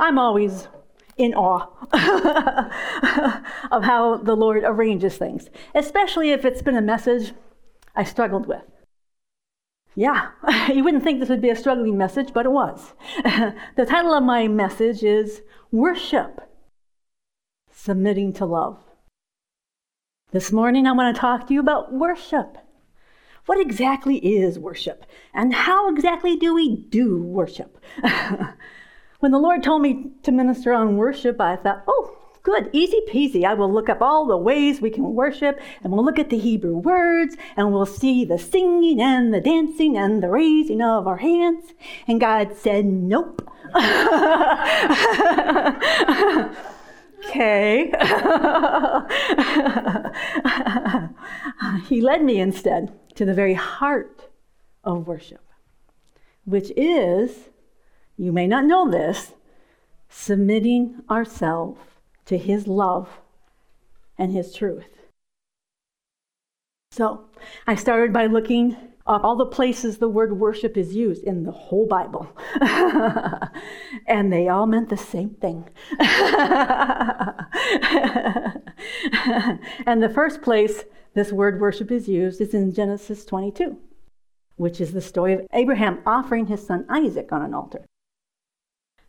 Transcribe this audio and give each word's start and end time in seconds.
I'm 0.00 0.18
always 0.18 0.66
in 1.18 1.34
awe 1.34 1.68
of 3.70 3.84
how 3.84 4.16
the 4.16 4.34
Lord 4.34 4.64
arranges 4.64 5.18
things, 5.18 5.50
especially 5.74 6.32
if 6.32 6.46
it's 6.46 6.62
been 6.62 6.76
a 6.76 6.82
message 6.82 7.32
I 7.94 8.04
struggled 8.04 8.46
with. 8.46 8.62
Yeah, 9.94 10.30
you 10.72 10.82
wouldn't 10.82 11.04
think 11.04 11.20
this 11.20 11.28
would 11.28 11.42
be 11.42 11.50
a 11.50 11.56
struggling 11.56 11.98
message, 11.98 12.32
but 12.32 12.46
it 12.46 12.52
was. 12.52 12.94
the 13.76 13.86
title 13.86 14.14
of 14.14 14.22
my 14.22 14.48
message 14.48 15.02
is 15.02 15.42
Worship 15.70 16.40
Submitting 17.70 18.32
to 18.34 18.46
Love. 18.46 18.78
This 20.32 20.50
morning, 20.50 20.86
I 20.86 20.92
want 20.92 21.14
to 21.14 21.20
talk 21.20 21.46
to 21.48 21.54
you 21.54 21.60
about 21.60 21.92
worship. 21.92 22.56
What 23.44 23.60
exactly 23.60 24.16
is 24.16 24.58
worship? 24.58 25.04
And 25.34 25.52
how 25.52 25.92
exactly 25.92 26.36
do 26.36 26.54
we 26.54 26.76
do 26.76 27.22
worship? 27.22 27.76
When 29.20 29.32
the 29.32 29.38
Lord 29.38 29.62
told 29.62 29.82
me 29.82 30.10
to 30.22 30.32
minister 30.32 30.72
on 30.72 30.96
worship, 30.96 31.38
I 31.40 31.56
thought, 31.56 31.84
oh, 31.86 32.16
good, 32.42 32.70
easy 32.72 33.00
peasy. 33.08 33.44
I 33.44 33.54
will 33.54 33.72
look 33.72 33.88
up 33.88 34.02
all 34.02 34.26
the 34.26 34.36
ways 34.36 34.80
we 34.80 34.90
can 34.90 35.14
worship, 35.14 35.60
and 35.82 35.92
we'll 35.92 36.04
look 36.04 36.18
at 36.18 36.30
the 36.30 36.38
Hebrew 36.38 36.76
words, 36.76 37.36
and 37.56 37.72
we'll 37.72 37.86
see 37.86 38.24
the 38.24 38.38
singing 38.38 39.00
and 39.00 39.32
the 39.32 39.40
dancing 39.40 39.96
and 39.96 40.20
the 40.22 40.30
raising 40.30 40.82
of 40.82 41.06
our 41.06 41.18
hands. 41.18 41.72
And 42.08 42.20
God 42.20 42.56
said, 42.56 42.86
nope. 42.86 43.48
okay. 47.28 47.92
he 51.88 52.00
led 52.00 52.24
me 52.24 52.40
instead 52.40 52.98
to 53.14 53.26
the 53.26 53.34
very 53.34 53.54
heart 53.54 54.28
of 54.82 55.06
worship, 55.06 55.44
which 56.44 56.72
is, 56.76 57.49
you 58.20 58.32
may 58.32 58.46
not 58.46 58.66
know 58.66 58.90
this, 58.90 59.32
submitting 60.10 61.00
ourselves 61.08 61.80
to 62.26 62.36
His 62.36 62.66
love 62.66 63.08
and 64.18 64.30
His 64.30 64.54
truth. 64.54 64.84
So 66.92 67.30
I 67.66 67.76
started 67.76 68.12
by 68.12 68.26
looking 68.26 68.76
up 69.06 69.24
all 69.24 69.36
the 69.36 69.46
places 69.46 69.96
the 69.96 70.08
word 70.10 70.38
worship 70.38 70.76
is 70.76 70.94
used 70.94 71.24
in 71.24 71.44
the 71.44 71.50
whole 71.50 71.86
Bible. 71.86 72.28
and 74.06 74.30
they 74.30 74.48
all 74.48 74.66
meant 74.66 74.90
the 74.90 74.98
same 74.98 75.30
thing. 75.30 75.66
and 79.86 80.02
the 80.02 80.12
first 80.14 80.42
place 80.42 80.84
this 81.14 81.32
word 81.32 81.58
worship 81.58 81.90
is 81.90 82.06
used 82.06 82.42
is 82.42 82.52
in 82.52 82.74
Genesis 82.74 83.24
22, 83.24 83.78
which 84.56 84.78
is 84.78 84.92
the 84.92 85.00
story 85.00 85.32
of 85.32 85.46
Abraham 85.54 86.00
offering 86.04 86.46
his 86.46 86.66
son 86.66 86.84
Isaac 86.90 87.32
on 87.32 87.40
an 87.40 87.54
altar. 87.54 87.86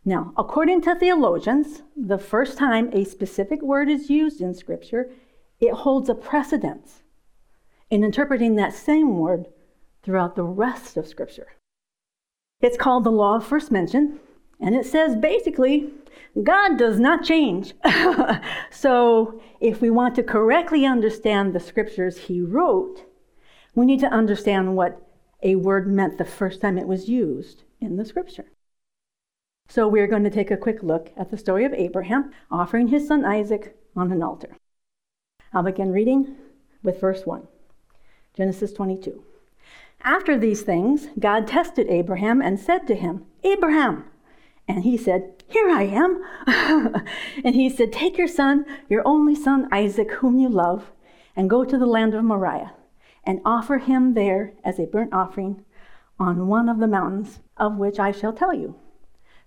Now, 0.04 0.32
according 0.36 0.80
to 0.82 0.94
theologians, 0.96 1.82
the 1.96 2.18
first 2.18 2.58
time 2.58 2.90
a 2.92 3.04
specific 3.04 3.62
word 3.62 3.88
is 3.88 4.10
used 4.10 4.40
in 4.40 4.54
Scripture, 4.54 5.10
it 5.60 5.72
holds 5.72 6.08
a 6.08 6.14
precedence 6.14 7.02
in 7.88 8.02
interpreting 8.02 8.56
that 8.56 8.74
same 8.74 9.16
word 9.16 9.46
throughout 10.02 10.34
the 10.34 10.42
rest 10.42 10.96
of 10.96 11.06
Scripture. 11.06 11.52
It's 12.60 12.76
called 12.76 13.04
the 13.04 13.10
law 13.10 13.36
of 13.36 13.46
first 13.46 13.70
mention, 13.70 14.18
and 14.60 14.74
it 14.74 14.86
says 14.86 15.14
basically, 15.14 15.90
God 16.42 16.78
does 16.78 16.98
not 16.98 17.24
change. 17.24 17.74
so, 18.70 19.40
if 19.60 19.80
we 19.80 19.90
want 19.90 20.14
to 20.16 20.22
correctly 20.22 20.84
understand 20.84 21.52
the 21.52 21.60
scriptures 21.60 22.16
he 22.16 22.40
wrote, 22.40 23.04
we 23.74 23.86
need 23.86 24.00
to 24.00 24.12
understand 24.12 24.76
what 24.76 25.00
a 25.42 25.56
word 25.56 25.86
meant 25.86 26.18
the 26.18 26.24
first 26.24 26.60
time 26.60 26.78
it 26.78 26.86
was 26.86 27.08
used 27.08 27.64
in 27.80 27.96
the 27.96 28.04
scripture. 28.04 28.46
So, 29.74 29.88
we're 29.88 30.06
going 30.06 30.24
to 30.24 30.28
take 30.28 30.50
a 30.50 30.58
quick 30.58 30.82
look 30.82 31.12
at 31.16 31.30
the 31.30 31.38
story 31.38 31.64
of 31.64 31.72
Abraham 31.72 32.30
offering 32.50 32.88
his 32.88 33.08
son 33.08 33.24
Isaac 33.24 33.74
on 33.96 34.12
an 34.12 34.22
altar. 34.22 34.58
I'll 35.50 35.62
begin 35.62 35.92
reading 35.92 36.36
with 36.82 37.00
verse 37.00 37.24
1, 37.24 37.48
Genesis 38.34 38.74
22. 38.74 39.24
After 40.02 40.38
these 40.38 40.60
things, 40.60 41.06
God 41.18 41.46
tested 41.46 41.88
Abraham 41.88 42.42
and 42.42 42.60
said 42.60 42.86
to 42.86 42.94
him, 42.94 43.24
Abraham, 43.44 44.04
and 44.68 44.84
he 44.84 44.98
said, 44.98 45.42
Here 45.48 45.70
I 45.70 45.84
am. 45.84 46.22
and 47.42 47.54
he 47.54 47.70
said, 47.70 47.94
Take 47.94 48.18
your 48.18 48.28
son, 48.28 48.66
your 48.90 49.00
only 49.08 49.34
son 49.34 49.68
Isaac, 49.72 50.10
whom 50.10 50.38
you 50.38 50.50
love, 50.50 50.92
and 51.34 51.48
go 51.48 51.64
to 51.64 51.78
the 51.78 51.86
land 51.86 52.12
of 52.12 52.24
Moriah, 52.24 52.74
and 53.24 53.40
offer 53.42 53.78
him 53.78 54.12
there 54.12 54.52
as 54.66 54.78
a 54.78 54.84
burnt 54.84 55.14
offering 55.14 55.64
on 56.18 56.46
one 56.46 56.68
of 56.68 56.78
the 56.78 56.86
mountains 56.86 57.40
of 57.56 57.78
which 57.78 57.98
I 57.98 58.12
shall 58.12 58.34
tell 58.34 58.52
you. 58.52 58.76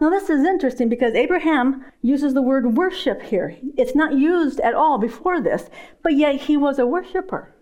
Now, 0.00 0.10
this 0.10 0.28
is 0.28 0.44
interesting 0.44 0.88
because 0.88 1.14
Abraham 1.14 1.84
uses 2.02 2.34
the 2.34 2.42
word 2.42 2.76
worship 2.76 3.22
here. 3.22 3.56
It's 3.76 3.94
not 3.94 4.18
used 4.18 4.60
at 4.60 4.74
all 4.74 4.98
before 4.98 5.40
this, 5.40 5.70
but 6.02 6.14
yet 6.14 6.42
he 6.42 6.56
was 6.56 6.78
a 6.78 6.86
worshiper. 6.86 7.54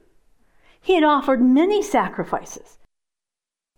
He 0.81 0.94
had 0.94 1.04
offered 1.04 1.42
many 1.42 1.82
sacrifices. 1.82 2.78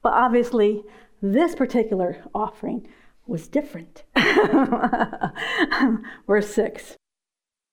But 0.03 0.13
obviously, 0.13 0.85
this 1.21 1.55
particular 1.55 2.23
offering 2.35 2.87
was 3.27 3.49
different. 3.49 4.05
Verse 6.27 6.55
6 6.55 6.97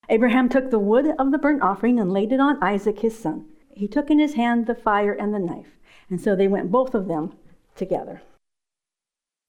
Abraham 0.10 0.50
took 0.50 0.72
the 0.72 0.80
wood 0.80 1.14
of 1.20 1.32
the 1.32 1.38
burnt 1.38 1.62
offering 1.62 2.00
and 2.00 2.12
laid 2.12 2.34
it 2.34 2.40
on 2.40 2.62
Isaac 2.62 3.00
his 3.00 3.18
son. 3.18 3.46
He 3.74 3.88
took 3.88 4.10
in 4.10 4.20
his 4.20 4.34
hand 4.34 4.66
the 4.66 4.76
fire 4.76 5.14
and 5.14 5.34
the 5.34 5.40
knife, 5.40 5.78
and 6.10 6.20
so 6.20 6.36
they 6.36 6.48
went 6.48 6.72
both 6.72 6.94
of 6.94 7.08
them 7.08 7.34
together. 7.76 8.22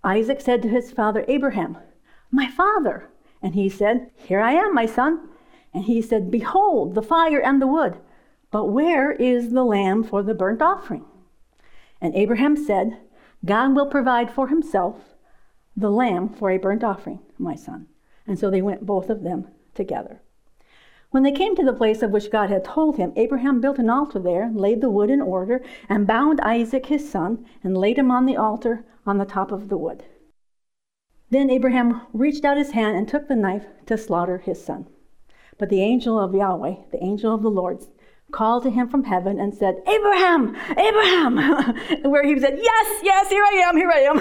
Isaac 0.05 0.41
said 0.41 0.63
to 0.63 0.69
his 0.69 0.91
father 0.91 1.25
Abraham, 1.29 1.79
My 2.31 2.49
father. 2.49 3.09
And 3.41 3.55
he 3.55 3.69
said, 3.69 4.11
Here 4.17 4.41
I 4.41 4.53
am, 4.53 4.75
my 4.75 4.87
son. 4.87 5.29
And 5.75 5.85
he 5.85 6.03
said, 6.03 6.31
Behold, 6.31 6.95
the 6.95 7.03
fire 7.03 7.41
and 7.41 7.61
the 7.61 7.67
wood, 7.67 7.99
but 8.51 8.67
where 8.67 9.13
is 9.13 9.51
the 9.51 9.65
lamb 9.65 10.05
for 10.05 10.23
the 10.23 10.35
burnt 10.35 10.61
offering? 10.61 11.05
And 12.01 12.15
Abraham 12.15 12.57
said, 12.57 12.99
God 13.45 13.75
will 13.75 13.87
provide 13.87 14.31
for 14.31 14.49
himself 14.49 15.15
the 15.77 15.91
lamb 15.91 16.29
for 16.29 16.51
a 16.51 16.59
burnt 16.59 16.85
offering, 16.85 17.21
my 17.39 17.55
son. 17.55 17.87
And 18.27 18.39
so 18.39 18.51
they 18.51 18.63
went 18.63 18.87
both 18.87 19.09
of 19.09 19.23
them 19.23 19.49
together. 19.75 20.21
When 21.13 21.25
they 21.25 21.33
came 21.33 21.55
to 21.57 21.65
the 21.65 21.75
place 21.75 22.01
of 22.01 22.11
which 22.11 22.31
God 22.31 22.49
had 22.49 22.65
told 22.65 22.97
him, 22.97 23.13
Abraham 23.17 23.61
built 23.61 23.79
an 23.79 23.91
altar 23.91 24.19
there, 24.19 24.51
laid 24.55 24.81
the 24.81 24.89
wood 24.89 25.11
in 25.11 25.21
order, 25.21 25.63
and 25.87 26.07
bound 26.07 26.41
Isaac 26.41 26.87
his 26.87 27.09
son, 27.09 27.45
and 27.63 27.77
laid 27.77 27.99
him 27.99 28.11
on 28.11 28.25
the 28.25 28.39
altar 28.39 28.87
on 29.07 29.19
the 29.19 29.27
top 29.27 29.53
of 29.53 29.69
the 29.69 29.77
wood. 29.77 30.05
Then 31.29 31.51
Abraham 31.51 32.01
reached 32.15 32.47
out 32.47 32.57
his 32.57 32.71
hand 32.71 32.97
and 32.97 33.07
took 33.07 33.29
the 33.29 33.37
knife 33.37 33.67
to 33.87 33.99
slaughter 33.99 34.39
his 34.39 34.65
son. 34.65 34.87
But 35.59 35.69
the 35.69 35.83
angel 35.83 36.19
of 36.19 36.35
Yahweh, 36.35 36.77
the 36.93 37.05
angel 37.05 37.35
of 37.35 37.43
the 37.43 37.51
Lord, 37.51 37.85
called 38.31 38.63
to 38.63 38.71
him 38.71 38.89
from 38.89 39.05
heaven 39.05 39.39
and 39.39 39.55
said, 39.55 39.83
Abraham, 39.87 40.57
Abraham, 40.71 41.37
where 42.11 42.25
he 42.25 42.41
said, 42.41 42.59
Yes, 42.59 43.01
yes, 43.03 43.29
here 43.29 43.45
I 43.45 43.63
am, 43.69 43.77
here 43.77 43.91
I 43.91 44.01
am. 44.01 44.19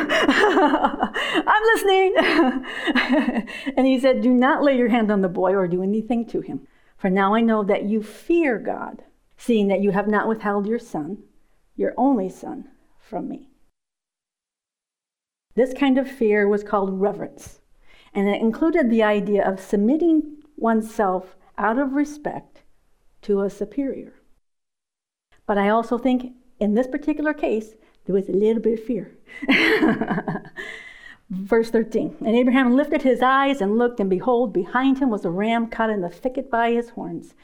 I'm 1.48 1.64
listening. 1.74 3.48
and 3.78 3.88
he 3.88 3.98
said, 3.98 4.22
Do 4.22 4.34
not 4.34 4.62
lay 4.62 4.78
your 4.78 4.90
hand 4.90 5.10
on 5.10 5.22
the 5.22 5.30
boy 5.30 5.54
or 5.54 5.70
do 5.70 5.82
anything 5.82 6.26
to 6.28 6.42
him. 6.42 6.68
For 7.02 7.10
now 7.10 7.34
I 7.34 7.42
know 7.42 7.64
that 7.64 7.86
you 7.86 8.04
fear 8.04 8.60
God, 8.60 9.02
seeing 9.36 9.70
that 9.70 9.82
you 9.82 9.90
have 9.90 10.08
not 10.08 10.28
withheld 10.28 10.68
your 10.68 10.78
son, 10.78 11.24
your 11.76 11.96
only 11.98 12.30
son, 12.30 12.70
from 13.00 13.28
me. 13.28 13.50
This 15.56 15.74
kind 15.74 15.98
of 15.98 16.08
fear 16.08 16.48
was 16.48 16.64
called 16.64 17.02
reverence, 17.02 17.60
and 18.14 18.30
it 18.30 18.40
included 18.40 18.92
the 18.92 19.02
idea 19.02 19.44
of 19.44 19.60
submitting 19.60 20.44
oneself 20.56 21.36
out 21.58 21.80
of 21.80 21.94
respect 21.94 22.62
to 23.24 23.42
a 23.42 23.50
superior. 23.50 24.14
But 25.48 25.58
I 25.58 25.70
also 25.70 25.98
think 25.98 26.34
in 26.60 26.76
this 26.76 26.86
particular 26.86 27.34
case, 27.34 27.74
there 28.06 28.14
was 28.14 28.30
a 28.30 28.34
little 28.34 28.62
bit 28.62 28.78
of 28.78 28.86
fear. 28.86 29.18
Verse 31.32 31.72
13 31.72 32.18
And 32.20 32.36
Abraham 32.36 32.76
lifted 32.76 33.04
his 33.04 33.22
eyes 33.22 33.62
and 33.62 33.78
looked, 33.78 34.02
and 34.02 34.10
behold, 34.10 34.52
behind 34.52 35.00
him 35.00 35.10
was 35.10 35.24
a 35.24 35.32
ram 35.32 35.68
caught 35.68 35.90
in 35.90 36.02
the 36.02 36.10
thicket 36.10 36.52
by 36.52 36.72
his 36.72 36.90
horns. 36.90 37.36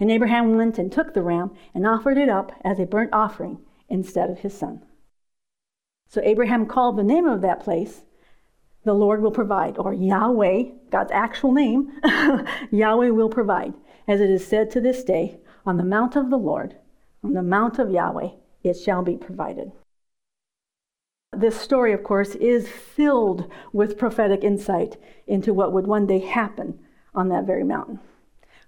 And 0.00 0.10
Abraham 0.10 0.56
went 0.56 0.78
and 0.78 0.90
took 0.90 1.14
the 1.14 1.22
ram 1.22 1.52
and 1.72 1.86
offered 1.86 2.18
it 2.18 2.28
up 2.28 2.50
as 2.62 2.80
a 2.80 2.86
burnt 2.86 3.10
offering 3.12 3.58
instead 3.88 4.30
of 4.30 4.40
his 4.40 4.52
son. 4.52 4.82
So 6.08 6.20
Abraham 6.24 6.66
called 6.66 6.96
the 6.96 7.04
name 7.04 7.26
of 7.26 7.40
that 7.42 7.60
place 7.60 8.02
the 8.86 8.94
Lord 8.94 9.20
will 9.20 9.32
provide, 9.32 9.78
or 9.78 9.92
Yahweh, 9.92 10.62
God's 10.90 11.10
actual 11.10 11.50
name, 11.50 11.92
Yahweh 12.70 13.10
will 13.10 13.28
provide. 13.28 13.74
As 14.06 14.20
it 14.20 14.30
is 14.30 14.46
said 14.46 14.70
to 14.70 14.80
this 14.80 15.02
day, 15.02 15.38
on 15.64 15.76
the 15.76 15.84
mount 15.84 16.14
of 16.14 16.30
the 16.30 16.38
Lord, 16.38 16.76
on 17.24 17.32
the 17.32 17.42
mount 17.42 17.80
of 17.80 17.90
Yahweh, 17.90 18.30
it 18.62 18.74
shall 18.74 19.02
be 19.02 19.16
provided. 19.16 19.72
This 21.36 21.60
story, 21.60 21.92
of 21.92 22.02
course, 22.02 22.34
is 22.36 22.68
filled 22.68 23.50
with 23.72 23.98
prophetic 23.98 24.42
insight 24.42 24.96
into 25.26 25.52
what 25.52 25.72
would 25.72 25.86
one 25.86 26.06
day 26.06 26.20
happen 26.20 26.78
on 27.14 27.28
that 27.28 27.44
very 27.44 27.64
mountain, 27.64 28.00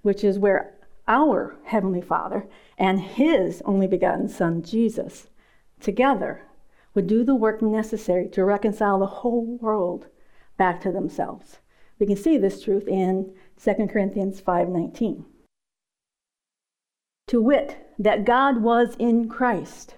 which 0.02 0.22
is 0.22 0.38
where 0.38 0.74
our 1.06 1.56
Heavenly 1.64 2.02
Father 2.02 2.46
and 2.76 3.00
His 3.00 3.62
only 3.64 3.86
begotten 3.86 4.28
Son, 4.28 4.62
Jesus, 4.62 5.28
together 5.80 6.42
would 6.94 7.06
do 7.06 7.24
the 7.24 7.34
work 7.34 7.62
necessary 7.62 8.28
to 8.28 8.44
reconcile 8.44 8.98
the 8.98 9.06
whole 9.06 9.56
world 9.58 10.08
back 10.58 10.80
to 10.82 10.92
themselves. 10.92 11.58
We 11.98 12.06
can 12.06 12.16
see 12.16 12.36
this 12.36 12.62
truth 12.62 12.86
in 12.86 13.34
2 13.56 13.88
Corinthians 13.88 14.40
5:19. 14.42 15.24
To 17.28 17.42
wit, 17.42 17.76
that 17.98 18.26
God 18.26 18.62
was 18.62 18.94
in 18.98 19.28
Christ, 19.28 19.94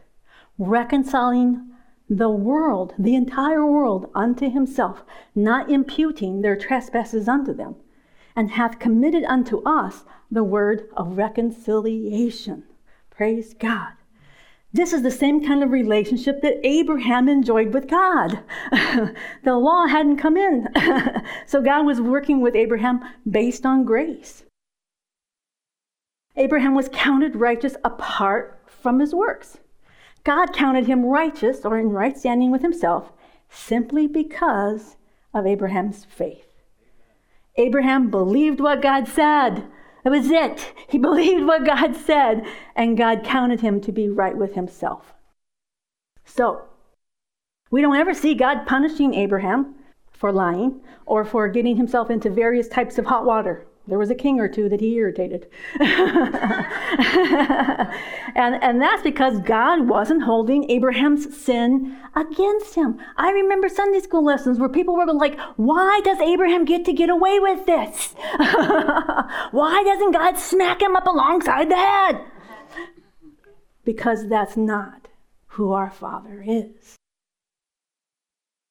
reconciling 0.58 1.69
the 2.10 2.28
world, 2.28 2.92
the 2.98 3.14
entire 3.14 3.64
world, 3.64 4.10
unto 4.16 4.50
himself, 4.50 5.04
not 5.32 5.70
imputing 5.70 6.42
their 6.42 6.56
trespasses 6.56 7.28
unto 7.28 7.54
them, 7.54 7.76
and 8.34 8.50
hath 8.50 8.80
committed 8.80 9.22
unto 9.24 9.62
us 9.62 10.04
the 10.28 10.42
word 10.42 10.88
of 10.96 11.16
reconciliation. 11.16 12.64
Praise 13.10 13.54
God. 13.54 13.92
This 14.72 14.92
is 14.92 15.02
the 15.02 15.10
same 15.10 15.44
kind 15.44 15.62
of 15.62 15.70
relationship 15.70 16.42
that 16.42 16.64
Abraham 16.66 17.28
enjoyed 17.28 17.72
with 17.72 17.88
God. 17.88 18.40
the 19.44 19.56
law 19.56 19.86
hadn't 19.86 20.16
come 20.16 20.36
in. 20.36 20.68
so 21.46 21.62
God 21.62 21.86
was 21.86 22.00
working 22.00 22.40
with 22.40 22.56
Abraham 22.56 23.00
based 23.28 23.64
on 23.64 23.84
grace. 23.84 24.44
Abraham 26.36 26.74
was 26.74 26.88
counted 26.92 27.36
righteous 27.36 27.76
apart 27.84 28.62
from 28.66 28.98
his 28.98 29.14
works. 29.14 29.58
God 30.24 30.52
counted 30.52 30.86
him 30.86 31.06
righteous 31.06 31.64
or 31.64 31.78
in 31.78 31.90
right 31.90 32.16
standing 32.16 32.50
with 32.50 32.62
himself 32.62 33.12
simply 33.48 34.06
because 34.06 34.96
of 35.32 35.46
Abraham's 35.46 36.04
faith. 36.04 36.46
Abraham 37.56 38.10
believed 38.10 38.60
what 38.60 38.82
God 38.82 39.08
said. 39.08 39.66
That 40.04 40.10
was 40.10 40.30
it. 40.30 40.72
He 40.88 40.98
believed 41.10 41.44
what 41.44 41.66
God 41.66 41.94
said, 41.94 42.46
and 42.74 42.96
God 42.96 43.24
counted 43.24 43.60
him 43.60 43.80
to 43.82 43.92
be 43.92 44.08
right 44.08 44.36
with 44.36 44.54
himself. 44.54 45.14
So, 46.24 46.62
we 47.70 47.80
don't 47.80 47.96
ever 47.96 48.14
see 48.14 48.34
God 48.34 48.66
punishing 48.66 49.14
Abraham 49.14 49.74
for 50.12 50.32
lying 50.32 50.80
or 51.06 51.24
for 51.24 51.48
getting 51.48 51.76
himself 51.76 52.10
into 52.10 52.30
various 52.30 52.68
types 52.68 52.98
of 52.98 53.06
hot 53.06 53.24
water. 53.24 53.66
There 53.90 53.98
was 53.98 54.08
a 54.08 54.14
king 54.14 54.38
or 54.38 54.46
two 54.46 54.68
that 54.68 54.80
he 54.80 54.94
irritated. 54.94 55.48
and, 55.80 55.90
and 58.36 58.80
that's 58.80 59.02
because 59.02 59.40
God 59.40 59.88
wasn't 59.88 60.22
holding 60.22 60.70
Abraham's 60.70 61.36
sin 61.36 61.98
against 62.14 62.76
him. 62.76 63.00
I 63.16 63.30
remember 63.30 63.68
Sunday 63.68 63.98
school 63.98 64.24
lessons 64.24 64.60
where 64.60 64.68
people 64.68 64.94
were 64.94 65.12
like, 65.12 65.38
why 65.56 66.00
does 66.04 66.20
Abraham 66.20 66.64
get 66.64 66.84
to 66.84 66.92
get 66.92 67.10
away 67.10 67.40
with 67.40 67.66
this? 67.66 68.14
why 69.50 69.82
doesn't 69.84 70.12
God 70.12 70.38
smack 70.38 70.80
him 70.80 70.94
up 70.94 71.08
alongside 71.08 71.68
the 71.68 71.76
head? 71.76 72.20
Because 73.84 74.28
that's 74.28 74.56
not 74.56 75.08
who 75.48 75.72
our 75.72 75.90
Father 75.90 76.44
is. 76.46 76.99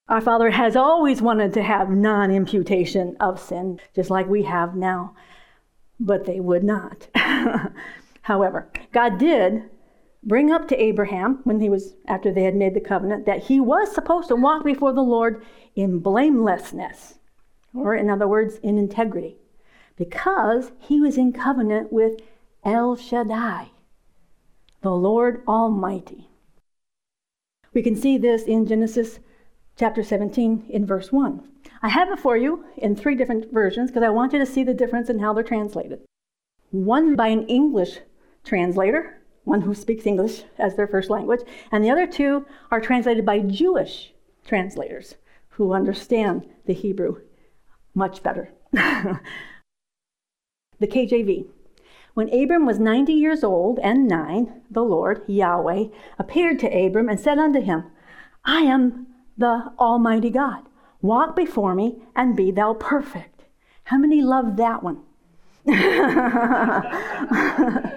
Our 0.10 0.22
Father 0.22 0.50
has 0.50 0.76
always 0.76 1.22
wanted 1.22 1.54
to 1.54 1.62
have 1.62 1.92
non 1.92 2.32
imputation 2.32 3.16
of 3.20 3.40
sin, 3.40 3.80
just 3.94 4.10
like 4.10 4.28
we 4.28 4.42
have 4.42 4.76
now, 4.76 5.14
but 6.00 6.26
they 6.26 6.40
would 6.40 6.64
not. 6.64 7.08
However, 8.24 8.72
God 8.92 9.20
did 9.20 9.70
bring 10.24 10.52
up 10.52 10.68
to 10.68 10.82
Abraham 10.82 11.42
when 11.44 11.60
he 11.60 11.70
was 11.70 11.94
after 12.08 12.34
they 12.34 12.44
had 12.44 12.56
made 12.56 12.74
the 12.74 12.80
covenant 12.80 13.28
that 13.28 13.44
he 13.44 13.60
was 13.60 13.94
supposed 13.94 14.30
to 14.30 14.36
walk 14.36 14.66
before 14.66 14.94
the 14.94 15.04
Lord 15.04 15.46
in 15.76 16.00
blamelessness, 16.00 17.20
or 17.76 17.94
in 17.94 18.10
other 18.10 18.28
words, 18.28 18.58
in 18.64 18.80
integrity, 18.80 19.38
because 19.96 20.72
he 20.80 21.00
was 21.00 21.20
in 21.20 21.34
covenant 21.34 21.94
with 21.94 22.20
El 22.66 22.96
Shaddai, 22.96 23.70
the 24.82 24.92
Lord 24.92 25.44
Almighty. 25.48 26.32
We 27.76 27.84
can 27.84 27.96
see 27.96 28.18
this 28.18 28.44
in 28.46 28.66
Genesis 28.66 29.20
chapter 29.80 30.04
17 30.04 30.66
in 30.68 30.86
verse 30.86 31.10
1. 31.10 31.42
I 31.82 31.88
have 31.88 32.12
it 32.12 32.20
for 32.20 32.36
you 32.36 32.66
in 32.76 32.98
three 32.98 33.16
different 33.16 33.54
versions 33.54 33.90
because 33.90 34.04
I 34.04 34.10
want 34.10 34.34
you 34.34 34.40
to 34.40 34.46
see 34.46 34.64
the 34.64 34.74
difference 34.74 35.10
in 35.10 35.20
how 35.20 35.32
they're 35.32 35.42
translated. 35.42 36.02
One 36.72 37.16
by 37.16 37.30
an 37.30 37.48
English 37.48 38.00
translator, 38.44 39.22
one 39.46 39.62
who 39.62 39.74
speaks 39.74 40.06
English 40.06 40.44
as 40.58 40.76
their 40.76 40.88
first 40.88 41.10
language, 41.10 41.40
and 41.72 41.82
the 41.82 41.90
other 41.90 42.06
two 42.06 42.46
are 42.70 42.82
translated 42.82 43.26
by 43.26 43.40
Jewish 43.40 44.14
translators 44.46 45.16
who 45.52 45.72
understand 45.72 46.46
the 46.66 46.74
Hebrew 46.74 47.22
much 47.96 48.22
better. 48.22 48.50
the 48.74 49.22
KJV. 50.82 51.48
When 52.16 52.34
Abram 52.34 52.66
was 52.66 52.80
90 52.80 53.14
years 53.14 53.46
old 53.46 53.80
and 53.80 54.10
nine, 54.10 54.62
the 54.70 54.84
Lord, 54.84 55.24
Yahweh, 55.28 55.86
appeared 56.18 56.60
to 56.60 56.68
Abram 56.68 57.08
and 57.08 57.20
said 57.20 57.40
unto 57.40 57.62
him, 57.62 57.86
I 58.44 58.62
am 58.62 59.08
the 59.40 59.72
Almighty 59.80 60.30
God. 60.30 60.64
Walk 61.02 61.36
before 61.36 61.74
me 61.74 62.02
and 62.16 62.36
be 62.36 62.52
thou 62.52 62.74
perfect. 62.74 63.46
How 63.86 63.98
many 63.98 64.22
love 64.22 64.58
that 64.58 64.84
one? 64.84 65.02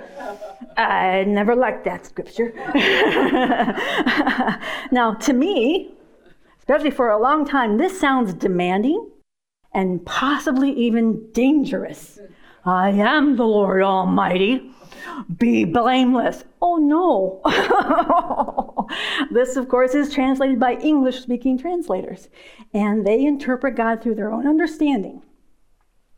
I 0.76 1.24
never 1.26 1.56
liked 1.56 1.84
that 1.84 2.06
scripture. 2.06 2.52
now, 4.92 5.14
to 5.14 5.32
me, 5.32 5.94
especially 6.58 6.92
for 6.92 7.10
a 7.10 7.20
long 7.20 7.44
time, 7.44 7.76
this 7.76 7.98
sounds 7.98 8.34
demanding 8.34 9.10
and 9.74 10.04
possibly 10.06 10.70
even 10.70 11.28
dangerous. 11.32 12.20
I 12.64 12.90
am 12.90 13.36
the 13.36 13.44
Lord 13.44 13.82
Almighty. 13.82 14.70
Be 15.36 15.64
blameless. 15.64 16.44
Oh 16.60 16.76
no. 16.76 17.40
this, 19.30 19.56
of 19.56 19.68
course, 19.68 19.94
is 19.94 20.12
translated 20.12 20.58
by 20.60 20.74
English 20.74 21.20
speaking 21.20 21.58
translators, 21.58 22.28
and 22.72 23.06
they 23.06 23.24
interpret 23.24 23.76
God 23.76 24.02
through 24.02 24.14
their 24.14 24.32
own 24.32 24.46
understanding, 24.46 25.22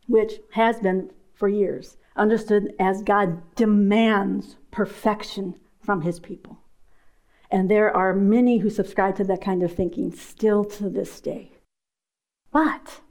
which 0.07 0.33
has 0.51 0.79
been 0.79 1.11
for 1.33 1.47
years 1.47 1.97
understood 2.15 2.73
as 2.79 3.03
God 3.03 3.41
demands 3.55 4.55
perfection 4.71 5.55
from 5.81 6.01
his 6.01 6.19
people. 6.19 6.59
And 7.51 7.69
there 7.69 7.95
are 7.95 8.13
many 8.13 8.59
who 8.59 8.69
subscribe 8.69 9.15
to 9.17 9.23
that 9.25 9.41
kind 9.41 9.63
of 9.63 9.73
thinking 9.73 10.11
still 10.11 10.65
to 10.65 10.89
this 10.89 11.19
day. 11.21 11.51
But 12.51 13.01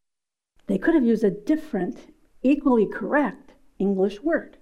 they 0.66 0.78
could 0.78 0.94
have 0.94 1.04
used 1.04 1.24
a 1.24 1.30
different, 1.30 2.12
equally 2.42 2.86
correct 2.86 3.52
English 3.78 4.20
word. 4.22 4.56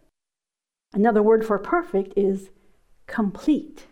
Another 0.93 1.23
word 1.23 1.45
for 1.47 1.59
perfect 1.59 2.13
is 2.17 2.51
complete. 3.07 3.87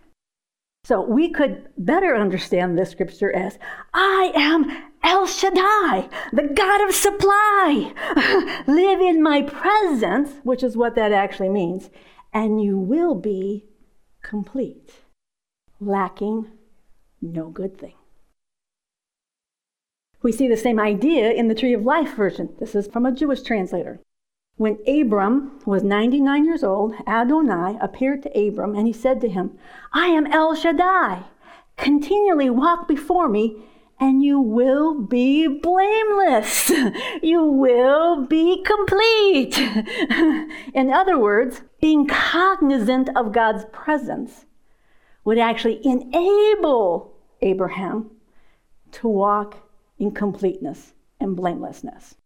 So 0.85 1.01
we 1.03 1.31
could 1.31 1.69
better 1.77 2.17
understand 2.17 2.77
this 2.77 2.91
scripture 2.91 3.33
as 3.33 3.59
I 3.93 4.33
am 4.35 4.91
El 5.03 5.27
Shaddai, 5.27 6.09
the 6.33 6.49
God 6.55 6.89
of 6.89 6.95
supply. 6.95 7.93
Live 8.67 9.01
in 9.01 9.23
my 9.23 9.43
presence, 9.43 10.41
which 10.43 10.63
is 10.63 10.77
what 10.77 10.95
that 10.95 11.13
actually 11.13 11.49
means, 11.49 11.91
and 12.33 12.63
you 12.63 12.79
will 12.79 13.15
be 13.15 13.67
complete, 14.23 14.93
lacking 15.81 16.51
no 17.21 17.49
good 17.49 17.79
thing. 17.79 17.95
We 20.23 20.33
see 20.33 20.49
the 20.49 20.57
same 20.57 20.79
idea 20.79 21.31
in 21.31 21.49
the 21.49 21.55
Tree 21.55 21.73
of 21.73 21.83
Life 21.83 22.15
version. 22.15 22.55
This 22.59 22.75
is 22.75 22.87
from 22.87 23.07
a 23.07 23.13
Jewish 23.13 23.43
translator. 23.43 24.01
When 24.61 24.77
Abram 24.87 25.59
was 25.65 25.83
99 25.83 26.45
years 26.45 26.63
old, 26.63 26.93
Adonai 27.07 27.79
appeared 27.81 28.23
to 28.25 28.39
Abram 28.39 28.75
and 28.77 28.87
he 28.87 28.93
said 28.93 29.19
to 29.23 29.29
him, 29.31 29.59
I 29.95 30.09
am 30.09 30.27
El 30.27 30.55
Shaddai. 30.55 31.23
Continually 31.79 32.51
walk 32.51 32.87
before 32.87 33.27
me 33.27 33.57
and 33.99 34.23
you 34.23 34.39
will 34.39 35.01
be 35.01 35.49
blameless. 35.49 36.71
You 37.23 37.43
will 37.43 38.27
be 38.27 38.63
complete. 38.63 39.59
In 40.75 40.91
other 40.93 41.19
words, 41.19 41.63
being 41.81 42.07
cognizant 42.07 43.09
of 43.17 43.33
God's 43.33 43.65
presence 43.73 44.45
would 45.25 45.39
actually 45.39 45.81
enable 45.87 47.15
Abraham 47.41 48.11
to 48.93 49.09
walk 49.09 49.57
in 49.99 50.11
completeness 50.11 50.93
and 51.19 51.35
blamelessness. 51.35 52.17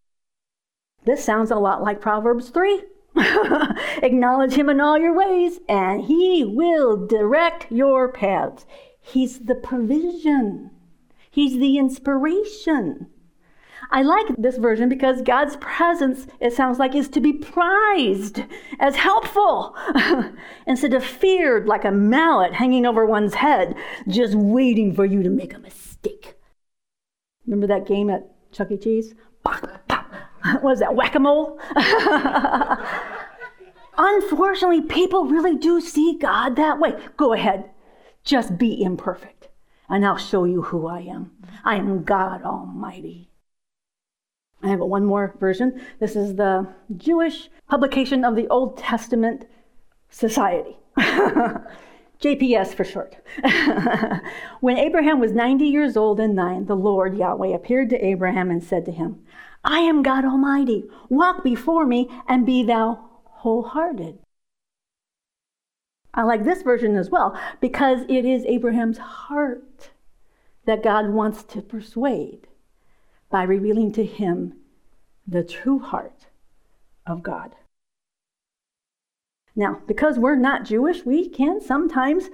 This 1.05 1.25
sounds 1.25 1.51
a 1.51 1.57
lot 1.57 1.83
like 1.83 2.01
Proverbs 2.01 2.51
3. 2.51 2.83
Acknowledge 4.03 4.55
him 4.55 4.69
in 4.69 4.81
all 4.81 4.99
your 4.99 5.15
ways, 5.15 5.61
and 5.69 6.03
he 6.03 6.45
will 6.45 7.07
direct 7.07 7.71
your 7.71 8.11
paths. 8.11 8.67
He's 9.01 9.41
the 9.41 9.55
provision, 9.55 10.71
he's 11.31 11.59
the 11.59 11.79
inspiration. 11.79 13.09
I 13.91 14.03
like 14.03 14.27
this 14.39 14.57
version 14.57 14.89
because 14.89 15.21
God's 15.21 15.57
presence, 15.57 16.27
it 16.41 16.55
sounds 16.55 16.79
like, 16.79 16.95
is 16.95 17.09
to 17.11 17.21
be 17.21 17.35
prized 17.35 18.43
as 18.81 18.97
helpful 18.97 19.77
instead 20.67 20.95
of 20.95 21.05
feared 21.05 21.67
like 21.67 21.85
a 21.85 21.93
mallet 21.93 22.55
hanging 22.55 22.87
over 22.87 23.05
one's 23.05 23.35
head, 23.35 23.77
just 24.09 24.35
waiting 24.35 24.95
for 24.95 25.05
you 25.05 25.23
to 25.23 25.31
make 25.31 25.55
a 25.55 25.59
mistake. 25.59 26.35
Remember 27.47 27.67
that 27.67 27.87
game 27.87 28.09
at 28.09 28.27
Chuck 28.53 28.71
E. 28.71 28.79
Cheese? 28.79 29.15
What 30.61 30.73
is 30.73 30.81
that, 30.81 30.95
whack 30.95 31.15
a 31.15 31.19
mole? 31.21 31.59
Unfortunately, 33.97 34.83
people 34.83 35.25
really 35.27 35.57
do 35.57 35.81
see 35.81 36.19
God 36.19 36.57
that 36.57 36.79
way. 36.79 36.93
Go 37.17 37.33
ahead, 37.33 37.71
just 38.25 38.59
be 38.59 38.83
imperfect, 38.83 39.49
and 39.89 40.05
I'll 40.05 40.17
show 40.17 40.45
you 40.45 40.63
who 40.63 40.87
I 40.87 41.01
am. 41.01 41.31
I 41.65 41.77
am 41.77 42.05
God 42.05 42.43
Almighty. 42.43 43.31
I 44.63 44.69
have 44.69 44.81
one 44.81 45.05
more 45.05 45.35
version. 45.39 45.81
This 46.01 46.17
is 46.17 46.37
the 46.37 46.67
Jewish 46.97 47.51
publication 47.69 48.25
of 48.25 48.35
the 48.35 48.49
Old 48.49 48.77
Testament 48.79 49.47
Society. 50.11 50.77
JPS 52.21 52.75
for 52.75 52.85
short. 52.85 53.17
when 54.61 54.79
Abraham 54.79 55.21
was 55.21 55.33
90 55.33 55.67
years 55.67 55.97
old 55.97 56.19
and 56.19 56.35
nine, 56.35 56.65
the 56.65 56.77
Lord 56.77 57.19
Yahweh 57.19 57.55
appeared 57.55 57.91
to 57.91 58.05
Abraham 58.05 58.51
and 58.51 58.65
said 58.65 58.87
to 58.87 58.93
him, 58.93 59.23
I 59.65 59.81
am 59.81 60.03
God 60.03 60.25
Almighty. 60.25 60.85
Walk 61.09 61.43
before 61.43 61.87
me 61.87 62.11
and 62.29 62.45
be 62.45 62.63
thou 62.63 63.09
wholehearted. 63.25 64.19
I 66.13 66.23
like 66.23 66.45
this 66.45 66.63
version 66.63 66.97
as 66.97 67.11
well 67.11 67.39
because 67.61 68.03
it 68.09 68.25
is 68.25 68.45
Abraham's 68.45 68.99
heart 68.99 69.91
that 70.67 70.83
God 70.83 71.11
wants 71.11 71.43
to 71.45 71.61
persuade 71.61 72.47
by 73.31 73.43
revealing 73.43 73.91
to 73.93 74.05
him 74.05 74.55
the 75.27 75.43
true 75.43 75.79
heart 75.79 76.27
of 77.07 77.23
God. 77.23 77.57
Now, 79.57 79.81
because 79.87 80.19
we're 80.19 80.37
not 80.37 80.65
Jewish, 80.65 81.05
we 81.05 81.29
can 81.29 81.61
sometimes 81.61 82.29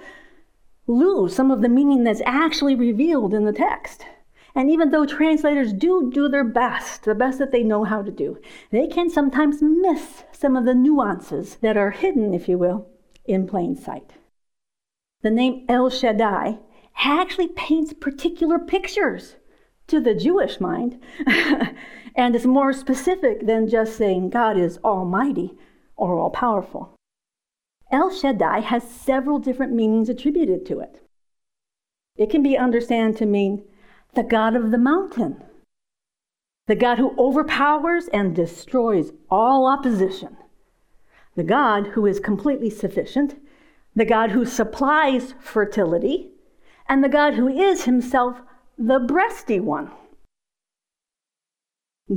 lose 0.87 1.35
some 1.35 1.51
of 1.51 1.61
the 1.61 1.69
meaning 1.69 2.03
that's 2.03 2.21
actually 2.25 2.75
revealed 2.75 3.33
in 3.33 3.45
the 3.45 3.53
text. 3.53 4.05
And 4.53 4.69
even 4.69 4.91
though 4.91 5.05
translators 5.05 5.71
do 5.73 6.11
do 6.13 6.27
their 6.27 6.43
best, 6.43 7.03
the 7.03 7.15
best 7.15 7.39
that 7.39 7.51
they 7.51 7.63
know 7.63 7.83
how 7.83 8.01
to 8.01 8.11
do, 8.11 8.37
they 8.69 8.87
can 8.87 9.09
sometimes 9.09 9.61
miss 9.61 10.23
some 10.31 10.55
of 10.57 10.65
the 10.65 10.73
nuances 10.73 11.55
that 11.61 11.77
are 11.77 11.91
hidden, 11.91 12.33
if 12.33 12.49
you 12.49 12.57
will, 12.57 12.87
in 13.25 13.47
plain 13.47 13.75
sight. 13.75 14.13
The 15.21 15.31
name 15.31 15.65
El 15.69 15.89
Shaddai 15.89 16.59
actually 17.03 17.47
paints 17.49 17.93
particular 17.93 18.59
pictures 18.59 19.35
to 19.87 19.99
the 19.99 20.15
Jewish 20.15 20.59
mind, 20.59 20.99
and 22.15 22.35
is 22.35 22.45
more 22.45 22.73
specific 22.73 23.45
than 23.45 23.67
just 23.67 23.97
saying 23.97 24.29
God 24.29 24.57
is 24.57 24.79
almighty 24.83 25.57
or 25.95 26.17
all 26.17 26.29
powerful. 26.29 26.95
El 27.91 28.09
Shaddai 28.09 28.61
has 28.61 28.89
several 28.89 29.37
different 29.39 29.73
meanings 29.73 30.09
attributed 30.09 30.65
to 30.65 30.79
it. 30.79 31.01
It 32.15 32.29
can 32.29 32.41
be 32.41 32.57
understood 32.57 33.17
to 33.17 33.25
mean 33.25 33.63
the 34.13 34.23
God 34.23 34.55
of 34.55 34.71
the 34.71 34.77
mountain, 34.77 35.41
the 36.67 36.75
God 36.75 36.97
who 36.97 37.15
overpowers 37.17 38.07
and 38.09 38.35
destroys 38.35 39.13
all 39.29 39.65
opposition, 39.67 40.35
the 41.35 41.43
God 41.43 41.87
who 41.87 42.05
is 42.05 42.19
completely 42.19 42.69
sufficient, 42.69 43.35
the 43.95 44.05
God 44.05 44.31
who 44.31 44.45
supplies 44.45 45.33
fertility, 45.39 46.31
and 46.87 47.03
the 47.03 47.09
God 47.09 47.35
who 47.35 47.47
is 47.47 47.85
himself 47.85 48.41
the 48.77 48.99
breasty 48.99 49.61
one. 49.61 49.91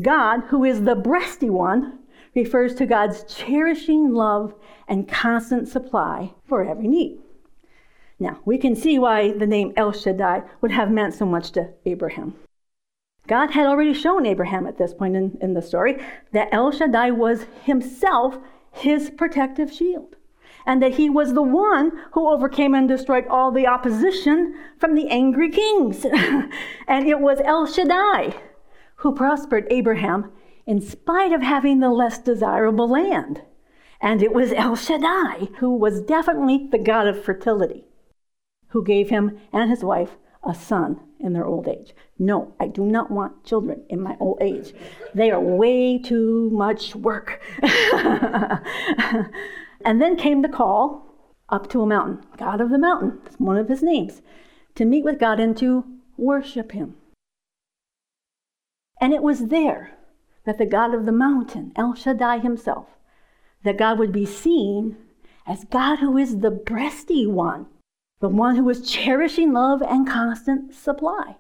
God, 0.02 0.44
who 0.48 0.64
is 0.64 0.82
the 0.82 0.96
breasty 0.96 1.50
one, 1.50 2.00
refers 2.34 2.74
to 2.76 2.86
God's 2.86 3.22
cherishing 3.32 4.12
love 4.12 4.54
and 4.88 5.08
constant 5.08 5.68
supply 5.68 6.34
for 6.44 6.64
every 6.64 6.88
need. 6.88 7.20
Now, 8.18 8.40
we 8.44 8.59
can 8.59 8.76
see 8.76 8.99
why 8.99 9.33
the 9.33 9.47
name 9.47 9.73
El 9.76 9.92
Shaddai 9.92 10.42
would 10.61 10.71
have 10.71 10.90
meant 10.90 11.14
so 11.14 11.26
much 11.26 11.50
to 11.52 11.71
Abraham. 11.85 12.35
God 13.26 13.52
had 13.52 13.66
already 13.66 13.94
shown 13.94 14.26
Abraham 14.26 14.66
at 14.66 14.78
this 14.78 14.92
point 14.92 15.16
in, 15.16 15.38
in 15.40 15.54
the 15.54 15.62
story 15.62 16.02
that 16.33 16.49
El 16.52 16.71
Shaddai 16.71 17.11
was 17.11 17.47
himself 17.64 18.38
his 18.71 19.11
protective 19.11 19.73
shield, 19.73 20.16
and 20.66 20.83
that 20.83 20.94
he 20.94 21.09
was 21.09 21.33
the 21.33 21.42
one 21.42 21.92
who 22.12 22.28
overcame 22.28 22.75
and 22.75 22.88
destroyed 22.88 23.26
all 23.28 23.50
the 23.50 23.66
opposition 23.66 24.54
from 24.78 24.94
the 24.94 25.09
angry 25.09 25.50
kings. 25.50 26.04
and 26.88 27.09
it 27.09 27.21
was 27.21 27.40
El 27.44 27.66
Shaddai 27.66 28.35
who 28.97 29.14
prospered 29.14 29.66
Abraham 29.71 30.30
in 30.66 30.80
spite 30.80 31.33
of 31.33 31.42
having 31.42 31.80
the 31.80 31.90
less 31.90 32.18
desirable 32.18 32.88
land. 32.88 33.42
And 34.00 34.23
it 34.23 34.33
was 34.33 34.52
El 34.52 34.76
Shaddai 34.76 35.49
who 35.59 35.75
was 35.75 36.02
definitely 36.02 36.68
the 36.71 36.78
god 36.78 37.06
of 37.06 37.23
fertility, 37.23 37.85
who 38.74 38.84
gave 38.84 39.08
him 39.08 39.38
and 39.52 39.70
his 39.70 39.84
wife 39.84 40.16
a 40.42 40.52
son 40.52 40.98
in 41.20 41.32
their 41.32 41.46
old 41.46 41.68
age. 41.68 41.94
No, 42.18 42.54
I 42.58 42.66
do 42.66 42.84
not 42.84 43.08
want 43.08 43.44
children 43.44 43.84
in 43.88 44.00
my 44.00 44.16
old 44.18 44.38
age. 44.40 44.74
They 45.14 45.30
are 45.30 45.40
way 45.40 45.96
too 45.96 46.50
much 46.50 46.96
work. 46.96 47.40
and 47.62 48.60
then 50.02 50.16
came 50.16 50.42
the 50.42 50.48
call 50.48 51.06
up 51.48 51.70
to 51.70 51.82
a 51.82 51.86
mountain, 51.86 52.26
God 52.36 52.60
of 52.60 52.70
the 52.70 52.78
mountain, 52.78 53.20
one 53.38 53.56
of 53.56 53.68
his 53.68 53.80
names, 53.80 54.22
to 54.74 54.84
meet 54.84 55.04
with 55.04 55.20
God 55.20 55.38
and 55.38 55.56
to 55.58 55.84
worship 56.16 56.72
him. 56.72 56.96
And 59.00 59.12
it 59.12 59.22
was 59.22 59.46
there 59.46 59.96
that 60.46 60.58
the 60.58 60.66
God 60.66 60.94
of 60.94 61.06
the 61.06 61.12
mountain, 61.12 61.70
El 61.76 61.94
Shaddai 61.94 62.40
himself, 62.40 62.88
that 63.62 63.78
God 63.78 64.00
would 64.00 64.12
be 64.12 64.26
seen 64.26 64.96
as 65.46 65.62
God 65.62 66.00
who 66.00 66.18
is 66.18 66.40
the 66.40 66.50
breasty 66.50 67.30
one, 67.30 67.66
the 68.21 68.28
one 68.28 68.56
who 68.56 68.68
is 68.71 68.88
cherishing 68.88 69.52
love 69.52 69.83
and 69.83 70.09
constant 70.09 70.75
supply. 70.75 71.37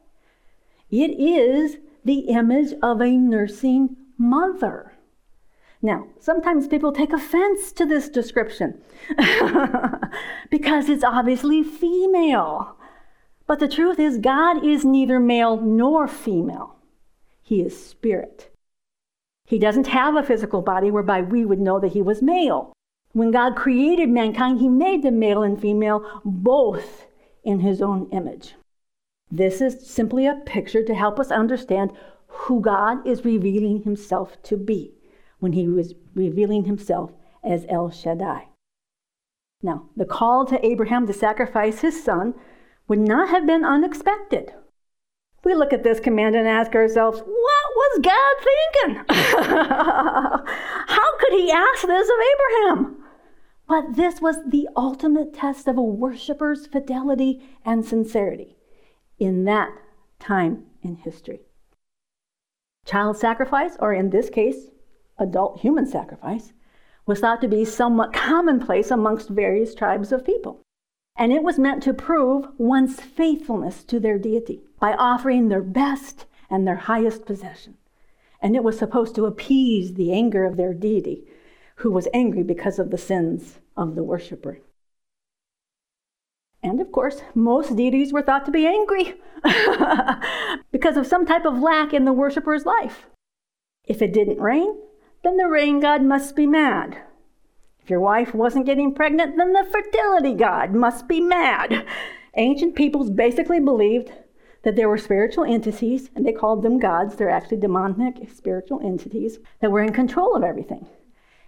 It 0.90 1.10
is 1.18 1.78
the 2.04 2.20
image 2.20 2.74
of 2.82 3.00
a 3.00 3.16
nursing 3.16 3.96
mother. 4.18 4.92
Now, 5.80 6.06
sometimes 6.18 6.68
people 6.68 6.92
take 6.92 7.12
offense 7.12 7.72
to 7.72 7.84
this 7.84 8.08
description 8.08 8.80
because 10.50 10.88
it's 10.88 11.04
obviously 11.04 11.62
female. 11.62 12.76
But 13.46 13.60
the 13.60 13.68
truth 13.68 13.98
is, 13.98 14.18
God 14.18 14.64
is 14.64 14.84
neither 14.84 15.20
male 15.20 15.60
nor 15.60 16.08
female, 16.08 16.76
He 17.42 17.60
is 17.60 17.86
spirit. 17.86 18.50
He 19.46 19.58
doesn't 19.58 19.88
have 19.88 20.16
a 20.16 20.22
physical 20.22 20.62
body 20.62 20.90
whereby 20.90 21.20
we 21.20 21.44
would 21.44 21.60
know 21.60 21.78
that 21.80 21.92
he 21.92 22.00
was 22.00 22.22
male. 22.22 22.72
When 23.14 23.30
God 23.30 23.54
created 23.54 24.08
mankind, 24.08 24.58
he 24.58 24.68
made 24.68 25.04
them 25.04 25.20
male 25.20 25.44
and 25.44 25.58
female, 25.58 26.20
both 26.24 27.06
in 27.44 27.60
his 27.60 27.80
own 27.80 28.08
image. 28.10 28.56
This 29.30 29.60
is 29.60 29.88
simply 29.88 30.26
a 30.26 30.42
picture 30.44 30.84
to 30.84 30.94
help 30.94 31.20
us 31.20 31.30
understand 31.30 31.92
who 32.26 32.60
God 32.60 33.06
is 33.06 33.24
revealing 33.24 33.84
himself 33.84 34.42
to 34.42 34.56
be 34.56 34.94
when 35.38 35.52
he 35.52 35.68
was 35.68 35.94
revealing 36.14 36.64
himself 36.64 37.12
as 37.44 37.64
El 37.68 37.90
Shaddai. 37.90 38.48
Now, 39.62 39.88
the 39.96 40.04
call 40.04 40.44
to 40.46 40.66
Abraham 40.66 41.06
to 41.06 41.12
sacrifice 41.12 41.80
his 41.80 42.02
son 42.02 42.34
would 42.88 42.98
not 42.98 43.28
have 43.28 43.46
been 43.46 43.64
unexpected. 43.64 44.52
We 45.44 45.54
look 45.54 45.72
at 45.72 45.84
this 45.84 46.00
command 46.00 46.34
and 46.34 46.48
ask 46.48 46.74
ourselves, 46.74 47.20
what 47.20 47.66
was 47.76 48.00
God 48.02 48.34
thinking? 48.42 49.04
How 50.88 51.18
could 51.20 51.32
he 51.34 51.52
ask 51.52 51.86
this 51.86 52.08
of 52.08 52.16
Abraham? 52.34 53.03
But 53.66 53.96
this 53.96 54.20
was 54.20 54.36
the 54.46 54.68
ultimate 54.76 55.32
test 55.32 55.66
of 55.68 55.78
a 55.78 55.82
worshiper's 55.82 56.66
fidelity 56.66 57.42
and 57.64 57.84
sincerity 57.84 58.56
in 59.18 59.44
that 59.44 59.72
time 60.18 60.66
in 60.82 60.96
history. 60.96 61.40
Child 62.84 63.16
sacrifice, 63.16 63.76
or 63.80 63.94
in 63.94 64.10
this 64.10 64.28
case, 64.28 64.70
adult 65.18 65.60
human 65.60 65.86
sacrifice, 65.86 66.52
was 67.06 67.20
thought 67.20 67.40
to 67.40 67.48
be 67.48 67.64
somewhat 67.64 68.12
commonplace 68.12 68.90
amongst 68.90 69.28
various 69.28 69.74
tribes 69.74 70.12
of 70.12 70.24
people. 70.24 70.60
And 71.16 71.32
it 71.32 71.42
was 71.42 71.58
meant 71.58 71.82
to 71.84 71.94
prove 71.94 72.46
one's 72.58 73.00
faithfulness 73.00 73.84
to 73.84 74.00
their 74.00 74.18
deity 74.18 74.62
by 74.80 74.94
offering 74.94 75.48
their 75.48 75.62
best 75.62 76.26
and 76.50 76.66
their 76.66 76.76
highest 76.76 77.24
possession. 77.24 77.76
And 78.40 78.54
it 78.54 78.64
was 78.64 78.78
supposed 78.78 79.14
to 79.14 79.26
appease 79.26 79.94
the 79.94 80.12
anger 80.12 80.44
of 80.44 80.56
their 80.56 80.74
deity, 80.74 81.24
who 81.76 81.90
was 81.90 82.08
angry 82.14 82.42
because 82.42 82.78
of 82.78 82.90
the 82.90 82.98
sins 82.98 83.58
of 83.76 83.94
the 83.94 84.02
worshiper. 84.02 84.58
And 86.62 86.80
of 86.80 86.90
course, 86.92 87.20
most 87.34 87.76
deities 87.76 88.12
were 88.12 88.22
thought 88.22 88.46
to 88.46 88.50
be 88.50 88.66
angry 88.66 89.14
because 90.72 90.96
of 90.96 91.06
some 91.06 91.26
type 91.26 91.44
of 91.44 91.58
lack 91.58 91.92
in 91.92 92.04
the 92.04 92.12
worshiper's 92.12 92.64
life. 92.64 93.06
If 93.86 94.00
it 94.00 94.14
didn't 94.14 94.40
rain, 94.40 94.74
then 95.22 95.36
the 95.36 95.48
rain 95.48 95.80
god 95.80 96.02
must 96.02 96.34
be 96.34 96.46
mad. 96.46 96.98
If 97.82 97.90
your 97.90 98.00
wife 98.00 98.34
wasn't 98.34 98.64
getting 98.64 98.94
pregnant, 98.94 99.36
then 99.36 99.52
the 99.52 99.68
fertility 99.70 100.32
god 100.32 100.72
must 100.72 101.06
be 101.06 101.20
mad. 101.20 101.86
Ancient 102.36 102.74
peoples 102.74 103.10
basically 103.10 103.60
believed 103.60 104.10
that 104.62 104.74
there 104.74 104.88
were 104.88 104.96
spiritual 104.96 105.44
entities, 105.44 106.08
and 106.16 106.26
they 106.26 106.32
called 106.32 106.62
them 106.62 106.78
gods. 106.78 107.14
They're 107.14 107.28
actually 107.28 107.58
demonic 107.58 108.30
spiritual 108.34 108.80
entities 108.82 109.38
that 109.60 109.70
were 109.70 109.82
in 109.82 109.92
control 109.92 110.34
of 110.34 110.42
everything. 110.42 110.86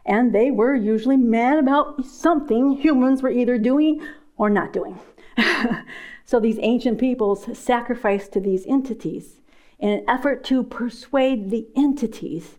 And 0.07 0.35
they 0.35 0.51
were 0.51 0.75
usually 0.75 1.17
mad 1.17 1.59
about 1.59 2.05
something 2.05 2.73
humans 2.73 3.23
were 3.23 3.31
either 3.31 3.59
doing 3.59 4.07
or 4.37 4.49
not 4.49 4.73
doing. 4.73 4.99
so 6.25 6.39
these 6.39 6.59
ancient 6.61 6.99
peoples 6.99 7.59
sacrificed 7.59 8.33
to 8.33 8.41
these 8.41 8.65
entities 8.67 9.41
in 9.79 9.91
an 9.91 10.05
effort 10.09 10.45
to 10.45 10.63
persuade 10.63 11.51
the 11.51 11.67
entities 11.77 12.59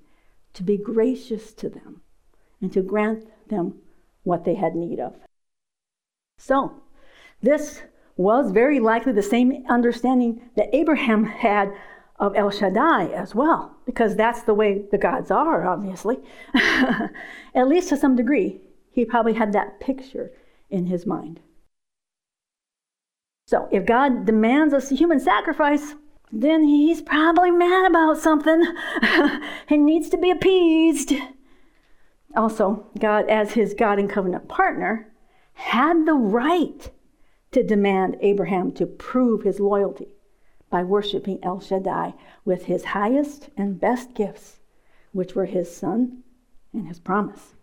to 0.53 0.63
be 0.63 0.77
gracious 0.77 1.53
to 1.53 1.69
them 1.69 2.01
and 2.61 2.73
to 2.73 2.81
grant 2.81 3.25
them 3.47 3.75
what 4.23 4.43
they 4.43 4.55
had 4.55 4.75
need 4.75 4.99
of. 4.99 5.15
So, 6.37 6.81
this 7.41 7.83
was 8.15 8.51
very 8.51 8.79
likely 8.79 9.13
the 9.13 9.23
same 9.23 9.63
understanding 9.69 10.41
that 10.55 10.75
Abraham 10.75 11.23
had 11.23 11.71
of 12.19 12.35
El 12.35 12.49
Shaddai 12.49 13.07
as 13.07 13.35
well, 13.35 13.76
because 13.87 14.17
that's 14.17 14.43
the 14.43 14.53
way 14.53 14.83
the 14.91 14.97
gods 14.97 15.31
are, 15.31 15.65
obviously. 15.65 16.17
At 16.53 17.67
least 17.67 17.89
to 17.89 17.97
some 17.97 18.17
degree, 18.17 18.59
he 18.91 19.05
probably 19.05 19.33
had 19.33 19.53
that 19.53 19.79
picture 19.79 20.31
in 20.69 20.85
his 20.87 21.07
mind. 21.07 21.39
So, 23.47 23.69
if 23.71 23.85
God 23.85 24.25
demands 24.25 24.73
a 24.73 24.93
human 24.93 25.21
sacrifice, 25.21 25.95
then 26.33 26.65
he's 26.65 27.01
probably 27.01 27.49
mad 27.49 27.89
about 27.89 28.17
something. 28.17 28.61
he 29.69 29.77
needs 29.77 30.09
to 30.09 30.17
be 30.17 30.29
appeased. 30.29 31.13
Also, 32.35 32.87
God, 32.99 33.29
as 33.29 33.53
his 33.53 33.73
God 33.73 33.99
and 33.99 34.09
covenant 34.09 34.49
partner, 34.49 35.13
had 35.53 36.05
the 36.05 36.13
right 36.13 36.91
to 37.53 37.63
demand 37.63 38.17
Abraham 38.19 38.73
to 38.73 38.85
prove 38.85 39.43
his 39.43 39.61
loyalty 39.61 40.16
by 40.69 40.83
worshiping 40.83 41.39
El 41.43 41.59
Shaddai 41.59 42.13
with 42.45 42.65
his 42.65 42.85
highest 42.85 43.49
and 43.55 43.79
best 43.79 44.13
gifts, 44.13 44.59
which 45.11 45.35
were 45.35 45.45
his 45.45 45.75
son 45.75 46.23
and 46.73 46.87
his 46.87 46.99
promise. 46.99 47.55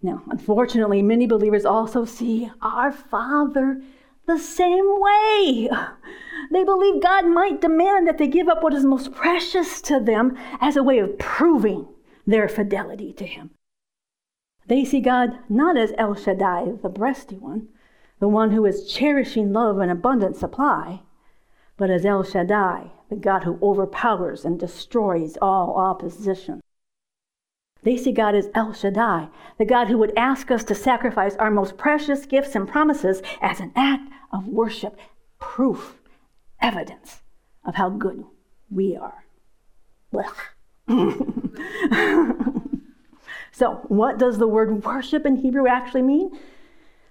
Now, 0.00 0.22
unfortunately, 0.30 1.02
many 1.02 1.26
believers 1.26 1.64
also 1.64 2.04
see 2.04 2.50
our 2.62 2.92
Father 2.92 3.82
the 4.26 4.38
same 4.38 4.86
way. 5.00 5.68
They 6.50 6.64
believe 6.64 7.02
God 7.02 7.26
might 7.26 7.60
demand 7.60 8.06
that 8.08 8.16
they 8.16 8.26
give 8.26 8.48
up 8.48 8.62
what 8.62 8.72
is 8.72 8.84
most 8.84 9.12
precious 9.12 9.82
to 9.82 10.00
them 10.00 10.34
as 10.62 10.76
a 10.76 10.82
way 10.82 10.98
of 10.98 11.18
proving 11.18 11.86
their 12.26 12.48
fidelity 12.48 13.12
to 13.14 13.26
Him. 13.26 13.50
They 14.66 14.84
see 14.84 15.00
God 15.00 15.38
not 15.50 15.76
as 15.76 15.92
El 15.98 16.14
Shaddai, 16.14 16.76
the 16.82 16.88
breasty 16.88 17.38
one, 17.38 17.68
the 18.18 18.28
one 18.28 18.52
who 18.52 18.64
is 18.64 18.90
cherishing 18.90 19.52
love 19.52 19.78
and 19.78 19.90
abundant 19.90 20.36
supply, 20.36 21.02
but 21.78 21.88
as 21.88 22.04
El 22.04 22.24
Shaddai, 22.24 22.90
the 23.08 23.16
God 23.16 23.44
who 23.44 23.58
overpowers 23.62 24.44
and 24.44 24.60
destroys 24.60 25.38
all 25.40 25.76
opposition. 25.76 26.60
They 27.84 27.96
see 27.96 28.12
God 28.12 28.34
as 28.34 28.50
El 28.54 28.74
Shaddai, 28.74 29.28
the 29.56 29.64
God 29.64 29.86
who 29.86 29.96
would 29.96 30.12
ask 30.16 30.50
us 30.50 30.64
to 30.64 30.74
sacrifice 30.74 31.36
our 31.36 31.50
most 31.50 31.78
precious 31.78 32.26
gifts 32.26 32.54
and 32.56 32.68
promises 32.68 33.22
as 33.40 33.60
an 33.60 33.72
act 33.76 34.10
of 34.32 34.48
worship, 34.48 34.98
proof, 35.38 35.96
evidence 36.60 37.22
of 37.64 37.76
how 37.76 37.88
good 37.88 38.24
we 38.70 38.96
are. 38.96 39.24
so, 43.52 43.74
what 43.88 44.18
does 44.18 44.38
the 44.38 44.48
word 44.48 44.84
worship 44.84 45.24
in 45.24 45.36
Hebrew 45.36 45.68
actually 45.68 46.02
mean? 46.02 46.36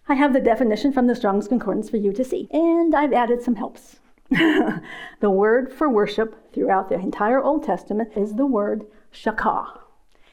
I 0.10 0.16
have 0.16 0.34
the 0.34 0.42
definition 0.42 0.92
from 0.92 1.08
the 1.08 1.16
Strong's 1.16 1.48
Concordance 1.48 1.90
for 1.90 1.98
you 1.98 2.12
to 2.14 2.26
see, 2.26 2.50
and 2.52 2.94
I've 2.94 3.14
added 3.14 3.42
some 3.42 3.56
helps. 3.56 4.00
the 5.20 5.30
word 5.30 5.72
for 5.72 5.90
worship 5.90 6.54
throughout 6.54 6.90
the 6.90 6.96
entire 6.96 7.42
Old 7.42 7.64
Testament 7.64 8.10
is 8.16 8.36
the 8.36 8.46
word 8.46 8.86
shakah, 9.12 9.80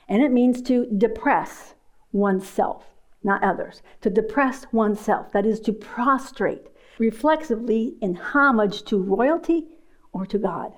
and 0.08 0.22
it 0.22 0.32
means 0.32 0.60
to 0.62 0.86
depress 0.86 1.74
oneself, 2.12 2.86
not 3.22 3.42
others. 3.42 3.82
To 4.00 4.10
depress 4.10 4.66
oneself, 4.72 5.32
that 5.32 5.46
is 5.46 5.60
to 5.60 5.72
prostrate 5.72 6.68
reflexively 6.98 7.96
in 8.00 8.14
homage 8.14 8.82
to 8.84 9.00
royalty 9.00 9.66
or 10.12 10.26
to 10.26 10.38
God. 10.38 10.72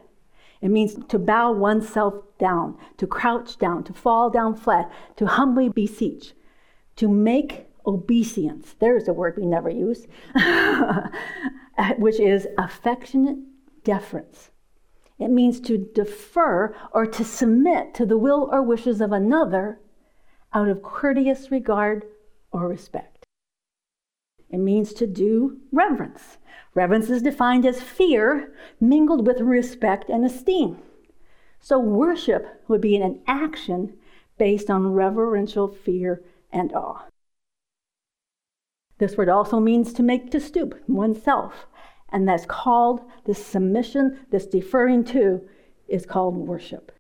It 0.60 0.70
means 0.70 0.96
to 1.08 1.18
bow 1.18 1.52
oneself 1.52 2.14
down, 2.38 2.78
to 2.96 3.06
crouch 3.06 3.58
down, 3.58 3.84
to 3.84 3.92
fall 3.92 4.30
down 4.30 4.56
flat, 4.56 4.90
to 5.16 5.26
humbly 5.26 5.68
beseech, 5.68 6.34
to 6.96 7.08
make 7.08 7.66
obeisance. 7.86 8.74
There's 8.78 9.06
a 9.06 9.12
word 9.12 9.34
we 9.36 9.46
never 9.46 9.70
use, 9.70 10.06
which 11.98 12.20
is 12.20 12.46
affectionate 12.58 13.38
deference. 13.84 14.50
It 15.18 15.28
means 15.28 15.60
to 15.60 15.78
defer 15.78 16.74
or 16.92 17.06
to 17.06 17.24
submit 17.24 17.94
to 17.94 18.04
the 18.04 18.18
will 18.18 18.48
or 18.52 18.62
wishes 18.62 19.00
of 19.00 19.12
another 19.12 19.80
out 20.52 20.68
of 20.68 20.82
courteous 20.82 21.50
regard 21.50 22.04
or 22.52 22.68
respect. 22.68 23.24
It 24.50 24.58
means 24.58 24.92
to 24.94 25.06
do 25.06 25.58
reverence. 25.72 26.38
Reverence 26.74 27.10
is 27.10 27.22
defined 27.22 27.66
as 27.66 27.82
fear 27.82 28.54
mingled 28.80 29.26
with 29.26 29.40
respect 29.40 30.08
and 30.08 30.24
esteem. 30.24 30.78
So, 31.60 31.78
worship 31.78 32.62
would 32.68 32.80
be 32.80 32.96
an 32.96 33.20
action 33.26 33.94
based 34.38 34.70
on 34.70 34.92
reverential 34.92 35.68
fear 35.68 36.22
and 36.52 36.72
awe. 36.74 37.06
This 38.98 39.16
word 39.16 39.28
also 39.28 39.60
means 39.60 39.92
to 39.92 40.02
make 40.02 40.30
to 40.30 40.40
stoop 40.40 40.82
oneself, 40.88 41.66
and 42.10 42.26
that's 42.26 42.46
called 42.46 43.02
this 43.26 43.44
submission, 43.44 44.20
this 44.30 44.46
deferring 44.46 45.04
to, 45.04 45.42
is 45.88 46.06
called 46.06 46.36
worship. 46.36 46.92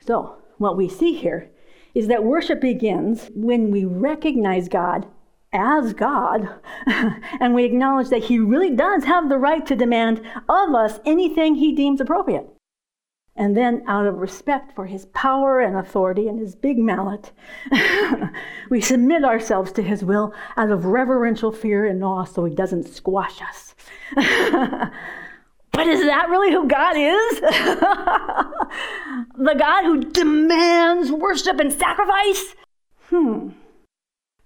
So, 0.00 0.36
what 0.58 0.76
we 0.76 0.88
see 0.88 1.14
here 1.14 1.50
is 1.94 2.08
that 2.08 2.24
worship 2.24 2.60
begins 2.60 3.30
when 3.34 3.70
we 3.70 3.84
recognize 3.84 4.68
God 4.68 5.06
as 5.52 5.92
God 5.92 6.48
and 6.86 7.54
we 7.54 7.64
acknowledge 7.64 8.08
that 8.08 8.24
He 8.24 8.38
really 8.38 8.70
does 8.70 9.04
have 9.04 9.28
the 9.28 9.38
right 9.38 9.64
to 9.66 9.76
demand 9.76 10.20
of 10.48 10.74
us 10.74 11.00
anything 11.04 11.54
He 11.54 11.74
deems 11.74 12.00
appropriate. 12.00 12.51
And 13.34 13.56
then, 13.56 13.82
out 13.88 14.06
of 14.06 14.18
respect 14.18 14.74
for 14.74 14.84
his 14.84 15.06
power 15.06 15.60
and 15.60 15.74
authority 15.74 16.28
and 16.28 16.38
his 16.38 16.54
big 16.54 16.78
mallet, 16.78 17.32
we 18.70 18.82
submit 18.82 19.24
ourselves 19.24 19.72
to 19.72 19.82
his 19.82 20.04
will 20.04 20.34
out 20.58 20.70
of 20.70 20.84
reverential 20.84 21.50
fear 21.50 21.86
and 21.86 22.04
awe 22.04 22.24
so 22.24 22.44
he 22.44 22.54
doesn't 22.54 22.88
squash 22.88 23.40
us. 23.40 23.74
but 24.14 25.86
is 25.86 26.02
that 26.02 26.28
really 26.28 26.52
who 26.52 26.68
God 26.68 26.94
is? 26.94 27.40
the 29.38 29.54
God 29.58 29.84
who 29.84 30.00
demands 30.00 31.10
worship 31.10 31.58
and 31.58 31.72
sacrifice? 31.72 32.54
Hmm. 33.08 33.48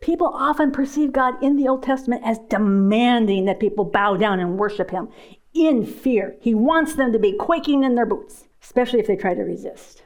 People 0.00 0.28
often 0.28 0.70
perceive 0.70 1.10
God 1.12 1.42
in 1.42 1.56
the 1.56 1.66
Old 1.66 1.82
Testament 1.82 2.22
as 2.24 2.38
demanding 2.48 3.46
that 3.46 3.58
people 3.58 3.84
bow 3.84 4.16
down 4.16 4.38
and 4.38 4.58
worship 4.58 4.92
him 4.92 5.08
in 5.52 5.84
fear. 5.84 6.36
He 6.40 6.54
wants 6.54 6.94
them 6.94 7.12
to 7.12 7.18
be 7.18 7.32
quaking 7.32 7.82
in 7.82 7.96
their 7.96 8.06
boots 8.06 8.45
especially 8.66 8.98
if 8.98 9.06
they 9.06 9.14
try 9.14 9.32
to 9.32 9.42
resist. 9.42 10.02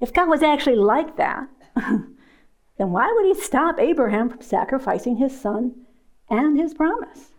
If 0.00 0.12
God 0.12 0.28
was 0.28 0.42
actually 0.42 0.74
like 0.74 1.16
that, 1.16 1.48
then 1.76 2.90
why 2.90 3.12
would 3.14 3.24
he 3.24 3.40
stop 3.40 3.78
Abraham 3.78 4.28
from 4.28 4.42
sacrificing 4.42 5.16
his 5.16 5.40
son 5.40 5.86
and 6.28 6.58
his 6.58 6.74
promise? 6.74 7.30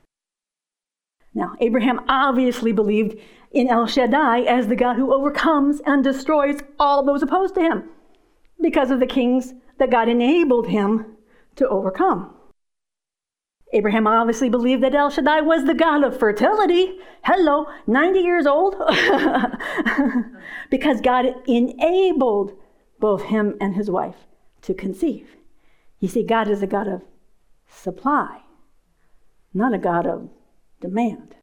Now, 1.34 1.56
Abraham 1.60 2.02
obviously 2.08 2.72
believed 2.72 3.20
in 3.52 3.68
El 3.68 3.86
Shaddai 3.86 4.42
as 4.42 4.68
the 4.68 4.78
God 4.78 4.96
who 4.96 5.14
overcomes 5.14 5.82
and 5.86 6.04
destroys 6.04 6.60
all 6.80 7.04
those 7.04 7.22
opposed 7.22 7.56
to 7.56 7.62
him 7.62 7.90
because 8.62 8.92
of 8.92 9.02
the 9.02 9.06
kings 9.06 9.54
that 9.78 9.92
God 9.92 10.08
enabled 10.08 10.68
him 10.68 11.18
to 11.58 11.68
overcome. 11.68 12.34
Abraham 13.74 14.06
obviously 14.06 14.50
believed 14.50 14.84
that 14.84 14.96
El 14.96 15.10
Shaddai 15.10 15.42
was 15.42 15.66
the 15.66 15.74
God 15.74 16.04
of 16.04 16.20
fertility. 16.20 16.98
Hello, 17.24 17.68
90 17.88 18.20
years 18.20 18.46
old. 18.46 18.76
because 20.70 21.00
God 21.00 21.26
enabled 21.48 22.54
both 23.00 23.24
him 23.24 23.56
and 23.62 23.76
his 23.76 23.90
wife 23.90 24.28
to 24.64 24.74
conceive. 24.74 25.38
You 26.00 26.08
see, 26.08 26.24
God 26.24 26.50
is 26.50 26.62
a 26.62 26.68
God 26.68 26.88
of 26.88 27.04
supply, 27.70 28.42
not 29.54 29.74
a 29.74 29.78
God 29.78 30.06
of 30.06 30.30
demand. 30.82 31.36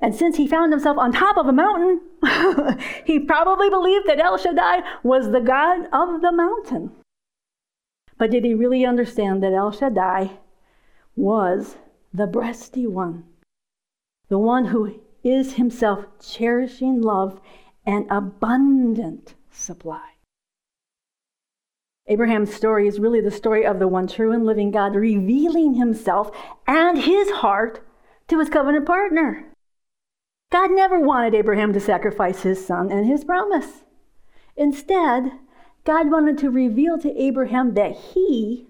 And 0.00 0.14
since 0.14 0.36
he 0.36 0.48
found 0.48 0.72
himself 0.72 0.98
on 0.98 1.12
top 1.12 1.36
of 1.36 1.46
a 1.46 1.52
mountain, 1.52 2.00
he 3.06 3.20
probably 3.20 3.70
believed 3.70 4.06
that 4.06 4.20
El 4.20 4.36
Shaddai 4.36 4.82
was 5.02 5.30
the 5.30 5.40
God 5.40 5.86
of 5.92 6.20
the 6.20 6.32
mountain. 6.32 6.90
But 8.16 8.30
did 8.30 8.44
he 8.44 8.54
really 8.54 8.84
understand 8.84 9.42
that 9.42 9.52
El 9.52 9.72
Shaddai 9.72 10.38
was 11.16 11.76
the 12.12 12.26
breasty 12.26 12.88
one, 12.88 13.24
the 14.28 14.38
one 14.38 14.66
who 14.66 15.00
is 15.22 15.54
himself 15.54 16.06
cherishing 16.20 17.00
love 17.00 17.40
and 17.84 18.06
abundant 18.10 19.34
supply? 19.50 20.10
Abraham's 22.06 22.54
story 22.54 22.86
is 22.86 23.00
really 23.00 23.20
the 23.20 23.30
story 23.30 23.64
of 23.64 23.78
the 23.78 23.88
one 23.88 24.06
true 24.06 24.30
and 24.30 24.44
living 24.44 24.70
God 24.70 24.94
revealing 24.94 25.74
himself 25.74 26.30
and 26.66 26.98
his 26.98 27.30
heart 27.30 27.80
to 28.28 28.38
his 28.38 28.50
covenant 28.50 28.86
partner. 28.86 29.46
God 30.52 30.70
never 30.70 31.00
wanted 31.00 31.34
Abraham 31.34 31.72
to 31.72 31.80
sacrifice 31.80 32.42
his 32.42 32.64
son 32.64 32.92
and 32.92 33.06
his 33.06 33.24
promise. 33.24 33.84
Instead, 34.56 35.32
God 35.84 36.10
wanted 36.10 36.38
to 36.38 36.50
reveal 36.50 36.98
to 36.98 37.20
Abraham 37.20 37.74
that 37.74 37.92
he 37.92 38.66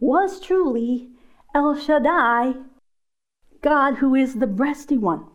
was 0.00 0.40
truly 0.40 1.10
El 1.54 1.76
Shaddai, 1.76 2.54
God 3.62 3.96
who 3.96 4.14
is 4.14 4.34
the 4.34 4.46
breasty 4.46 4.98
one, 4.98 5.26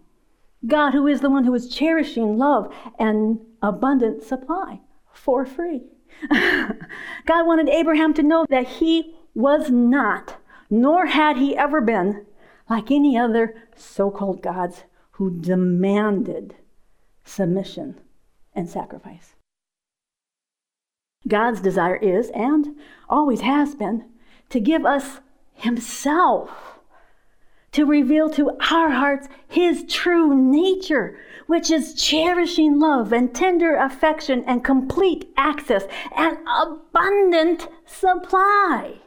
God 0.67 0.91
who 0.93 1.07
is 1.07 1.21
the 1.21 1.29
one 1.29 1.45
who 1.45 1.53
is 1.53 1.73
cherishing 1.73 2.37
love 2.37 2.73
and 2.99 3.39
abundant 3.61 4.21
supply 4.23 4.81
for 5.13 5.45
free. 5.45 5.83
God 6.29 7.47
wanted 7.47 7.69
Abraham 7.69 8.13
to 8.15 8.23
know 8.23 8.45
that 8.49 8.67
he 8.67 9.15
was 9.33 9.69
not, 9.69 10.37
nor 10.69 11.07
had 11.07 11.37
he 11.37 11.55
ever 11.57 11.81
been, 11.81 12.25
like 12.69 12.91
any 12.91 13.17
other 13.17 13.55
so 13.75 14.11
called 14.11 14.41
gods 14.41 14.83
who 15.11 15.39
demanded 15.41 16.55
submission 17.23 17.99
and 18.53 18.69
sacrifice. 18.69 19.35
God's 21.27 21.61
desire 21.61 21.95
is, 21.95 22.29
and 22.31 22.75
always 23.09 23.41
has 23.41 23.75
been, 23.75 24.05
to 24.49 24.59
give 24.59 24.85
us 24.85 25.19
Himself, 25.53 26.79
to 27.71 27.85
reveal 27.85 28.29
to 28.31 28.51
our 28.71 28.89
hearts 28.89 29.27
His 29.47 29.85
true 29.87 30.35
nature, 30.35 31.17
which 31.47 31.71
is 31.71 31.93
cherishing 31.93 32.79
love 32.79 33.13
and 33.13 33.33
tender 33.33 33.75
affection 33.75 34.43
and 34.45 34.63
complete 34.63 35.31
access 35.37 35.85
and 36.15 36.37
abundant 36.47 37.67
supply. 37.85 38.99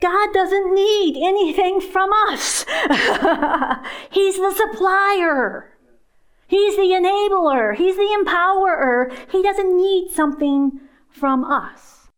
God 0.00 0.32
doesn't 0.32 0.74
need 0.74 1.16
anything 1.22 1.80
from 1.80 2.10
us. 2.28 2.64
He's 4.10 4.36
the 4.36 4.54
supplier. 4.56 5.69
He's 6.50 6.74
the 6.74 6.82
enabler. 6.82 7.76
He's 7.76 7.94
the 7.94 8.24
empowerer. 8.24 9.16
He 9.30 9.40
doesn't 9.40 9.76
need 9.76 10.10
something 10.10 10.80
from 11.08 11.44
us. 11.44 12.08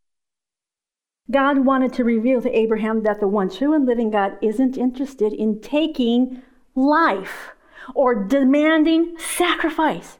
God 1.31 1.67
wanted 1.67 1.93
to 1.93 2.05
reveal 2.05 2.41
to 2.41 2.59
Abraham 2.59 3.03
that 3.03 3.21
the 3.21 3.29
one 3.29 3.51
true 3.51 3.75
and 3.75 3.85
living 3.85 4.11
God 4.11 4.39
isn't 4.41 4.79
interested 4.79 5.35
in 5.35 5.61
taking 5.61 6.41
life 6.75 7.51
or 7.95 8.25
demanding 8.25 9.19
sacrifice, 9.19 10.19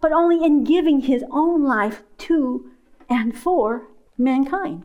but 0.00 0.10
only 0.10 0.42
in 0.42 0.64
giving 0.64 1.00
his 1.00 1.22
own 1.30 1.62
life 1.64 2.02
to 2.20 2.70
and 3.10 3.36
for 3.36 3.88
mankind. 4.16 4.84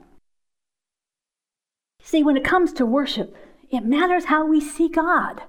See, 2.04 2.24
when 2.24 2.36
it 2.36 2.44
comes 2.44 2.74
to 2.74 2.86
worship, 2.86 3.38
it 3.72 3.86
matters 3.86 4.26
how 4.26 4.46
we 4.46 4.60
see 4.60 4.90
God. 4.90 5.44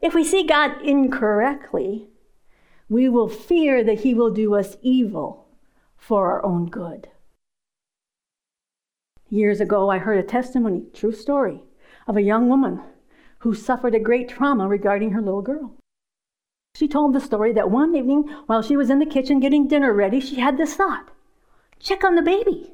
If 0.00 0.14
we 0.14 0.24
see 0.24 0.44
God 0.44 0.80
incorrectly, 0.82 2.08
we 2.88 3.08
will 3.08 3.28
fear 3.28 3.84
that 3.84 4.00
He 4.00 4.14
will 4.14 4.30
do 4.30 4.54
us 4.54 4.76
evil 4.82 5.46
for 5.96 6.30
our 6.30 6.44
own 6.44 6.66
good. 6.66 7.08
Years 9.28 9.60
ago, 9.60 9.90
I 9.90 9.98
heard 9.98 10.18
a 10.18 10.22
testimony, 10.22 10.84
true 10.94 11.12
story, 11.12 11.62
of 12.06 12.16
a 12.16 12.22
young 12.22 12.48
woman 12.48 12.80
who 13.40 13.54
suffered 13.54 13.94
a 13.94 14.00
great 14.00 14.28
trauma 14.28 14.66
regarding 14.66 15.10
her 15.10 15.20
little 15.20 15.42
girl. 15.42 15.74
She 16.74 16.88
told 16.88 17.12
the 17.12 17.20
story 17.20 17.52
that 17.52 17.70
one 17.70 17.94
evening, 17.94 18.28
while 18.46 18.62
she 18.62 18.76
was 18.76 18.88
in 18.88 19.00
the 19.00 19.06
kitchen 19.06 19.40
getting 19.40 19.68
dinner 19.68 19.92
ready, 19.92 20.20
she 20.20 20.36
had 20.36 20.56
this 20.56 20.74
thought 20.74 21.10
check 21.80 22.02
on 22.02 22.14
the 22.14 22.22
baby. 22.22 22.72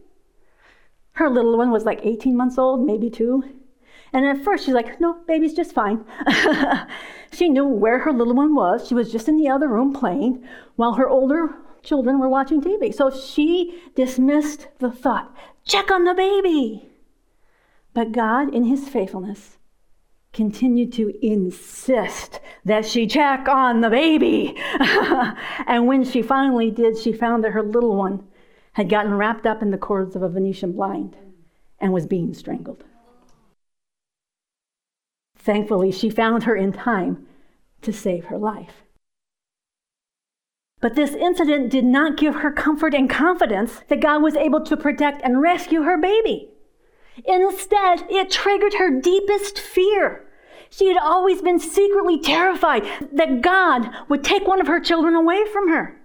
Her 1.13 1.29
little 1.29 1.57
one 1.57 1.71
was 1.71 1.85
like 1.85 2.01
18 2.03 2.37
months 2.37 2.59
old, 2.59 2.85
maybe 2.85 3.11
two. 3.11 3.45
And 4.15 4.25
at 4.25 4.45
first 4.45 4.65
she's 4.65 4.75
like, 4.75 5.01
no, 5.01 5.15
baby's 5.27 5.55
just 5.55 5.73
fine. 5.73 6.05
she 7.33 7.49
knew 7.49 7.67
where 7.67 7.99
her 7.99 8.13
little 8.13 8.35
one 8.35 8.55
was. 8.55 8.87
She 8.87 8.95
was 8.95 9.11
just 9.11 9.29
in 9.29 9.37
the 9.37 9.49
other 9.49 9.69
room 9.69 9.93
playing 9.93 10.47
while 10.77 10.95
her 10.95 11.09
older 11.09 11.57
children 11.83 12.21
were 12.21 12.29
watching 12.29 12.63
TV. 12.63 12.95
So 12.95 13.11
she 13.11 13.83
dismissed 13.97 14.69
the 14.79 14.93
thought, 14.93 15.37
check 15.65 15.91
on 15.91 16.05
the 16.05 16.15
baby. 16.15 16.89
But 17.93 18.13
God, 18.13 18.55
in 18.55 18.65
his 18.65 18.89
faithfulness, 18.89 19.59
continued 20.33 20.93
to 20.93 21.13
insist 21.21 22.39
that 22.65 22.87
she 22.87 23.09
check 23.09 23.49
on 23.49 23.81
the 23.81 23.91
baby. 23.91 24.55
and 25.67 25.89
when 25.89 26.05
she 26.05 26.23
finally 26.23 26.71
did, 26.71 26.97
she 26.97 27.13
found 27.13 27.43
that 27.43 27.53
her 27.53 27.63
little 27.63 27.97
one 27.97 28.25
had 28.75 28.89
gotten 28.89 29.15
wrapped 29.15 29.45
up 29.45 29.61
in 29.61 29.73
the 29.73 29.79
cords 29.79 30.15
of 30.15 30.23
a 30.23 30.29
Venetian 30.29 30.73
blind 30.73 31.17
and 31.81 31.93
was 31.93 32.07
being 32.07 32.33
strangled. 32.33 32.85
Thankfully, 35.45 35.93
she 35.93 36.09
found 36.09 36.45
her 36.45 36.57
in 36.57 36.73
time 36.73 37.27
to 37.83 37.93
save 37.93 38.27
her 38.27 38.39
life. 38.39 38.83
But 40.81 40.95
this 40.95 41.13
incident 41.13 41.71
did 41.71 41.85
not 41.85 42.17
give 42.17 42.37
her 42.37 42.51
comfort 42.51 42.95
and 42.95 43.11
confidence 43.11 43.83
that 43.89 44.01
God 44.01 44.23
was 44.23 44.37
able 44.37 44.63
to 44.65 44.77
protect 44.77 45.23
and 45.23 45.43
rescue 45.43 45.83
her 45.83 45.99
baby. 45.99 46.49
Instead, 47.27 48.07
it 48.09 48.31
triggered 48.31 48.75
her 48.75 49.01
deepest 49.01 49.59
fear. 49.59 50.25
She 50.71 50.89
had 50.89 50.97
always 50.97 51.43
been 51.43 51.59
secretly 51.59 52.19
terrified 52.19 52.85
that 53.13 53.43
God 53.43 53.91
would 54.09 54.25
take 54.25 54.47
one 54.47 54.63
of 54.63 54.67
her 54.67 54.81
children 54.81 55.15
away 55.15 55.45
from 55.53 55.69
her. 55.69 56.01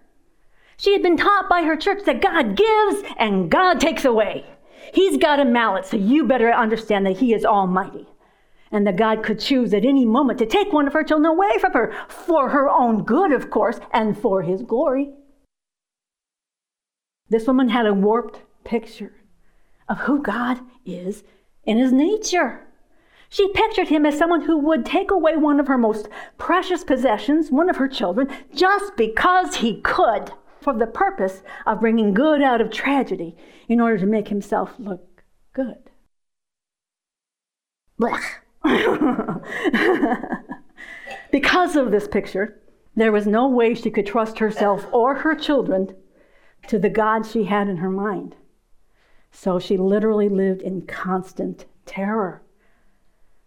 She 0.75 0.91
had 0.91 1.01
been 1.01 1.17
taught 1.17 1.47
by 1.49 1.63
her 1.63 1.77
church 1.77 2.03
that 2.05 2.21
God 2.21 2.57
gives 2.57 3.03
and 3.17 3.49
God 3.49 3.79
takes 3.79 4.03
away. 4.03 4.45
He's 4.93 5.15
got 5.15 5.39
a 5.39 5.45
mallet, 5.45 5.85
so 5.85 5.95
you 5.95 6.27
better 6.27 6.51
understand 6.51 7.05
that 7.05 7.17
He 7.17 7.33
is 7.33 7.45
almighty. 7.45 8.08
And 8.71 8.85
that 8.85 8.97
God 8.97 9.23
could 9.23 9.39
choose 9.39 9.73
at 9.73 9.85
any 9.85 10.05
moment 10.05 10.39
to 10.39 10.45
take 10.45 10.71
one 10.71 10.87
of 10.87 10.93
her 10.93 11.03
children 11.03 11.25
away 11.25 11.57
from 11.59 11.73
her, 11.73 11.93
for 12.07 12.49
her 12.49 12.69
own 12.69 13.03
good, 13.03 13.31
of 13.31 13.49
course, 13.49 13.79
and 13.91 14.17
for 14.17 14.43
His 14.43 14.61
glory. 14.61 15.11
This 17.29 17.47
woman 17.47 17.69
had 17.69 17.85
a 17.85 17.93
warped 17.93 18.41
picture 18.63 19.13
of 19.87 19.99
who 19.99 20.21
God 20.21 20.59
is 20.85 21.23
in 21.63 21.77
His 21.77 21.91
nature. 21.91 22.67
She 23.29 23.47
pictured 23.53 23.89
him 23.89 24.07
as 24.07 24.17
someone 24.17 24.41
who 24.41 24.57
would 24.57 24.85
take 24.85 25.11
away 25.11 25.37
one 25.37 25.59
of 25.59 25.67
her 25.67 25.77
most 25.77 26.09
precious 26.39 26.83
possessions, 26.83 27.51
one 27.51 27.69
of 27.69 27.77
her 27.77 27.87
children, 27.87 28.27
just 28.55 28.97
because 28.97 29.57
he 29.57 29.81
could 29.81 30.31
for 30.61 30.73
the 30.73 30.87
purpose 30.87 31.43
of 31.65 31.79
bringing 31.79 32.13
good 32.13 32.41
out 32.41 32.59
of 32.59 32.71
tragedy 32.71 33.37
in 33.67 33.79
order 33.79 33.99
to 33.99 34.07
make 34.07 34.29
himself 34.29 34.73
look 34.79 35.23
good. 35.53 35.77
because 41.31 41.75
of 41.75 41.91
this 41.91 42.07
picture, 42.07 42.59
there 42.95 43.11
was 43.11 43.27
no 43.27 43.47
way 43.47 43.73
she 43.73 43.89
could 43.89 44.05
trust 44.05 44.39
herself 44.39 44.85
or 44.91 45.15
her 45.15 45.35
children 45.35 45.95
to 46.67 46.77
the 46.77 46.89
God 46.89 47.25
she 47.25 47.45
had 47.45 47.69
in 47.69 47.77
her 47.77 47.89
mind. 47.89 48.35
So 49.31 49.59
she 49.59 49.77
literally 49.77 50.29
lived 50.29 50.61
in 50.61 50.81
constant 50.81 51.65
terror, 51.85 52.41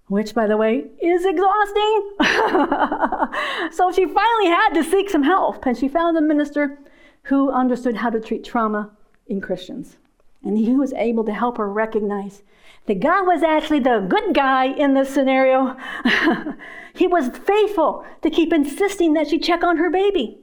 which, 0.07 0.35
by 0.35 0.46
the 0.46 0.57
way, 0.57 0.85
is 1.01 1.25
exhausting. 1.25 2.12
so 3.72 3.92
she 3.92 4.07
finally 4.07 4.46
had 4.46 4.70
to 4.75 4.85
seek 4.85 5.11
some 5.11 5.25
help, 5.25 5.66
and 5.66 5.77
she 5.77 5.88
found 5.88 6.16
a 6.16 6.22
minister 6.22 6.79
who 7.25 7.51
understood 7.51 7.96
how 7.96 8.11
to 8.11 8.20
treat 8.20 8.44
trauma 8.44 8.90
in 9.27 9.40
Christians. 9.40 9.96
And 10.44 10.59
he 10.59 10.75
was 10.75 10.92
able 10.94 11.25
to 11.25 11.33
help 11.33 11.59
her 11.59 11.70
recognize 11.70 12.42
that 12.87 13.01
God 13.01 13.27
was 13.27 13.42
actually 13.42 13.81
the 13.81 14.05
good 14.09 14.35
guy 14.35 14.66
in 14.66 14.95
this 14.95 15.12
scenario. 15.12 15.77
he 16.95 17.07
was 17.07 17.29
faithful 17.29 18.05
to 18.23 18.31
keep 18.31 18.53
insisting 18.53 19.14
that 19.14 19.29
she 19.29 19.38
check 19.38 19.62
on 19.62 19.77
her 19.77 19.90
baby. 19.90 20.38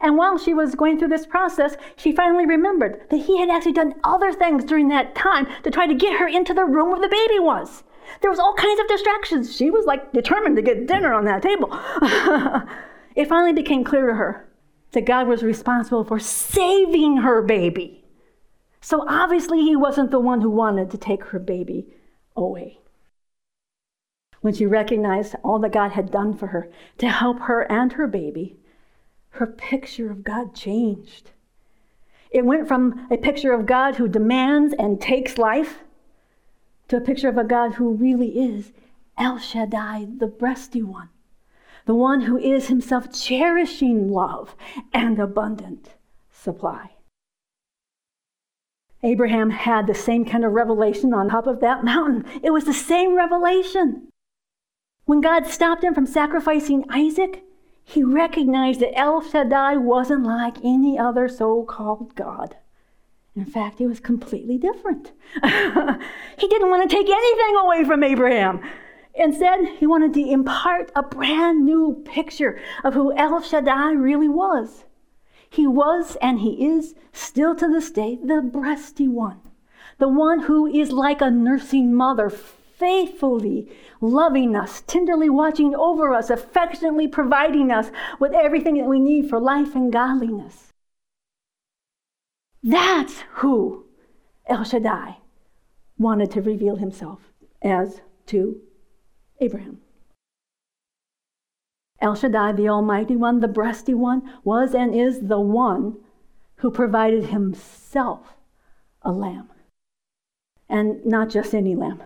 And 0.00 0.16
while 0.16 0.38
she 0.38 0.54
was 0.54 0.74
going 0.74 0.98
through 0.98 1.08
this 1.08 1.26
process, 1.26 1.76
she 1.96 2.12
finally 2.12 2.46
remembered 2.46 3.06
that 3.10 3.18
he 3.18 3.38
had 3.38 3.50
actually 3.50 3.72
done 3.72 3.94
other 4.04 4.32
things 4.32 4.64
during 4.64 4.88
that 4.88 5.14
time 5.14 5.46
to 5.62 5.70
try 5.70 5.86
to 5.86 5.94
get 5.94 6.18
her 6.18 6.28
into 6.28 6.54
the 6.54 6.64
room 6.64 6.90
where 6.90 7.00
the 7.00 7.08
baby 7.08 7.38
was. 7.38 7.82
There 8.20 8.30
was 8.30 8.38
all 8.38 8.54
kinds 8.54 8.80
of 8.80 8.88
distractions. 8.88 9.56
She 9.56 9.70
was 9.70 9.86
like 9.86 10.12
determined 10.12 10.56
to 10.56 10.62
get 10.62 10.86
dinner 10.86 11.12
on 11.12 11.24
that 11.24 11.42
table. 11.42 11.68
it 13.16 13.28
finally 13.28 13.52
became 13.52 13.84
clear 13.84 14.06
to 14.06 14.14
her 14.14 14.48
that 14.92 15.06
God 15.06 15.26
was 15.26 15.42
responsible 15.42 16.04
for 16.04 16.18
saving 16.18 17.18
her 17.18 17.42
baby. 17.42 18.03
So 18.84 19.02
obviously, 19.08 19.62
he 19.62 19.74
wasn't 19.74 20.10
the 20.10 20.20
one 20.20 20.42
who 20.42 20.50
wanted 20.50 20.90
to 20.90 20.98
take 20.98 21.24
her 21.24 21.38
baby 21.38 21.86
away. 22.36 22.80
When 24.42 24.52
she 24.52 24.66
recognized 24.66 25.36
all 25.42 25.58
that 25.60 25.72
God 25.72 25.92
had 25.92 26.10
done 26.10 26.36
for 26.36 26.48
her 26.48 26.70
to 26.98 27.08
help 27.08 27.40
her 27.40 27.62
and 27.72 27.94
her 27.94 28.06
baby, 28.06 28.58
her 29.30 29.46
picture 29.46 30.10
of 30.10 30.22
God 30.22 30.54
changed. 30.54 31.30
It 32.30 32.44
went 32.44 32.68
from 32.68 33.06
a 33.10 33.16
picture 33.16 33.54
of 33.54 33.64
God 33.64 33.96
who 33.96 34.06
demands 34.06 34.74
and 34.78 35.00
takes 35.00 35.38
life 35.38 35.82
to 36.88 36.98
a 36.98 37.00
picture 37.00 37.30
of 37.30 37.38
a 37.38 37.44
God 37.44 37.76
who 37.76 37.94
really 37.94 38.38
is 38.38 38.70
El 39.16 39.38
Shaddai, 39.38 40.08
the 40.18 40.28
breasty 40.28 40.82
one 40.84 41.08
the 41.86 41.94
one 41.94 42.22
who 42.22 42.38
is 42.38 42.68
himself 42.68 43.12
cherishing 43.12 44.10
love 44.10 44.56
and 44.92 45.18
abundant 45.18 45.90
supply. 46.30 46.93
Abraham 49.04 49.50
had 49.50 49.86
the 49.86 49.94
same 49.94 50.24
kind 50.24 50.44
of 50.44 50.52
revelation 50.52 51.12
on 51.12 51.28
top 51.28 51.46
of 51.46 51.60
that 51.60 51.84
mountain. 51.84 52.24
It 52.42 52.50
was 52.50 52.64
the 52.64 52.72
same 52.72 53.14
revelation. 53.14 54.08
When 55.04 55.20
God 55.20 55.46
stopped 55.46 55.84
him 55.84 55.94
from 55.94 56.06
sacrificing 56.06 56.84
Isaac, 56.88 57.42
he 57.84 58.02
recognized 58.02 58.80
that 58.80 58.98
El 58.98 59.20
Shaddai 59.20 59.76
wasn't 59.76 60.24
like 60.24 60.56
any 60.64 60.98
other 60.98 61.28
so 61.28 61.64
called 61.64 62.14
God. 62.14 62.56
In 63.36 63.44
fact, 63.44 63.78
he 63.78 63.86
was 63.86 64.00
completely 64.00 64.56
different. 64.56 65.12
he 65.42 66.48
didn't 66.48 66.70
want 66.70 66.88
to 66.88 66.96
take 66.96 67.08
anything 67.08 67.56
away 67.56 67.84
from 67.84 68.02
Abraham. 68.02 68.62
Instead, 69.14 69.66
he 69.78 69.86
wanted 69.86 70.14
to 70.14 70.30
impart 70.30 70.90
a 70.96 71.02
brand 71.02 71.64
new 71.64 72.02
picture 72.06 72.58
of 72.82 72.94
who 72.94 73.14
El 73.16 73.42
Shaddai 73.42 73.92
really 73.92 74.28
was. 74.28 74.84
He 75.54 75.68
was 75.68 76.16
and 76.20 76.40
he 76.40 76.66
is 76.66 76.96
still 77.12 77.54
to 77.54 77.68
this 77.68 77.88
day 77.92 78.18
the 78.20 78.42
breasty 78.42 79.08
one, 79.08 79.40
the 79.98 80.08
one 80.08 80.40
who 80.40 80.66
is 80.66 80.90
like 80.90 81.20
a 81.20 81.30
nursing 81.30 81.94
mother, 81.94 82.28
faithfully 82.28 83.70
loving 84.00 84.56
us, 84.56 84.82
tenderly 84.88 85.30
watching 85.30 85.72
over 85.72 86.12
us, 86.12 86.28
affectionately 86.28 87.06
providing 87.06 87.70
us 87.70 87.92
with 88.18 88.32
everything 88.32 88.78
that 88.78 88.88
we 88.88 88.98
need 88.98 89.30
for 89.30 89.38
life 89.38 89.76
and 89.76 89.92
godliness. 89.92 90.72
That's 92.60 93.20
who 93.34 93.86
El 94.46 94.64
Shaddai 94.64 95.18
wanted 95.96 96.32
to 96.32 96.42
reveal 96.42 96.76
himself 96.76 97.32
as 97.62 98.00
to 98.26 98.60
Abraham. 99.38 99.82
El 102.04 102.14
Shaddai, 102.14 102.52
the 102.52 102.68
Almighty 102.68 103.16
One, 103.16 103.40
the 103.40 103.48
breasty 103.48 103.94
one, 103.94 104.30
was 104.44 104.74
and 104.74 104.94
is 104.94 105.20
the 105.20 105.40
one 105.40 105.96
who 106.56 106.70
provided 106.70 107.26
himself 107.26 108.34
a 109.00 109.10
lamb. 109.10 109.48
And 110.68 111.02
not 111.06 111.30
just 111.30 111.54
any 111.54 111.74
lamb, 111.74 112.02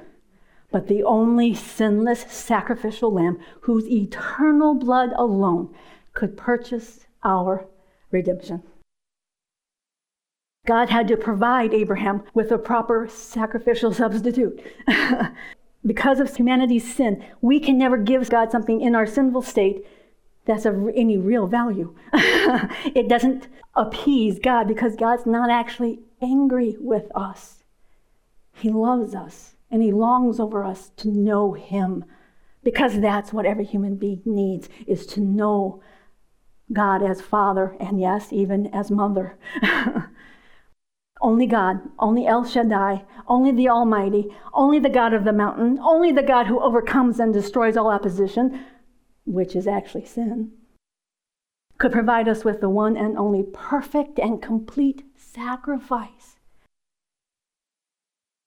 but 0.70 0.86
the 0.86 1.02
only 1.02 1.52
sinless 1.52 2.20
sacrificial 2.32 3.12
lamb 3.12 3.40
whose 3.62 3.88
eternal 3.88 4.74
blood 4.76 5.12
alone 5.16 5.74
could 6.12 6.36
purchase 6.36 7.06
our 7.24 7.66
redemption. 8.12 8.62
God 10.64 10.90
had 10.90 11.08
to 11.08 11.16
provide 11.16 11.74
Abraham 11.74 12.22
with 12.34 12.52
a 12.52 12.58
proper 12.58 13.08
sacrificial 13.08 13.92
substitute. 13.92 14.62
because 15.88 16.20
of 16.20 16.36
humanity's 16.36 16.94
sin, 16.94 17.24
we 17.40 17.58
can 17.58 17.78
never 17.78 17.96
give 17.96 18.28
God 18.30 18.52
something 18.52 18.80
in 18.80 18.94
our 18.94 19.06
sinful 19.06 19.42
state 19.42 19.84
that's 20.44 20.64
of 20.64 20.88
any 20.94 21.16
real 21.16 21.46
value. 21.46 21.94
it 22.12 23.08
doesn't 23.08 23.48
appease 23.74 24.38
God 24.38 24.68
because 24.68 24.96
God's 24.96 25.26
not 25.26 25.50
actually 25.50 26.00
angry 26.22 26.76
with 26.78 27.10
us. 27.14 27.64
He 28.52 28.70
loves 28.70 29.14
us 29.14 29.56
and 29.70 29.82
He 29.82 29.92
longs 29.92 30.38
over 30.38 30.62
us 30.62 30.90
to 30.96 31.08
know 31.08 31.52
Him 31.54 32.04
because 32.62 33.00
that's 33.00 33.32
what 33.32 33.46
every 33.46 33.64
human 33.64 33.96
being 33.96 34.22
needs 34.24 34.68
is 34.86 35.06
to 35.06 35.20
know 35.20 35.82
God 36.72 37.02
as 37.02 37.20
Father 37.20 37.76
and 37.80 38.00
yes, 38.00 38.32
even 38.32 38.66
as 38.68 38.90
Mother. 38.90 39.38
Only 41.20 41.46
God, 41.46 41.80
only 41.98 42.26
El 42.26 42.44
Shaddai, 42.44 43.04
only 43.26 43.50
the 43.50 43.68
Almighty, 43.68 44.34
only 44.52 44.78
the 44.78 44.88
God 44.88 45.12
of 45.12 45.24
the 45.24 45.32
mountain, 45.32 45.78
only 45.82 46.12
the 46.12 46.22
God 46.22 46.46
who 46.46 46.60
overcomes 46.60 47.18
and 47.18 47.32
destroys 47.32 47.76
all 47.76 47.90
opposition, 47.90 48.64
which 49.24 49.56
is 49.56 49.66
actually 49.66 50.04
sin, 50.04 50.52
could 51.76 51.92
provide 51.92 52.28
us 52.28 52.44
with 52.44 52.60
the 52.60 52.68
one 52.68 52.96
and 52.96 53.18
only 53.18 53.42
perfect 53.42 54.18
and 54.18 54.40
complete 54.40 55.04
sacrifice. 55.16 56.36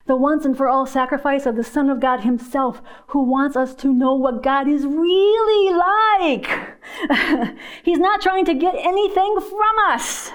The 0.07 0.15
once 0.15 0.45
and 0.45 0.57
for 0.57 0.67
all 0.67 0.85
sacrifice 0.85 1.45
of 1.45 1.55
the 1.55 1.63
Son 1.63 1.89
of 1.89 1.99
God 1.99 2.21
Himself, 2.21 2.81
who 3.07 3.23
wants 3.23 3.55
us 3.55 3.75
to 3.75 3.93
know 3.93 4.15
what 4.15 4.43
God 4.43 4.67
is 4.67 4.85
really 4.85 5.73
like. 5.73 7.57
He's 7.83 7.99
not 7.99 8.21
trying 8.21 8.45
to 8.45 8.53
get 8.53 8.75
anything 8.75 9.39
from 9.39 9.75
us. 9.89 10.31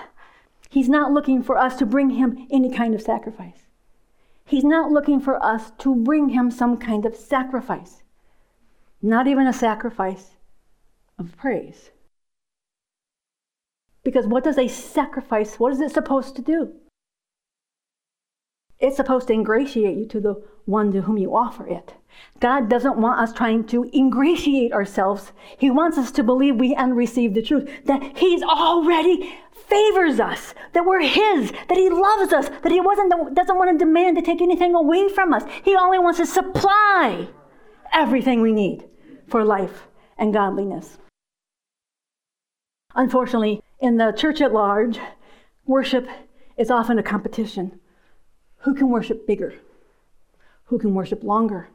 He's 0.77 0.91
not 0.91 1.11
looking 1.11 1.43
for 1.43 1.57
us 1.57 1.75
to 1.77 1.87
bring 1.87 2.11
him 2.11 2.47
any 2.51 2.71
kind 2.71 2.95
of 2.95 3.01
sacrifice. 3.01 3.65
He's 4.45 4.63
not 4.63 4.93
looking 4.93 5.21
for 5.21 5.43
us 5.43 5.73
to 5.79 5.95
bring 5.95 6.29
him 6.29 6.51
some 6.51 6.77
kind 6.77 7.07
of 7.07 7.17
sacrifice, 7.17 8.03
not 9.01 9.27
even 9.27 9.47
a 9.47 9.55
sacrifice 9.55 10.33
of 11.19 11.35
praise. 11.35 11.93
Because 14.05 14.27
what 14.27 14.45
does 14.45 14.59
a 14.59 14.69
sacrifice, 14.69 15.59
what 15.59 15.73
is 15.73 15.81
it 15.81 15.93
supposed 15.93 16.37
to 16.37 16.43
do? 16.43 16.75
It's 18.79 18.97
supposed 18.97 19.29
to 19.29 19.33
ingratiate 19.33 19.97
you 19.97 20.05
to 20.09 20.21
the 20.21 20.45
one 20.67 20.93
to 20.93 21.01
whom 21.01 21.17
you 21.17 21.35
offer 21.35 21.67
it. 21.67 21.95
God 22.41 22.69
doesn't 22.69 22.99
want 22.99 23.21
us 23.21 23.33
trying 23.33 23.65
to 23.69 23.89
ingratiate 23.95 24.73
ourselves. 24.73 25.33
He 25.59 25.71
wants 25.71 25.97
us 25.97 26.11
to 26.13 26.23
believe 26.23 26.57
we 26.57 26.75
and 26.75 26.97
receive 26.97 27.35
the 27.35 27.43
truth 27.43 27.69
that 27.87 28.19
He's 28.19 28.43
already 28.43 29.35
favors 29.69 30.21
us, 30.21 30.55
that 30.73 30.85
we're 30.85 31.01
His, 31.01 31.53
that 31.69 31.79
He 31.79 31.89
loves 31.89 32.33
us, 32.33 32.49
that 32.63 32.73
He 32.73 32.81
wasn't, 32.81 33.35
doesn't 33.35 33.57
want 33.57 33.71
to 33.71 33.85
demand 33.85 34.17
to 34.17 34.23
take 34.23 34.43
anything 34.43 34.75
away 34.75 35.09
from 35.09 35.33
us. 35.33 35.45
He 35.65 35.75
only 35.75 35.99
wants 35.99 36.19
to 36.19 36.27
supply 36.27 37.29
everything 37.93 38.41
we 38.41 38.53
need 38.53 38.85
for 39.29 39.45
life 39.45 39.87
and 40.19 40.33
godliness. 40.33 40.99
Unfortunately, 42.95 43.63
in 43.81 43.97
the 43.97 44.13
church 44.13 44.41
at 44.41 44.53
large, 44.53 44.99
worship 45.67 46.09
is 46.57 46.71
often 46.71 46.99
a 46.99 47.03
competition. 47.03 47.79
Who 48.59 48.75
can 48.75 48.89
worship 48.89 49.27
bigger? 49.27 49.55
Who 50.67 50.79
can 50.79 50.95
worship 50.95 51.23
longer? 51.23 51.69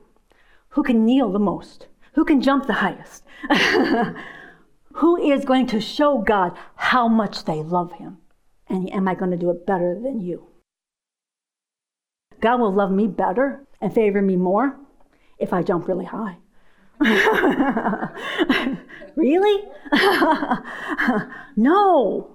Who 0.71 0.83
can 0.83 1.05
kneel 1.05 1.31
the 1.31 1.39
most? 1.39 1.87
Who 2.13 2.25
can 2.25 2.41
jump 2.41 2.67
the 2.67 2.73
highest? 2.73 3.23
Who 4.95 5.17
is 5.17 5.45
going 5.45 5.67
to 5.67 5.79
show 5.79 6.19
God 6.19 6.57
how 6.75 7.07
much 7.07 7.45
they 7.45 7.61
love 7.61 7.93
Him? 7.93 8.17
And 8.67 8.91
am 8.93 9.07
I 9.07 9.15
going 9.15 9.31
to 9.31 9.37
do 9.37 9.49
it 9.49 9.65
better 9.65 9.97
than 10.01 10.19
you? 10.21 10.47
God 12.41 12.59
will 12.59 12.73
love 12.73 12.91
me 12.91 13.07
better 13.07 13.65
and 13.79 13.93
favor 13.93 14.21
me 14.21 14.35
more 14.35 14.77
if 15.37 15.53
I 15.53 15.61
jump 15.61 15.87
really 15.87 16.05
high. 16.05 16.37
really? 19.15 19.63
no. 21.55 22.29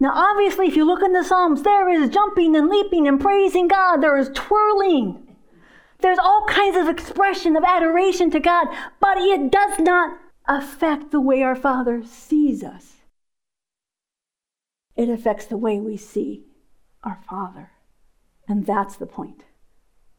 Now, 0.00 0.12
obviously, 0.14 0.68
if 0.68 0.76
you 0.76 0.84
look 0.84 1.02
in 1.02 1.12
the 1.12 1.24
Psalms, 1.24 1.62
there 1.62 1.88
is 1.88 2.10
jumping 2.10 2.54
and 2.56 2.68
leaping 2.68 3.08
and 3.08 3.20
praising 3.20 3.68
God, 3.68 3.98
there 3.98 4.16
is 4.16 4.30
twirling. 4.34 5.27
There's 6.00 6.18
all 6.18 6.44
kinds 6.48 6.76
of 6.76 6.88
expression 6.88 7.56
of 7.56 7.64
adoration 7.64 8.30
to 8.30 8.40
God, 8.40 8.68
but 9.00 9.18
it 9.18 9.50
does 9.50 9.78
not 9.78 10.18
affect 10.46 11.10
the 11.10 11.20
way 11.20 11.42
our 11.42 11.56
Father 11.56 12.02
sees 12.04 12.62
us. 12.62 12.98
It 14.96 15.08
affects 15.08 15.46
the 15.46 15.56
way 15.56 15.78
we 15.78 15.96
see 15.96 16.44
our 17.02 17.20
Father. 17.28 17.70
And 18.46 18.64
that's 18.64 18.96
the 18.96 19.06
point 19.06 19.44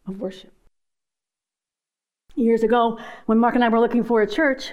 of 0.08 0.20
worship. 0.20 0.54
Years 2.36 2.64
ago, 2.64 3.00
when 3.26 3.40
Mark 3.40 3.56
and 3.56 3.64
I 3.64 3.70
were 3.70 3.80
looking 3.80 4.04
for 4.04 4.22
a 4.22 4.30
church, 4.30 4.72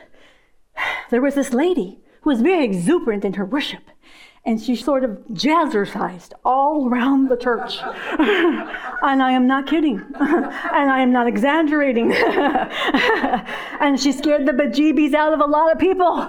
there 1.11 1.23
was 1.23 1.35
this 1.35 1.53
lady 1.53 2.01
who 2.21 2.31
was 2.31 2.43
very 2.43 2.65
exuberant 2.65 3.25
in 3.25 3.35
her 3.35 3.45
worship 3.45 3.83
and 4.47 4.63
she 4.63 4.77
sort 4.77 5.03
of 5.03 5.11
jazzercised 5.33 6.33
all 6.45 6.89
around 6.89 7.29
the 7.29 7.37
church. 7.37 7.79
and 7.83 9.21
I 9.21 9.33
am 9.33 9.49
not 9.49 9.67
kidding. 9.67 10.01
and 10.21 10.91
I 10.91 11.01
am 11.01 11.11
not 11.11 11.27
exaggerating. 11.27 12.13
and 13.81 13.99
she 13.99 14.13
scared 14.13 14.47
the 14.47 14.53
bejeebies 14.53 15.15
out 15.15 15.33
of 15.33 15.41
a 15.41 15.47
lot 15.47 15.73
of 15.73 15.81
people. 15.81 16.21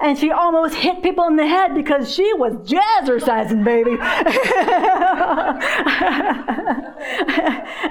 and 0.00 0.18
she 0.18 0.32
almost 0.32 0.74
hit 0.74 1.04
people 1.04 1.24
in 1.28 1.36
the 1.36 1.46
head 1.46 1.72
because 1.72 2.12
she 2.12 2.34
was 2.34 2.54
jazzercising, 2.68 3.62
baby. 3.62 3.96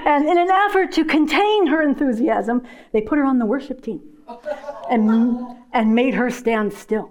and 0.06 0.28
in 0.28 0.36
an 0.36 0.50
effort 0.50 0.92
to 0.92 1.02
contain 1.06 1.66
her 1.68 1.80
enthusiasm, 1.80 2.62
they 2.92 3.00
put 3.00 3.16
her 3.16 3.24
on 3.24 3.38
the 3.38 3.46
worship 3.46 3.80
team 3.80 4.02
and, 4.90 5.40
and 5.72 5.94
made 5.94 6.12
her 6.12 6.28
stand 6.28 6.74
still. 6.74 7.10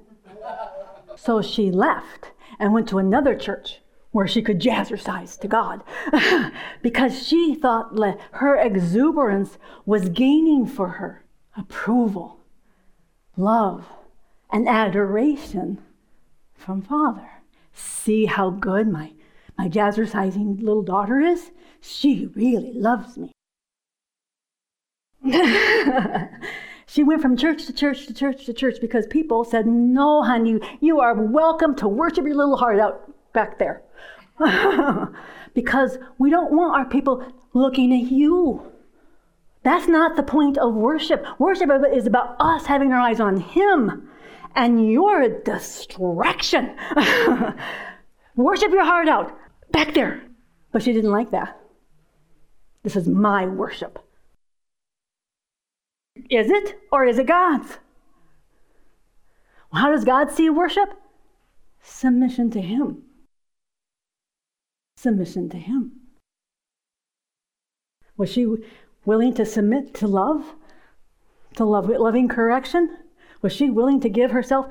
So 1.22 1.42
she 1.42 1.70
left 1.70 2.32
and 2.60 2.72
went 2.74 2.88
to 2.90 2.98
another 2.98 3.36
church 3.36 3.82
where 4.12 4.26
she 4.26 4.42
could 4.42 4.62
jazzercise 4.62 5.38
to 5.42 5.50
God 5.50 5.84
because 6.82 7.28
she 7.28 7.56
thought 7.56 8.00
her 8.32 8.56
exuberance 8.56 9.58
was 9.86 10.08
gaining 10.10 10.66
for 10.66 10.88
her 10.88 11.26
approval, 11.58 12.40
love, 13.36 13.86
and 14.50 14.68
adoration 14.68 15.80
from 16.56 16.82
Father. 16.82 17.30
See 17.74 18.26
how 18.26 18.50
good 18.50 18.88
my, 18.88 19.12
my 19.58 19.68
jazzercising 19.68 20.62
little 20.62 20.84
daughter 20.84 21.20
is? 21.20 21.52
She 21.82 22.28
really 22.34 22.72
loves 22.74 23.18
me. 23.18 23.32
She 26.92 27.04
went 27.04 27.22
from 27.22 27.38
church 27.38 27.68
to 27.68 27.74
church 27.74 28.08
to 28.08 28.16
church 28.16 28.48
to 28.48 28.54
church 28.54 28.82
because 28.82 29.06
people 29.06 29.44
said, 29.44 29.68
No, 29.68 30.24
honey, 30.24 30.60
you 30.82 31.00
are 31.00 31.14
welcome 31.14 31.76
to 31.76 31.88
worship 31.88 32.26
your 32.26 32.36
little 32.36 32.58
heart 32.58 32.80
out 32.80 33.14
back 33.32 33.60
there. 33.60 33.84
because 35.54 36.00
we 36.18 36.32
don't 36.32 36.52
want 36.52 36.76
our 36.76 36.86
people 36.86 37.24
looking 37.54 37.94
at 37.94 38.12
you. 38.12 38.64
That's 39.62 39.88
not 39.88 40.16
the 40.16 40.24
point 40.24 40.58
of 40.58 40.74
worship. 40.74 41.24
Worship 41.38 41.70
is 41.94 42.08
about 42.08 42.36
us 42.40 42.66
having 42.66 42.92
our 42.92 43.00
eyes 43.00 43.20
on 43.20 43.38
Him, 43.38 44.10
and 44.56 44.92
you're 44.92 45.22
a 45.22 45.44
distraction. 45.44 46.76
worship 48.36 48.72
your 48.72 48.86
heart 48.86 49.08
out 49.08 49.38
back 49.72 49.94
there. 49.94 50.24
But 50.72 50.82
she 50.82 50.94
didn't 50.94 51.12
like 51.12 51.30
that. 51.32 51.56
This 52.82 52.96
is 52.96 53.08
my 53.08 53.46
worship. 53.46 54.00
Is 56.30 56.52
it, 56.52 56.80
or 56.92 57.06
is 57.06 57.18
it 57.18 57.26
God's? 57.26 57.80
How 59.74 59.92
does 59.92 60.06
God 60.06 60.32
see 60.32 60.50
worship? 60.50 60.94
Submission 61.82 62.52
to 62.52 62.62
Him. 62.62 63.04
Submission 64.98 65.50
to 65.50 65.58
Him. 65.58 65.92
Was 68.18 68.30
she 68.30 68.48
willing 69.06 69.34
to 69.36 69.46
submit 69.46 69.94
to 69.96 70.08
love? 70.08 70.54
To 71.56 71.66
love, 71.66 71.90
loving 71.90 72.28
correction? 72.28 72.98
Was 73.42 73.54
she 73.54 73.70
willing 73.70 74.00
to 74.02 74.10
give 74.10 74.32
herself 74.32 74.68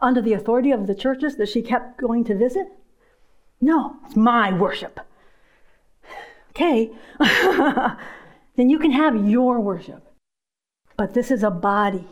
under 0.00 0.22
the 0.22 0.32
authority 0.32 0.70
of 0.70 0.86
the 0.86 0.94
churches 0.94 1.36
that 1.36 1.48
she 1.48 1.62
kept 1.62 2.00
going 2.00 2.24
to 2.24 2.34
visit? 2.34 2.68
No, 3.60 3.96
it's 4.06 4.16
my 4.16 4.52
worship. 4.52 5.00
Okay, 6.50 6.90
then 8.56 8.68
you 8.70 8.78
can 8.78 8.92
have 8.92 9.28
your 9.28 9.60
worship. 9.60 10.11
But 11.02 11.14
this 11.14 11.32
is 11.32 11.42
a 11.42 11.50
body, 11.50 12.06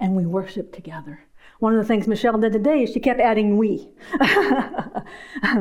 and 0.00 0.16
we 0.16 0.24
worship 0.24 0.72
together. 0.72 1.20
One 1.58 1.74
of 1.74 1.78
the 1.78 1.86
things 1.86 2.08
Michelle 2.08 2.38
did 2.38 2.54
today 2.54 2.84
is 2.84 2.90
she 2.90 2.98
kept 2.98 3.20
adding 3.20 3.58
we. 3.58 3.90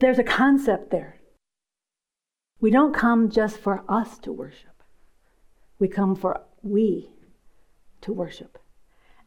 There's 0.00 0.18
a 0.18 0.24
concept 0.24 0.90
there. 0.90 1.20
We 2.58 2.72
don't 2.72 2.92
come 2.92 3.30
just 3.30 3.58
for 3.58 3.84
us 3.88 4.18
to 4.22 4.32
worship, 4.32 4.82
we 5.78 5.86
come 5.86 6.16
for 6.16 6.40
we 6.62 7.12
to 8.00 8.12
worship. 8.12 8.58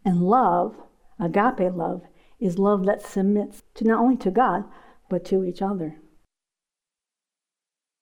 And 0.04 0.22
love, 0.22 0.76
agape 1.18 1.74
love, 1.74 2.02
is 2.38 2.60
love 2.60 2.86
that 2.86 3.02
submits 3.02 3.64
to 3.76 3.86
not 3.86 4.02
only 4.02 4.18
to 4.18 4.30
God, 4.30 4.66
but 5.10 5.24
to 5.28 5.46
each 5.46 5.62
other. 5.62 6.02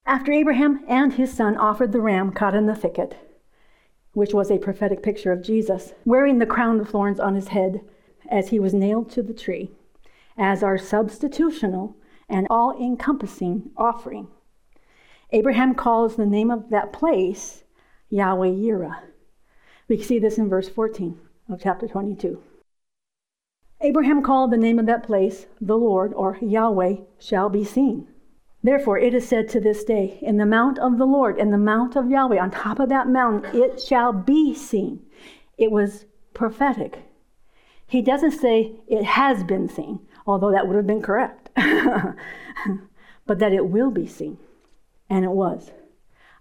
After 0.07 0.31
Abraham 0.31 0.83
and 0.87 1.13
his 1.13 1.31
son 1.31 1.55
offered 1.55 1.91
the 1.91 2.01
ram 2.01 2.31
caught 2.31 2.55
in 2.55 2.65
the 2.65 2.75
thicket, 2.75 3.34
which 4.15 4.33
was 4.33 4.49
a 4.49 4.57
prophetic 4.57 5.03
picture 5.03 5.31
of 5.31 5.43
Jesus, 5.43 5.93
wearing 6.05 6.39
the 6.39 6.45
crown 6.45 6.79
of 6.79 6.89
thorns 6.89 7.19
on 7.19 7.35
his 7.35 7.49
head 7.49 7.81
as 8.31 8.49
he 8.49 8.59
was 8.59 8.73
nailed 8.73 9.11
to 9.11 9.21
the 9.21 9.33
tree, 9.33 9.69
as 10.37 10.63
our 10.63 10.77
substitutional 10.77 11.93
and 12.27 12.47
all 12.49 12.75
encompassing 12.81 13.69
offering. 13.77 14.27
Abraham 15.31 15.75
calls 15.75 16.15
the 16.15 16.25
name 16.25 16.49
of 16.49 16.69
that 16.69 16.93
place 16.93 17.63
Yahweh 18.09 18.47
Yireh. 18.47 18.99
We 19.87 20.01
see 20.01 20.17
this 20.17 20.37
in 20.37 20.49
verse 20.49 20.69
14 20.69 21.19
of 21.49 21.61
chapter 21.61 21.87
22. 21.87 22.41
Abraham 23.81 24.23
called 24.23 24.51
the 24.51 24.57
name 24.57 24.79
of 24.79 24.85
that 24.85 25.03
place 25.03 25.45
the 25.59 25.77
Lord, 25.77 26.13
or 26.13 26.37
Yahweh, 26.41 26.95
shall 27.19 27.49
be 27.49 27.65
seen. 27.65 28.07
Therefore, 28.65 28.97
it 28.97 29.13
is 29.13 29.27
said 29.27 29.47
to 29.49 29.59
this 29.59 29.83
day, 29.83 30.17
in 30.23 30.37
the 30.37 30.45
mount 30.47 30.79
of 30.79 30.97
the 30.97 31.05
Lord, 31.05 31.37
in 31.37 31.51
the 31.51 31.57
mount 31.57 31.95
of 31.95 32.09
Yahweh, 32.09 32.39
on 32.39 32.49
top 32.49 32.79
of 32.79 32.89
that 32.89 33.07
mountain, 33.07 33.55
it 33.55 33.79
shall 33.79 34.11
be 34.11 34.55
seen. 34.55 35.05
It 35.55 35.69
was 35.69 36.05
prophetic. 36.33 37.03
He 37.85 38.01
doesn't 38.01 38.31
say 38.31 38.71
it 38.87 39.03
has 39.03 39.43
been 39.43 39.69
seen, 39.69 39.99
although 40.25 40.49
that 40.49 40.65
would 40.65 40.75
have 40.75 40.87
been 40.87 41.03
correct, 41.03 41.51
but 41.55 43.37
that 43.37 43.53
it 43.53 43.67
will 43.67 43.91
be 43.91 44.07
seen. 44.07 44.39
And 45.11 45.23
it 45.23 45.31
was. 45.31 45.69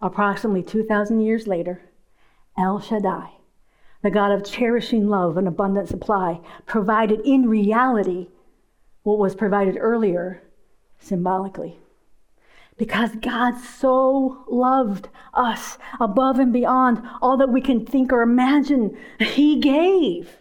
Approximately 0.00 0.62
2,000 0.62 1.20
years 1.20 1.46
later, 1.46 1.82
El 2.56 2.80
Shaddai, 2.80 3.32
the 4.00 4.10
God 4.10 4.32
of 4.32 4.50
cherishing 4.50 5.08
love 5.08 5.36
and 5.36 5.46
abundant 5.46 5.90
supply, 5.90 6.40
provided 6.64 7.20
in 7.20 7.50
reality 7.50 8.28
what 9.02 9.18
was 9.18 9.34
provided 9.34 9.76
earlier 9.78 10.42
symbolically 10.98 11.80
because 12.76 13.14
God 13.16 13.58
so 13.58 14.44
loved 14.48 15.08
us 15.32 15.78
above 16.00 16.38
and 16.38 16.52
beyond 16.52 17.02
all 17.22 17.36
that 17.36 17.50
we 17.50 17.60
can 17.60 17.84
think 17.84 18.12
or 18.12 18.22
imagine. 18.22 18.96
He 19.20 19.60
gave. 19.60 20.38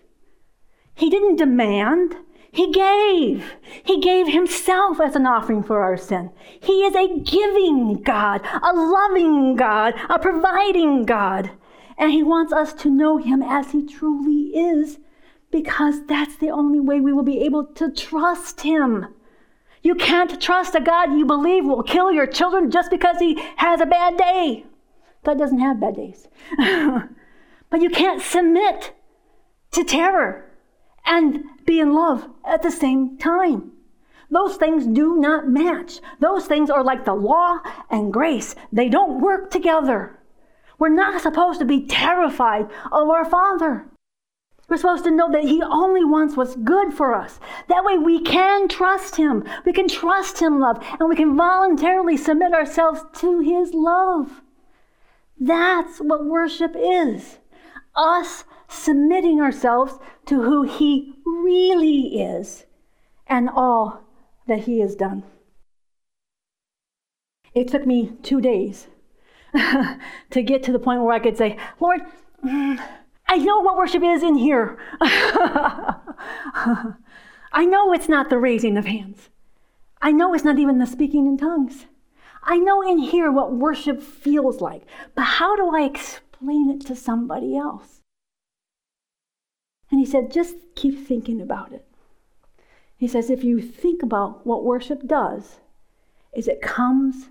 He 0.96 1.10
didn't 1.10 1.38
demand, 1.38 2.15
He 2.52 2.72
gave. 2.72 3.54
He 3.84 4.00
gave 4.00 4.28
Himself 4.28 5.00
as 5.00 5.15
an 5.15 5.26
offering 5.26 5.63
for 5.63 5.82
our 5.82 5.98
sin. 5.98 6.32
He 6.62 6.84
is 6.84 6.96
a 6.96 7.19
giving 7.19 8.02
God, 8.02 8.41
a 8.46 8.74
loving 8.74 9.56
God, 9.56 9.93
a 10.10 10.19
providing 10.19 11.06
God. 11.06 11.52
And 11.98 12.12
He 12.12 12.24
wants 12.24 12.54
us 12.54 12.74
to 12.74 12.89
know 12.89 13.17
Him 13.17 13.41
as 13.43 13.72
He 13.72 13.86
truly 13.86 14.56
is 14.56 15.00
because 15.52 16.06
that's 16.08 16.36
the 16.38 16.50
only 16.50 16.80
way 16.80 17.00
we 17.00 17.13
will 17.13 17.24
be 17.24 17.43
able 17.43 17.65
to 17.65 17.91
trust 17.91 18.62
Him. 18.62 19.08
You 19.84 19.96
can't 19.96 20.41
trust 20.41 20.76
a 20.76 20.82
God 20.82 21.12
you 21.12 21.26
believe 21.26 21.65
will 21.65 21.84
kill 21.84 22.12
your 22.12 22.26
children 22.26 22.72
just 22.72 22.89
because 22.89 23.19
he 23.19 23.39
has 23.58 23.82
a 23.82 23.86
bad 23.86 24.17
day. 24.17 24.65
God 25.26 25.38
doesn't 25.38 25.60
have 25.60 25.80
bad 25.80 25.98
days. 25.98 26.28
but 27.69 27.82
you 27.82 27.89
can't 27.89 28.22
submit 28.22 28.93
to 29.72 29.84
terror 29.84 30.50
and 31.06 31.43
be 31.65 31.82
in 31.82 31.93
love 31.93 32.30
at 32.46 32.63
the 32.63 32.72
same 32.72 33.17
time. 33.17 33.74
Those 34.32 34.56
things 34.56 34.88
do 34.88 35.17
not 35.17 35.50
match. 35.50 36.00
Those 36.19 36.46
things 36.46 36.69
are 36.69 36.84
like 36.84 37.04
the 37.04 37.13
law 37.13 37.60
and 37.89 38.12
grace, 38.12 38.56
they 38.72 38.89
don't 38.89 39.22
work 39.22 39.52
together. 39.52 40.17
We're 40.80 40.89
not 40.89 41.22
supposed 41.22 41.60
to 41.60 41.65
be 41.65 41.86
terrified 41.86 42.65
of 42.91 43.10
our 43.10 43.26
Father. 43.26 43.86
We're 44.74 44.78
supposed 44.78 45.04
to 45.04 45.12
know 45.12 45.32
that 45.32 45.44
He 45.44 45.62
only 45.62 46.04
wants 46.04 46.36
what's 46.36 46.56
good 46.56 46.96
for 46.96 47.14
us. 47.14 47.40
That 47.68 47.86
way 47.86 48.00
we 48.00 48.20
can 48.20 48.68
trust 48.68 49.18
Him. 49.18 49.44
We 49.68 49.72
can 49.72 49.88
trust 49.88 50.40
Him, 50.40 50.60
love, 50.60 50.84
and 51.00 51.08
we 51.08 51.16
can 51.16 51.38
voluntarily 51.38 52.18
submit 52.18 52.56
ourselves 52.56 53.02
to 53.20 53.40
His 53.40 53.72
love. 53.76 54.42
That's 55.40 56.00
what 56.00 56.26
worship 56.26 56.76
is 56.76 57.38
us 57.96 58.46
submitting 58.68 59.40
ourselves 59.40 60.00
to 60.26 60.42
who 60.42 60.64
He 60.64 61.20
really 61.24 62.20
is 62.20 62.66
and 63.28 63.52
all 63.52 64.02
that 64.48 64.62
He 64.62 64.80
has 64.80 64.96
done. 64.96 65.22
It 67.54 67.68
took 67.68 67.86
me 67.86 68.14
two 68.24 68.42
days 68.42 68.88
to 70.32 70.42
get 70.42 70.64
to 70.64 70.72
the 70.72 70.80
point 70.80 71.04
where 71.04 71.14
I 71.14 71.20
could 71.20 71.38
say, 71.38 71.60
Lord, 71.80 72.02
mm, 72.44 72.84
I 73.28 73.38
know 73.38 73.62
what 73.62 73.78
worship 73.78 74.04
is 74.04 74.24
in 74.24 74.36
here. 74.36 74.78
I 77.54 77.66
know 77.66 77.94
it's 77.94 78.10
not 78.10 78.30
the 78.30 78.38
raising 78.38 78.78
of 78.78 78.86
hands. 78.86 79.30
I 80.02 80.12
know 80.12 80.34
it's 80.34 80.44
not 80.44 80.60
even 80.60 80.80
the 80.80 80.86
speaking 80.86 81.28
in 81.28 81.38
tongues. 81.38 81.86
I 82.44 82.58
know 82.58 82.82
in 82.82 82.98
here 82.98 83.32
what 83.32 83.54
worship 83.54 84.02
feels 84.02 84.60
like, 84.60 84.84
but 85.16 85.24
how 85.24 85.56
do 85.56 85.76
I 85.76 85.84
explain 85.84 86.70
it 86.70 86.86
to 86.88 86.96
somebody 86.96 87.56
else? 87.56 88.02
And 89.90 90.00
he 90.00 90.06
said, 90.06 90.32
just 90.32 90.56
keep 90.76 91.08
thinking 91.08 91.40
about 91.40 91.72
it. 91.72 91.86
He 92.98 93.08
says, 93.08 93.30
if 93.30 93.44
you 93.44 93.62
think 93.62 94.04
about 94.04 94.46
what 94.46 94.64
worship 94.64 95.08
does, 95.08 95.60
is 96.34 96.48
it 96.48 96.62
comes 96.62 97.30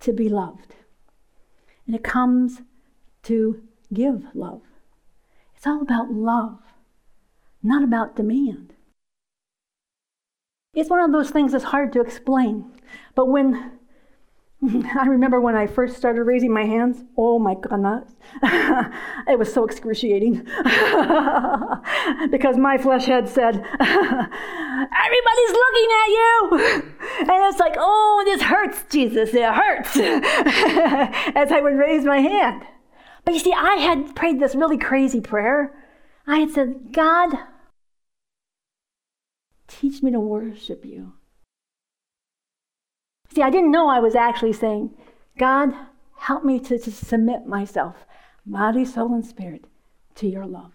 to 0.00 0.12
be 0.12 0.28
loved. 0.28 0.74
And 1.86 1.96
it 1.96 2.04
comes 2.04 2.62
to 3.24 3.62
give 3.92 4.26
love. 4.34 4.62
It's 5.56 5.66
all 5.66 5.82
about 5.82 6.12
love, 6.12 6.58
not 7.62 7.82
about 7.82 8.16
demand. 8.16 8.74
It's 10.74 10.90
one 10.90 11.00
of 11.00 11.12
those 11.12 11.30
things 11.30 11.52
that's 11.52 11.64
hard 11.64 11.92
to 11.94 12.00
explain. 12.00 12.70
But 13.14 13.28
when 13.28 13.72
I 14.98 15.06
remember 15.06 15.40
when 15.40 15.54
I 15.54 15.66
first 15.66 15.96
started 15.96 16.22
raising 16.24 16.52
my 16.52 16.64
hands, 16.64 17.02
oh 17.16 17.38
my 17.38 17.54
goodness, 17.54 18.14
it 18.42 19.38
was 19.38 19.52
so 19.52 19.64
excruciating. 19.64 20.34
because 22.30 22.56
my 22.56 22.78
flesh 22.78 23.06
had 23.06 23.28
said, 23.28 23.54
everybody's 23.56 25.52
looking 25.52 25.88
at 25.92 26.08
you. 26.08 26.50
And 27.20 27.44
it's 27.50 27.58
like, 27.58 27.76
oh, 27.78 28.22
this 28.24 28.42
hurts, 28.42 28.84
Jesus, 28.90 29.32
it 29.34 29.44
hurts. 29.44 29.96
As 29.96 31.52
I 31.52 31.60
would 31.60 31.76
raise 31.76 32.04
my 32.04 32.18
hand. 32.18 32.62
But 33.26 33.34
you 33.34 33.40
see, 33.40 33.52
I 33.52 33.74
had 33.74 34.14
prayed 34.14 34.38
this 34.38 34.54
really 34.54 34.78
crazy 34.78 35.20
prayer. 35.20 35.74
I 36.28 36.38
had 36.38 36.50
said, 36.50 36.92
God, 36.92 37.36
teach 39.66 40.00
me 40.02 40.12
to 40.12 40.20
worship 40.20 40.84
you. 40.84 41.14
See, 43.34 43.42
I 43.42 43.50
didn't 43.50 43.72
know 43.72 43.88
I 43.88 43.98
was 43.98 44.14
actually 44.14 44.52
saying, 44.52 44.94
God, 45.36 45.74
help 46.18 46.44
me 46.44 46.60
to, 46.60 46.78
to 46.78 46.90
submit 46.90 47.46
myself, 47.46 48.06
body, 48.46 48.84
soul, 48.84 49.12
and 49.12 49.26
spirit, 49.26 49.64
to 50.14 50.28
your 50.28 50.46
love. 50.46 50.72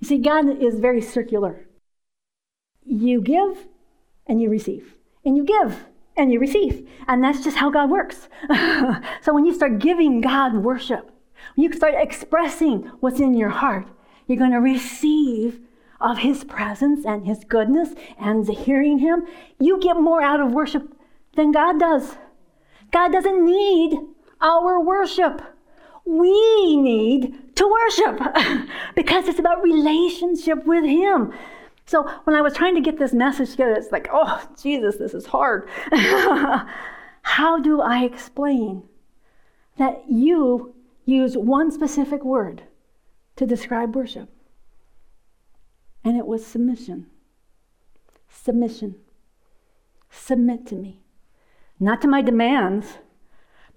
You 0.00 0.08
see, 0.08 0.18
God 0.18 0.62
is 0.62 0.80
very 0.80 1.02
circular. 1.02 1.66
You 2.84 3.20
give 3.20 3.66
and 4.26 4.40
you 4.40 4.48
receive, 4.48 4.94
and 5.24 5.36
you 5.36 5.44
give 5.44 5.84
and 6.18 6.32
you 6.32 6.40
receive. 6.40 6.88
And 7.06 7.22
that's 7.22 7.42
just 7.42 7.56
how 7.56 7.70
God 7.70 7.90
works. 7.90 8.28
so 9.22 9.32
when 9.32 9.46
you 9.46 9.54
start 9.54 9.78
giving 9.78 10.20
God 10.20 10.54
worship, 10.54 11.10
you 11.56 11.72
start 11.72 11.94
expressing 11.96 12.90
what's 13.00 13.20
in 13.20 13.34
your 13.34 13.50
heart, 13.50 13.86
you're 14.26 14.38
going 14.38 14.52
to 14.52 14.58
receive 14.58 15.60
of 16.00 16.18
his 16.18 16.44
presence 16.44 17.04
and 17.04 17.26
his 17.26 17.44
goodness 17.44 17.94
and 18.18 18.46
hearing 18.48 18.98
him. 18.98 19.26
You 19.58 19.80
get 19.80 20.00
more 20.00 20.22
out 20.22 20.40
of 20.40 20.52
worship 20.52 20.94
than 21.34 21.52
God 21.52 21.80
does. 21.80 22.16
God 22.90 23.12
doesn't 23.12 23.44
need 23.44 23.98
our 24.40 24.80
worship. 24.80 25.42
We 26.04 26.76
need 26.76 27.56
to 27.56 27.66
worship 27.66 28.20
because 28.94 29.28
it's 29.28 29.38
about 29.38 29.62
relationship 29.62 30.64
with 30.64 30.84
him. 30.84 31.32
So 31.88 32.06
when 32.24 32.36
I 32.36 32.42
was 32.42 32.52
trying 32.52 32.74
to 32.74 32.82
get 32.82 32.98
this 32.98 33.14
message 33.14 33.52
together, 33.52 33.72
it's 33.72 33.90
like, 33.90 34.08
oh, 34.12 34.46
Jesus, 34.60 34.96
this 34.96 35.14
is 35.14 35.24
hard. 35.24 35.66
How 37.22 37.58
do 37.58 37.80
I 37.80 38.04
explain 38.04 38.82
that 39.78 40.02
you 40.06 40.74
use 41.06 41.34
one 41.34 41.70
specific 41.70 42.22
word 42.22 42.64
to 43.36 43.46
describe 43.46 43.96
worship? 43.96 44.28
And 46.04 46.18
it 46.18 46.26
was 46.26 46.44
submission. 46.44 47.06
Submission. 48.28 48.96
Submit 50.10 50.66
to 50.66 50.74
me. 50.74 51.00
Not 51.80 52.02
to 52.02 52.08
my 52.08 52.20
demands, 52.20 52.98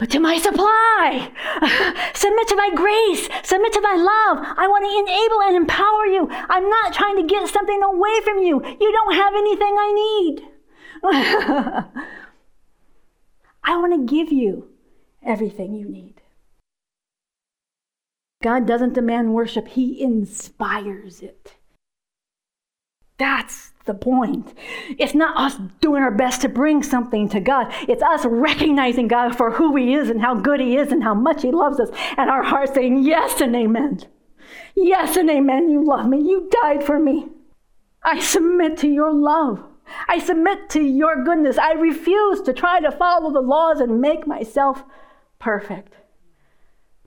but 0.01 0.09
to 0.09 0.19
my 0.19 0.37
supply. 0.39 1.31
Submit 2.15 2.47
to 2.47 2.55
my 2.55 2.71
grace. 2.73 3.29
Submit 3.43 3.71
to 3.73 3.81
my 3.81 3.93
love. 3.93 4.43
I 4.57 4.67
want 4.67 4.83
to 4.83 4.97
enable 4.97 5.43
and 5.43 5.55
empower 5.55 6.07
you. 6.07 6.27
I'm 6.31 6.67
not 6.67 6.91
trying 6.91 7.17
to 7.17 7.23
get 7.23 7.47
something 7.47 7.83
away 7.83 8.19
from 8.23 8.39
you. 8.39 8.65
You 8.65 8.91
don't 8.91 9.13
have 9.13 9.35
anything 9.35 9.77
I 9.77 9.93
need. 9.93 10.41
I 13.63 13.77
want 13.77 13.93
to 13.93 14.03
give 14.11 14.31
you 14.31 14.69
everything 15.21 15.75
you 15.75 15.87
need. 15.87 16.19
God 18.41 18.65
doesn't 18.65 18.95
demand 18.95 19.35
worship, 19.35 19.67
He 19.67 20.01
inspires 20.01 21.21
it. 21.21 21.57
That's 23.21 23.71
the 23.85 23.93
point. 23.93 24.51
It's 24.97 25.13
not 25.13 25.37
us 25.37 25.55
doing 25.79 26.01
our 26.01 26.09
best 26.09 26.41
to 26.41 26.49
bring 26.49 26.81
something 26.81 27.29
to 27.29 27.39
God. 27.39 27.71
It's 27.87 28.01
us 28.01 28.25
recognizing 28.25 29.07
God 29.07 29.37
for 29.37 29.51
who 29.51 29.75
He 29.75 29.93
is 29.93 30.09
and 30.09 30.19
how 30.19 30.33
good 30.33 30.59
He 30.59 30.75
is 30.75 30.91
and 30.91 31.03
how 31.03 31.13
much 31.13 31.43
He 31.43 31.51
loves 31.51 31.79
us, 31.79 31.89
and 32.17 32.31
our 32.31 32.41
heart 32.41 32.73
saying 32.73 33.03
yes 33.03 33.39
and 33.39 33.55
amen. 33.55 33.99
Yes 34.75 35.17
and 35.17 35.29
amen. 35.29 35.69
You 35.69 35.85
love 35.85 36.07
me. 36.07 36.17
You 36.17 36.49
died 36.63 36.83
for 36.83 36.97
me. 36.97 37.27
I 38.01 38.19
submit 38.19 38.75
to 38.77 38.87
your 38.87 39.13
love. 39.13 39.63
I 40.07 40.17
submit 40.17 40.67
to 40.71 40.81
your 40.81 41.23
goodness. 41.23 41.59
I 41.59 41.73
refuse 41.73 42.41
to 42.41 42.53
try 42.53 42.79
to 42.79 42.91
follow 42.91 43.31
the 43.31 43.39
laws 43.39 43.81
and 43.81 44.01
make 44.01 44.25
myself 44.25 44.83
perfect 45.37 45.93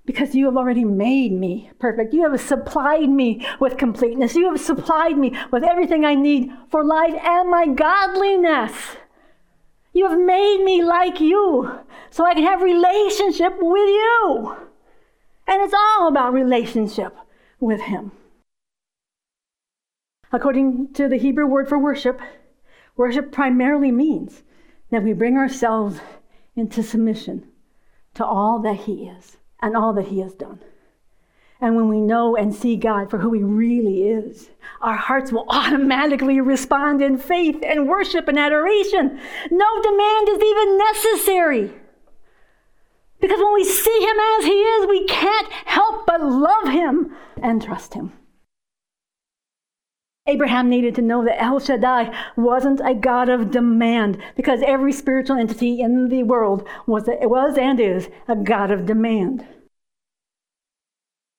because 0.07 0.35
you 0.35 0.45
have 0.47 0.57
already 0.57 0.85
made 0.85 1.33
me 1.33 1.71
perfect. 1.79 2.13
You 2.13 2.31
have 2.31 2.41
supplied 2.41 3.09
me 3.09 3.47
with 3.59 3.79
completeness. 3.79 4.35
You 4.35 4.51
have 4.51 4.61
supplied 4.61 5.17
me 5.17 5.37
with 5.51 5.65
everything 5.65 6.05
I 6.05 6.15
need 6.15 6.51
for 6.71 6.85
life 6.85 7.15
and 7.23 7.51
my 7.51 7.67
godliness. 7.67 8.73
You 9.93 10.09
have 10.09 10.19
made 10.19 10.63
me 10.63 10.83
like 10.83 11.21
you 11.21 11.81
so 12.11 12.25
I 12.27 12.35
can 12.35 12.43
have 12.43 12.61
relationship 12.61 13.55
with 13.59 13.89
you. 13.89 14.57
And 15.47 15.63
it's 15.63 15.75
all 15.75 16.09
about 16.09 16.33
relationship 16.33 17.17
with 17.61 17.81
him. 17.83 18.13
According 20.33 20.93
to 20.95 21.09
the 21.09 21.17
Hebrew 21.17 21.47
word 21.47 21.69
for 21.69 21.79
worship, 21.79 22.21
worship 22.97 23.31
primarily 23.31 23.93
means 23.93 24.43
that 24.91 25.03
we 25.03 25.13
bring 25.13 25.37
ourselves 25.37 26.01
into 26.57 26.83
submission 26.83 27.49
to 28.15 28.25
all 28.25 28.59
that 28.61 28.81
he 28.81 29.07
is 29.07 29.37
and 29.65 29.77
all 29.77 29.95
that 29.95 30.09
He 30.09 30.21
has 30.21 30.35
done. 30.35 30.61
And 31.61 31.75
when 31.77 31.89
we 31.89 32.01
know 32.01 32.37
and 32.37 32.55
see 32.55 32.77
God 32.77 33.09
for 33.09 33.19
who 33.19 33.33
He 33.33 33.43
really 33.43 34.03
is, 34.03 34.51
our 34.83 34.97
hearts 34.97 35.33
will 35.33 35.47
automatically 35.49 36.41
respond 36.41 37.01
in 37.01 37.17
faith 37.17 37.63
and 37.65 37.89
worship 37.89 38.29
and 38.29 38.39
adoration. 38.39 39.19
No 39.51 39.83
demand 39.83 40.29
is 40.29 40.43
even 40.43 40.79
necessary. 40.79 41.73
Because 43.21 43.39
when 43.39 43.55
we 43.55 43.65
see 43.65 44.01
Him 44.01 44.17
as 44.39 44.45
He 44.45 44.53
is, 44.53 44.87
we 44.87 45.07
can't 45.07 45.51
help 45.51 46.07
but 46.07 46.23
love 46.23 46.69
Him 46.69 47.17
and 47.43 47.63
trust 47.63 47.95
Him. 47.95 48.13
Abraham 50.27 50.71
needed 50.71 50.95
to 50.95 51.03
know 51.03 51.23
that 51.25 51.43
El 51.43 51.61
Shaddai 51.61 52.15
wasn't 52.35 52.81
a 52.83 52.95
God 52.95 53.29
of 53.29 53.51
demand 53.51 54.23
because 54.37 54.63
every 54.65 54.93
spiritual 54.93 55.37
entity 55.37 55.81
in 55.81 56.09
the 56.09 56.23
world 56.23 56.67
was, 56.87 57.05
was 57.07 57.59
and 57.59 57.79
is 57.79 58.09
a 58.27 58.35
God 58.35 58.71
of 58.71 58.87
demand. 58.87 59.47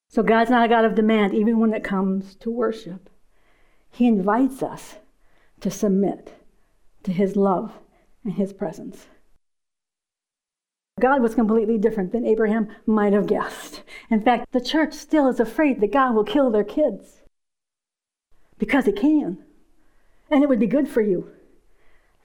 So 0.09 0.21
God's 0.21 0.51
not 0.51 0.65
a 0.65 0.69
God 0.69 0.85
of 0.85 0.93
demand, 0.93 1.33
even 1.33 1.59
when 1.59 1.73
it 1.73 1.83
comes 1.83 2.35
to 2.35 2.51
worship. 2.51 3.09
He 3.89 4.07
invites 4.07 4.61
us 4.61 4.97
to 5.61 5.71
submit 5.71 6.35
to 7.03 7.11
His 7.11 7.35
love 7.35 7.79
and 8.23 8.33
His 8.33 8.53
presence. 8.53 9.07
God 10.99 11.21
was 11.21 11.35
completely 11.35 11.77
different 11.77 12.11
than 12.11 12.25
Abraham 12.25 12.69
might 12.85 13.13
have 13.13 13.27
guessed. 13.27 13.83
In 14.11 14.21
fact, 14.21 14.51
the 14.51 14.61
church 14.61 14.93
still 14.93 15.27
is 15.27 15.39
afraid 15.39 15.81
that 15.81 15.91
God 15.91 16.13
will 16.13 16.23
kill 16.23 16.51
their 16.51 16.63
kids 16.63 17.23
because 18.57 18.87
it 18.87 18.95
can. 18.95 19.37
And 20.29 20.43
it 20.43 20.49
would 20.49 20.59
be 20.59 20.67
good 20.67 20.87
for 20.87 21.01
you. 21.01 21.29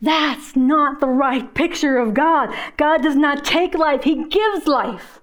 That's 0.01 0.57
not 0.57 1.01
the 1.01 1.09
right 1.09 1.53
picture 1.55 1.99
of 1.99 2.15
God. 2.15 2.55
God 2.77 3.03
does 3.03 3.17
not 3.17 3.45
take 3.45 3.75
life, 3.75 4.05
He 4.05 4.25
gives 4.29 4.67
life. 4.67 5.21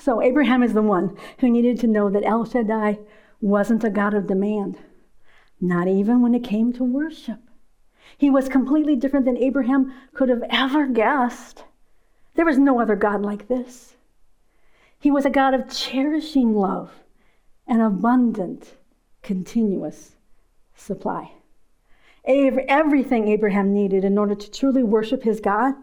So 0.00 0.22
Abraham 0.22 0.62
is 0.62 0.74
the 0.74 0.82
one 0.82 1.16
who 1.38 1.50
needed 1.50 1.80
to 1.80 1.88
know 1.88 2.08
that 2.08 2.24
El 2.24 2.44
Shaddai 2.44 3.00
wasn't 3.40 3.84
a 3.84 3.90
God 3.90 4.14
of 4.14 4.28
demand, 4.28 4.78
not 5.60 5.88
even 5.88 6.22
when 6.22 6.34
it 6.34 6.44
came 6.44 6.72
to 6.74 6.84
worship. 6.84 7.40
He 8.16 8.30
was 8.30 8.48
completely 8.48 8.96
different 8.96 9.26
than 9.26 9.36
Abraham 9.36 9.92
could 10.14 10.28
have 10.28 10.42
ever 10.50 10.86
guessed. 10.86 11.64
There 12.34 12.46
was 12.46 12.58
no 12.58 12.80
other 12.80 12.96
God 12.96 13.22
like 13.22 13.48
this. 13.48 13.96
He 14.98 15.10
was 15.10 15.26
a 15.26 15.30
God 15.30 15.54
of 15.54 15.68
cherishing 15.68 16.54
love 16.54 17.02
and 17.66 17.82
abundant, 17.82 18.76
continuous 19.22 20.16
supply. 20.74 21.32
Everything 22.24 23.28
Abraham 23.28 23.72
needed 23.72 24.04
in 24.04 24.18
order 24.18 24.34
to 24.34 24.50
truly 24.50 24.82
worship 24.82 25.22
his 25.22 25.40
God, 25.40 25.74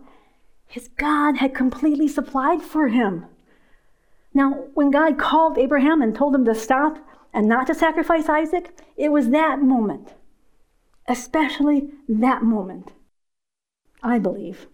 his 0.67 0.87
God 0.89 1.37
had 1.37 1.53
completely 1.55 2.07
supplied 2.07 2.61
for 2.61 2.87
him. 2.87 3.25
Now, 4.33 4.65
when 4.73 4.91
God 4.91 5.17
called 5.17 5.57
Abraham 5.57 6.01
and 6.01 6.13
told 6.13 6.35
him 6.35 6.45
to 6.45 6.55
stop 6.55 6.99
and 7.33 7.47
not 7.47 7.67
to 7.67 7.75
sacrifice 7.75 8.27
Isaac, 8.29 8.77
it 8.97 9.09
was 9.09 9.29
that 9.29 9.61
moment, 9.61 10.13
especially 11.07 11.89
that 12.09 12.43
moment, 12.43 12.91
I 14.03 14.19
believe, 14.19 14.67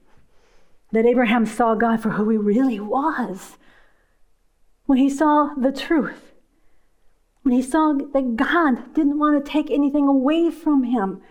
that 0.91 1.05
Abraham 1.05 1.45
saw 1.45 1.75
God 1.75 2.01
for 2.01 2.11
who 2.11 2.29
he 2.29 2.37
really 2.37 2.79
was. 2.79 3.57
When 4.85 4.97
he 4.97 5.09
saw 5.09 5.53
the 5.55 5.71
truth, 5.71 6.30
when 7.43 7.55
he 7.55 7.61
saw 7.61 7.93
that 7.93 8.35
God 8.35 8.93
didn't 8.93 9.19
want 9.19 9.43
to 9.43 9.51
take 9.51 9.71
anything 9.71 10.07
away 10.07 10.51
from 10.51 10.83
him, 10.83 11.21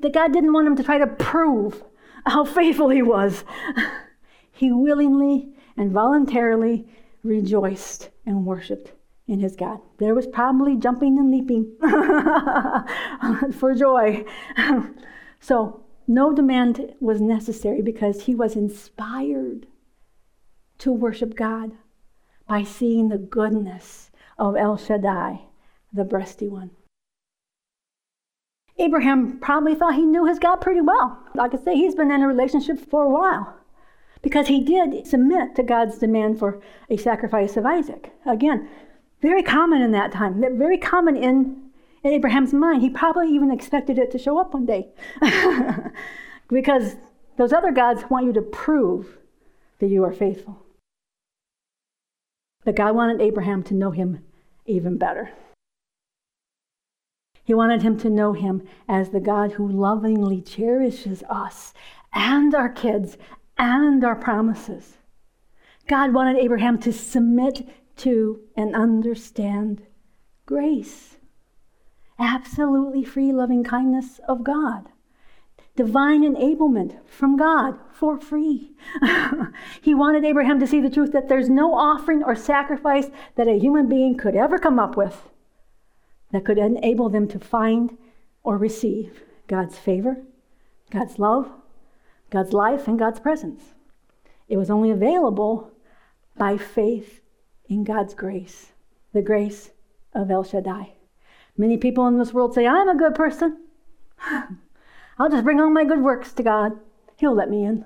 that 0.00 0.12
God 0.12 0.32
didn't 0.32 0.52
want 0.52 0.66
him 0.66 0.76
to 0.76 0.82
try 0.82 0.98
to 0.98 1.06
prove 1.06 1.82
how 2.26 2.44
faithful 2.56 2.88
he 2.88 3.02
was, 3.02 3.44
he 4.52 4.72
willingly 4.72 5.52
and 5.76 5.92
voluntarily 5.92 6.88
rejoiced 7.22 8.10
and 8.26 8.46
worshiped 8.46 8.92
in 9.28 9.40
his 9.40 9.54
God. 9.54 9.80
There 9.98 10.14
was 10.14 10.26
probably 10.26 10.76
jumping 10.76 11.18
and 11.18 11.30
leaping 11.30 11.76
for 13.52 13.74
joy. 13.74 14.24
so, 15.38 15.84
no 16.08 16.34
demand 16.34 16.94
was 16.98 17.20
necessary 17.20 17.82
because 17.82 18.22
he 18.22 18.34
was 18.34 18.56
inspired 18.56 19.68
to 20.78 20.90
worship 20.90 21.36
God 21.36 21.72
by 22.48 22.64
seeing 22.64 23.08
the 23.08 23.18
goodness 23.18 24.09
of 24.40 24.56
El 24.56 24.78
Shaddai, 24.78 25.42
the 25.92 26.02
breasty 26.02 26.48
one. 26.48 26.70
Abraham 28.78 29.38
probably 29.38 29.74
thought 29.74 29.94
he 29.94 30.06
knew 30.06 30.24
his 30.24 30.38
God 30.38 30.56
pretty 30.56 30.80
well. 30.80 31.18
Like 31.34 31.52
I 31.52 31.58
say, 31.58 31.74
he's 31.74 31.94
been 31.94 32.10
in 32.10 32.22
a 32.22 32.26
relationship 32.26 32.78
for 32.78 33.04
a 33.04 33.10
while 33.10 33.54
because 34.22 34.48
he 34.48 34.64
did 34.64 35.06
submit 35.06 35.54
to 35.56 35.62
God's 35.62 35.98
demand 35.98 36.38
for 36.38 36.62
a 36.88 36.96
sacrifice 36.96 37.58
of 37.58 37.66
Isaac. 37.66 38.12
Again, 38.24 38.68
very 39.20 39.42
common 39.42 39.82
in 39.82 39.92
that 39.92 40.12
time, 40.12 40.40
very 40.40 40.78
common 40.78 41.14
in, 41.14 41.62
in 42.02 42.12
Abraham's 42.12 42.54
mind. 42.54 42.80
He 42.80 42.88
probably 42.88 43.28
even 43.28 43.50
expected 43.50 43.98
it 43.98 44.10
to 44.12 44.18
show 44.18 44.40
up 44.40 44.54
one 44.54 44.64
day 44.64 44.88
because 46.48 46.96
those 47.36 47.52
other 47.52 47.72
gods 47.72 48.04
want 48.08 48.24
you 48.24 48.32
to 48.32 48.42
prove 48.42 49.18
that 49.80 49.88
you 49.88 50.02
are 50.04 50.12
faithful. 50.12 50.62
But 52.64 52.76
God 52.76 52.94
wanted 52.94 53.20
Abraham 53.20 53.62
to 53.64 53.74
know 53.74 53.90
him 53.90 54.24
even 54.70 54.96
better. 54.96 55.30
He 57.44 57.54
wanted 57.54 57.82
him 57.82 57.98
to 57.98 58.10
know 58.10 58.32
him 58.32 58.62
as 58.88 59.10
the 59.10 59.20
God 59.20 59.52
who 59.52 59.66
lovingly 59.66 60.40
cherishes 60.40 61.22
us 61.28 61.74
and 62.12 62.54
our 62.54 62.68
kids 62.68 63.18
and 63.58 64.04
our 64.04 64.16
promises. 64.16 64.98
God 65.86 66.14
wanted 66.14 66.36
Abraham 66.36 66.78
to 66.80 66.92
submit 66.92 67.68
to 67.96 68.40
and 68.56 68.74
understand 68.74 69.82
grace, 70.46 71.16
absolutely 72.18 73.04
free 73.04 73.32
loving 73.32 73.64
kindness 73.64 74.20
of 74.28 74.44
God, 74.44 74.88
divine 75.80 76.22
enablement 76.22 76.98
from 77.06 77.38
God 77.38 77.78
for 77.90 78.20
free. 78.20 78.72
he 79.80 79.94
wanted 79.94 80.26
Abraham 80.26 80.60
to 80.60 80.66
see 80.66 80.78
the 80.78 80.90
truth 80.90 81.12
that 81.12 81.30
there's 81.30 81.48
no 81.48 81.74
offering 81.74 82.22
or 82.22 82.36
sacrifice 82.36 83.06
that 83.36 83.48
a 83.48 83.58
human 83.58 83.88
being 83.88 84.14
could 84.14 84.36
ever 84.36 84.58
come 84.58 84.78
up 84.78 84.94
with 84.94 85.30
that 86.32 86.44
could 86.44 86.58
enable 86.58 87.08
them 87.08 87.26
to 87.28 87.38
find 87.38 87.96
or 88.42 88.58
receive 88.58 89.22
God's 89.46 89.78
favor, 89.78 90.18
God's 90.90 91.18
love, 91.18 91.50
God's 92.28 92.52
life, 92.52 92.86
and 92.86 92.98
God's 92.98 93.20
presence. 93.20 93.62
It 94.50 94.58
was 94.58 94.68
only 94.68 94.90
available 94.90 95.70
by 96.36 96.58
faith 96.58 97.22
in 97.70 97.84
God's 97.84 98.12
grace, 98.12 98.72
the 99.14 99.22
grace 99.22 99.70
of 100.12 100.30
El 100.30 100.44
Shaddai. 100.44 100.92
Many 101.56 101.78
people 101.78 102.06
in 102.06 102.18
this 102.18 102.34
world 102.34 102.52
say, 102.52 102.66
I'm 102.66 102.90
a 102.90 102.98
good 102.98 103.14
person. 103.14 103.64
I'll 105.20 105.28
just 105.28 105.44
bring 105.44 105.60
all 105.60 105.68
my 105.68 105.84
good 105.84 106.00
works 106.00 106.32
to 106.32 106.42
God. 106.42 106.72
He'll 107.18 107.34
let 107.34 107.50
me 107.50 107.62
in. 107.62 107.84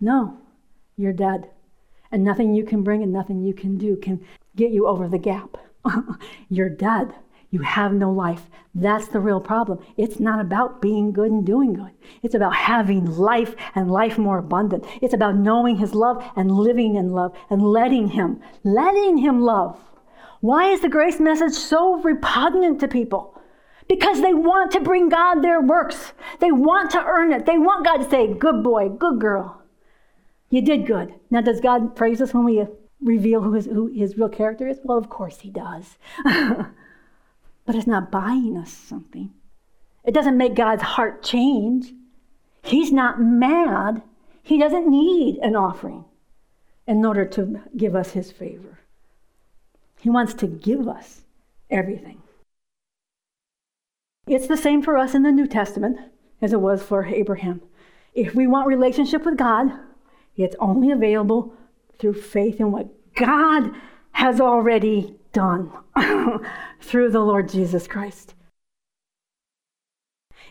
No, 0.00 0.38
you're 0.96 1.12
dead. 1.12 1.50
And 2.12 2.22
nothing 2.22 2.54
you 2.54 2.64
can 2.64 2.84
bring 2.84 3.02
and 3.02 3.12
nothing 3.12 3.42
you 3.42 3.52
can 3.52 3.76
do 3.76 3.96
can 3.96 4.24
get 4.54 4.70
you 4.70 4.86
over 4.86 5.08
the 5.08 5.18
gap. 5.18 5.56
you're 6.48 6.68
dead. 6.68 7.16
You 7.50 7.62
have 7.62 7.92
no 7.92 8.12
life. 8.12 8.48
That's 8.76 9.08
the 9.08 9.18
real 9.18 9.40
problem. 9.40 9.84
It's 9.96 10.20
not 10.20 10.40
about 10.40 10.80
being 10.80 11.10
good 11.10 11.32
and 11.32 11.44
doing 11.44 11.74
good. 11.74 11.90
It's 12.22 12.36
about 12.36 12.54
having 12.54 13.04
life 13.04 13.56
and 13.74 13.90
life 13.90 14.18
more 14.18 14.38
abundant. 14.38 14.84
It's 15.02 15.14
about 15.14 15.34
knowing 15.34 15.78
His 15.78 15.96
love 15.96 16.24
and 16.36 16.52
living 16.52 16.94
in 16.94 17.10
love 17.10 17.36
and 17.50 17.60
letting 17.60 18.06
Him, 18.06 18.40
letting 18.62 19.18
Him 19.18 19.40
love. 19.40 19.80
Why 20.40 20.68
is 20.68 20.80
the 20.80 20.88
grace 20.88 21.18
message 21.18 21.54
so 21.54 22.00
repugnant 22.02 22.78
to 22.80 22.86
people? 22.88 23.36
Because 23.88 24.20
they 24.20 24.34
want 24.34 24.70
to 24.72 24.80
bring 24.80 25.08
God 25.08 25.42
their 25.42 25.60
works. 25.60 26.12
They 26.40 26.52
want 26.52 26.90
to 26.92 27.04
earn 27.04 27.32
it. 27.32 27.46
They 27.46 27.58
want 27.58 27.84
God 27.84 27.98
to 27.98 28.08
say, 28.08 28.32
Good 28.32 28.62
boy, 28.62 28.88
good 28.88 29.20
girl. 29.20 29.62
You 30.50 30.62
did 30.62 30.86
good. 30.86 31.14
Now, 31.30 31.40
does 31.40 31.60
God 31.60 31.96
praise 31.96 32.20
us 32.20 32.34
when 32.34 32.44
we 32.44 32.66
reveal 33.00 33.40
who 33.40 33.54
his, 33.54 33.66
who 33.66 33.86
his 33.88 34.16
real 34.16 34.28
character 34.28 34.68
is? 34.68 34.78
Well, 34.84 34.98
of 34.98 35.08
course 35.08 35.40
He 35.40 35.50
does. 35.50 35.96
but 36.24 37.74
it's 37.74 37.86
not 37.86 38.10
buying 38.10 38.56
us 38.56 38.70
something. 38.70 39.32
It 40.04 40.12
doesn't 40.12 40.36
make 40.36 40.54
God's 40.54 40.82
heart 40.82 41.22
change. 41.22 41.92
He's 42.62 42.92
not 42.92 43.20
mad. 43.20 44.02
He 44.42 44.58
doesn't 44.58 44.88
need 44.88 45.38
an 45.38 45.56
offering 45.56 46.04
in 46.86 47.04
order 47.04 47.24
to 47.24 47.60
give 47.76 47.94
us 47.94 48.10
his 48.10 48.32
favor. 48.32 48.80
He 50.00 50.10
wants 50.10 50.34
to 50.34 50.46
give 50.46 50.88
us 50.88 51.22
everything. 51.70 52.20
It's 54.28 54.46
the 54.46 54.56
same 54.56 54.82
for 54.82 54.96
us 54.96 55.16
in 55.16 55.24
the 55.24 55.32
New 55.32 55.48
Testament 55.48 55.98
as 56.40 56.52
it 56.52 56.60
was 56.60 56.80
for 56.80 57.04
Abraham. 57.04 57.60
If 58.14 58.36
we 58.36 58.46
want 58.46 58.68
relationship 58.68 59.24
with 59.24 59.36
God, 59.36 59.72
it's 60.36 60.54
only 60.60 60.92
available 60.92 61.54
through 61.98 62.14
faith 62.14 62.60
in 62.60 62.70
what 62.70 62.88
God 63.14 63.72
has 64.12 64.40
already 64.40 65.16
done 65.32 65.72
through 66.80 67.10
the 67.10 67.20
Lord 67.20 67.48
Jesus 67.48 67.88
Christ. 67.88 68.34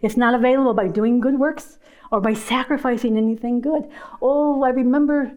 It's 0.01 0.17
not 0.17 0.35
available 0.35 0.73
by 0.73 0.89
doing 0.89 1.21
good 1.21 1.39
works 1.39 1.77
or 2.11 2.19
by 2.19 2.33
sacrificing 2.33 3.15
anything 3.15 3.61
good. 3.61 3.89
Oh, 4.21 4.63
I 4.63 4.69
remember 4.69 5.31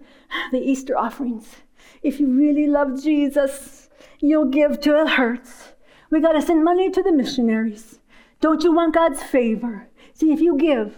the 0.51 0.59
Easter 0.59 0.99
offerings. 0.99 1.55
If 2.03 2.19
you 2.19 2.27
really 2.27 2.67
love 2.67 3.01
Jesus, 3.01 3.91
you'll 4.19 4.51
give 4.51 4.81
till 4.81 5.07
it 5.07 5.11
hurts. 5.11 5.75
We 6.11 6.21
got 6.21 6.33
to 6.33 6.43
send 6.43 6.65
money 6.65 6.91
to 6.91 7.03
the 7.03 7.13
missionaries. 7.13 8.01
Don't 8.45 8.63
you 8.63 8.75
want 8.75 8.93
God's 8.93 9.23
favor? 9.23 9.89
See, 10.13 10.31
if 10.31 10.39
you 10.39 10.59
give, 10.59 10.95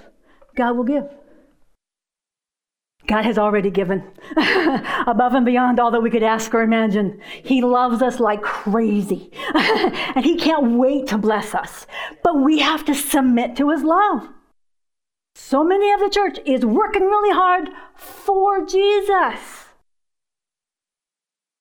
God 0.56 0.76
will 0.76 0.82
give. 0.82 1.04
God 3.06 3.24
has 3.24 3.38
already 3.38 3.70
given 3.70 4.02
above 4.36 5.32
and 5.32 5.46
beyond 5.46 5.78
all 5.78 5.92
that 5.92 6.02
we 6.02 6.10
could 6.10 6.24
ask 6.24 6.52
or 6.52 6.62
imagine. 6.62 7.20
He 7.44 7.62
loves 7.62 8.02
us 8.02 8.18
like 8.18 8.42
crazy. 8.42 9.30
and 9.54 10.24
He 10.24 10.34
can't 10.34 10.72
wait 10.72 11.06
to 11.06 11.18
bless 11.18 11.54
us. 11.54 11.86
But 12.24 12.42
we 12.42 12.58
have 12.58 12.84
to 12.86 12.96
submit 12.96 13.54
to 13.58 13.70
His 13.70 13.84
love. 13.84 14.28
So 15.36 15.62
many 15.62 15.92
of 15.92 16.00
the 16.00 16.10
church 16.10 16.40
is 16.44 16.66
working 16.66 17.02
really 17.02 17.32
hard 17.32 17.68
for 17.94 18.66
Jesus. 18.66 19.66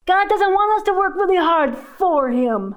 God 0.08 0.30
doesn't 0.30 0.52
want 0.52 0.82
us 0.82 0.86
to 0.88 0.98
work 0.98 1.14
really 1.16 1.38
hard 1.38 1.78
for 1.78 2.32
Him. 2.32 2.74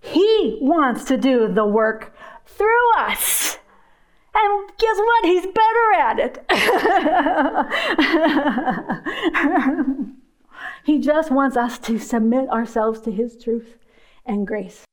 He 0.00 0.58
wants 0.60 1.04
to 1.04 1.16
do 1.16 1.52
the 1.52 1.66
work 1.66 2.14
through 2.46 2.94
us. 2.96 3.58
And 4.34 4.70
guess 4.78 4.96
what? 4.96 5.24
He's 5.24 5.46
better 5.46 5.92
at 5.96 6.18
it. 6.18 6.44
he 10.84 10.98
just 10.98 11.30
wants 11.30 11.56
us 11.56 11.78
to 11.80 11.98
submit 11.98 12.48
ourselves 12.48 13.00
to 13.02 13.10
his 13.10 13.42
truth 13.42 13.78
and 14.24 14.46
grace. 14.46 14.84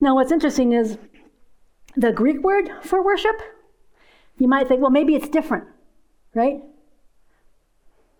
Now, 0.00 0.16
what's 0.16 0.32
interesting 0.32 0.72
is 0.72 0.98
the 1.96 2.12
Greek 2.12 2.42
word 2.42 2.70
for 2.82 3.02
worship. 3.04 3.40
You 4.38 4.48
might 4.48 4.68
think, 4.68 4.80
well, 4.80 4.90
maybe 4.90 5.14
it's 5.14 5.28
different, 5.28 5.64
right? 6.34 6.60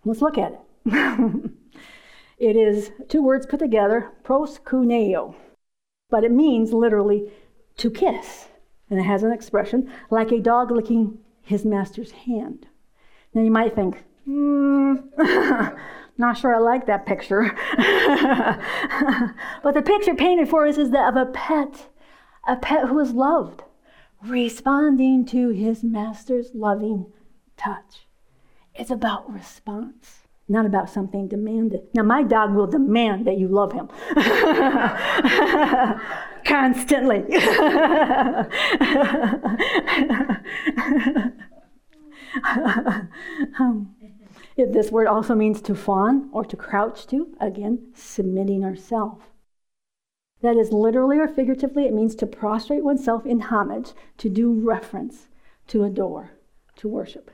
Let's 0.05 0.21
look 0.21 0.37
at 0.37 0.53
it. 0.85 1.51
it 2.43 2.57
is 2.57 2.91
two 3.07 3.23
words 3.23 3.45
put 3.45 3.59
together, 3.59 4.11
proskuneo, 4.23 5.33
but 6.09 6.25
it 6.25 6.31
means 6.31 6.73
literally 6.73 7.31
to 7.77 7.89
kiss 7.89 8.49
and 8.89 8.99
it 8.99 9.03
has 9.03 9.23
an 9.23 9.31
expression 9.31 9.89
like 10.09 10.31
a 10.31 10.41
dog 10.41 10.69
licking 10.69 11.19
his 11.41 11.63
master's 11.63 12.11
hand. 12.11 12.67
Now 13.33 13.43
you 13.43 13.49
might 13.49 13.75
think, 13.75 14.03
hmm, 14.25 14.95
not 16.17 16.37
sure 16.37 16.53
I 16.53 16.59
like 16.59 16.85
that 16.85 17.05
picture. 17.05 17.55
but 19.63 19.73
the 19.73 19.81
picture 19.81 20.13
painted 20.13 20.49
for 20.49 20.67
us 20.67 20.77
is 20.77 20.91
that 20.91 21.07
of 21.09 21.15
a 21.15 21.31
pet, 21.31 21.87
a 22.45 22.57
pet 22.57 22.89
who 22.89 22.99
is 22.99 23.13
loved, 23.13 23.63
responding 24.21 25.25
to 25.27 25.49
his 25.51 25.81
master's 25.81 26.51
loving 26.53 27.05
touch. 27.55 28.05
It's 28.75 28.91
about 28.91 29.31
response 29.31 30.22
not 30.47 30.65
about 30.65 30.89
something 30.89 31.27
demanded. 31.27 31.81
Now, 31.93 32.03
my 32.03 32.23
dog 32.23 32.53
will 32.53 32.67
demand 32.67 33.25
that 33.25 33.37
you 33.37 33.47
love 33.47 33.71
him 33.71 33.87
constantly. 36.45 37.23
um, 43.59 43.95
this 44.57 44.91
word 44.91 45.07
also 45.07 45.35
means 45.35 45.61
to 45.61 45.75
fawn 45.75 46.29
or 46.31 46.43
to 46.45 46.57
crouch 46.57 47.07
to, 47.07 47.35
again, 47.39 47.91
submitting 47.93 48.63
ourselves. 48.63 49.23
That 50.41 50.57
is 50.57 50.73
literally 50.73 51.19
or 51.19 51.27
figuratively, 51.27 51.85
it 51.85 51.93
means 51.93 52.15
to 52.15 52.27
prostrate 52.27 52.83
oneself 52.83 53.25
in 53.25 53.39
homage, 53.39 53.93
to 54.17 54.29
do 54.29 54.51
reference, 54.51 55.29
to 55.67 55.85
adore, 55.85 56.31
to 56.75 56.89
worship. 56.89 57.31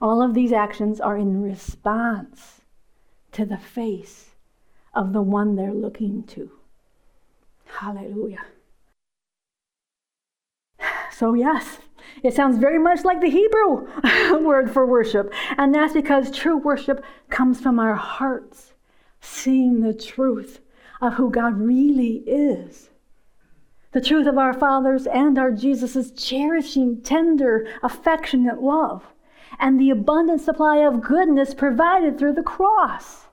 All 0.00 0.22
of 0.22 0.34
these 0.34 0.52
actions 0.52 1.00
are 1.00 1.16
in 1.16 1.42
response 1.42 2.62
to 3.32 3.44
the 3.44 3.58
face 3.58 4.30
of 4.94 5.12
the 5.12 5.22
one 5.22 5.56
they're 5.56 5.74
looking 5.74 6.22
to. 6.24 6.50
Hallelujah. 7.66 8.44
So, 11.12 11.34
yes, 11.34 11.78
it 12.22 12.34
sounds 12.34 12.58
very 12.58 12.78
much 12.78 13.04
like 13.04 13.20
the 13.20 13.28
Hebrew 13.30 14.42
word 14.42 14.70
for 14.70 14.86
worship. 14.86 15.32
And 15.58 15.74
that's 15.74 15.92
because 15.92 16.30
true 16.30 16.56
worship 16.56 17.04
comes 17.28 17.60
from 17.60 17.78
our 17.78 17.94
hearts, 17.94 18.72
seeing 19.20 19.80
the 19.80 19.92
truth 19.92 20.60
of 21.02 21.14
who 21.14 21.30
God 21.30 21.60
really 21.60 22.22
is. 22.26 22.88
The 23.92 24.00
truth 24.00 24.26
of 24.26 24.38
our 24.38 24.54
Father's 24.54 25.06
and 25.06 25.38
our 25.38 25.50
Jesus' 25.50 26.10
cherishing, 26.12 27.02
tender, 27.02 27.66
affectionate 27.82 28.62
love 28.62 29.04
and 29.60 29.78
the 29.78 29.90
abundant 29.90 30.40
supply 30.40 30.78
of 30.78 31.02
goodness 31.02 31.54
provided 31.54 32.18
through 32.18 32.32
the 32.32 32.42
cross. 32.42 33.26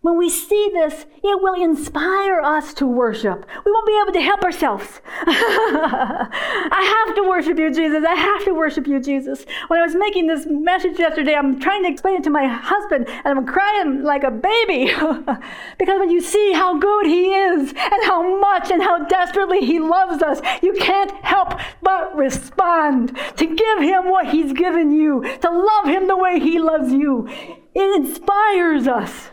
When 0.00 0.16
we 0.16 0.30
see 0.30 0.70
this, 0.72 1.06
it 1.24 1.42
will 1.42 1.60
inspire 1.60 2.40
us 2.40 2.72
to 2.74 2.86
worship. 2.86 3.44
We 3.64 3.72
won't 3.72 3.86
be 3.86 4.00
able 4.00 4.12
to 4.12 4.20
help 4.20 4.44
ourselves. 4.44 5.00
I 5.26 7.04
have 7.06 7.16
to 7.16 7.28
worship 7.28 7.58
you, 7.58 7.74
Jesus. 7.74 8.04
I 8.08 8.14
have 8.14 8.44
to 8.44 8.52
worship 8.52 8.86
you, 8.86 9.00
Jesus. 9.00 9.44
When 9.66 9.80
I 9.80 9.82
was 9.82 9.96
making 9.96 10.28
this 10.28 10.46
message 10.48 11.00
yesterday, 11.00 11.34
I'm 11.34 11.58
trying 11.58 11.82
to 11.82 11.90
explain 11.90 12.14
it 12.14 12.24
to 12.24 12.30
my 12.30 12.46
husband, 12.46 13.08
and 13.08 13.38
I'm 13.38 13.44
crying 13.44 14.04
like 14.04 14.22
a 14.22 14.30
baby. 14.30 14.86
because 15.78 15.98
when 15.98 16.10
you 16.10 16.20
see 16.20 16.52
how 16.52 16.78
good 16.78 17.06
He 17.06 17.34
is, 17.34 17.70
and 17.70 18.04
how 18.04 18.38
much 18.38 18.70
and 18.70 18.80
how 18.80 19.04
desperately 19.06 19.66
He 19.66 19.80
loves 19.80 20.22
us, 20.22 20.40
you 20.62 20.74
can't 20.74 21.10
help 21.24 21.58
but 21.82 22.14
respond 22.14 23.18
to 23.36 23.46
give 23.46 23.80
Him 23.80 24.08
what 24.08 24.28
He's 24.28 24.52
given 24.52 24.92
you, 24.92 25.22
to 25.40 25.50
love 25.50 25.86
Him 25.86 26.06
the 26.06 26.16
way 26.16 26.38
He 26.38 26.60
loves 26.60 26.92
you. 26.92 27.28
It 27.74 28.00
inspires 28.00 28.86
us 28.86 29.30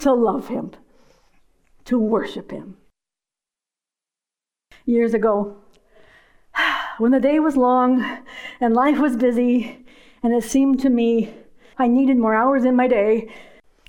to 0.00 0.12
love 0.12 0.48
Him, 0.48 0.72
to 1.84 1.98
worship 1.98 2.50
Him. 2.50 2.76
Years 4.84 5.14
ago, 5.14 5.56
when 6.98 7.12
the 7.12 7.20
day 7.20 7.40
was 7.40 7.56
long 7.56 8.04
and 8.60 8.74
life 8.74 8.98
was 8.98 9.16
busy, 9.16 9.84
and 10.22 10.34
it 10.34 10.44
seemed 10.44 10.80
to 10.80 10.90
me 10.90 11.32
I 11.78 11.88
needed 11.88 12.18
more 12.18 12.34
hours 12.34 12.64
in 12.64 12.76
my 12.76 12.88
day, 12.88 13.32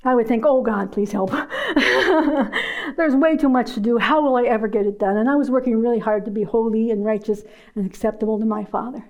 I 0.04 0.14
would 0.14 0.26
think, 0.26 0.44
oh 0.44 0.62
God, 0.62 0.90
please 0.90 1.12
help. 1.12 1.30
There's 2.96 3.14
way 3.14 3.36
too 3.36 3.48
much 3.48 3.74
to 3.74 3.80
do. 3.80 3.98
How 3.98 4.20
will 4.20 4.36
I 4.36 4.44
ever 4.44 4.66
get 4.66 4.86
it 4.86 4.98
done? 4.98 5.16
And 5.16 5.30
I 5.30 5.36
was 5.36 5.50
working 5.50 5.78
really 5.78 6.00
hard 6.00 6.24
to 6.24 6.30
be 6.30 6.42
holy 6.42 6.90
and 6.90 7.04
righteous 7.04 7.42
and 7.76 7.86
acceptable 7.86 8.38
to 8.40 8.44
my 8.44 8.64
Father. 8.64 9.04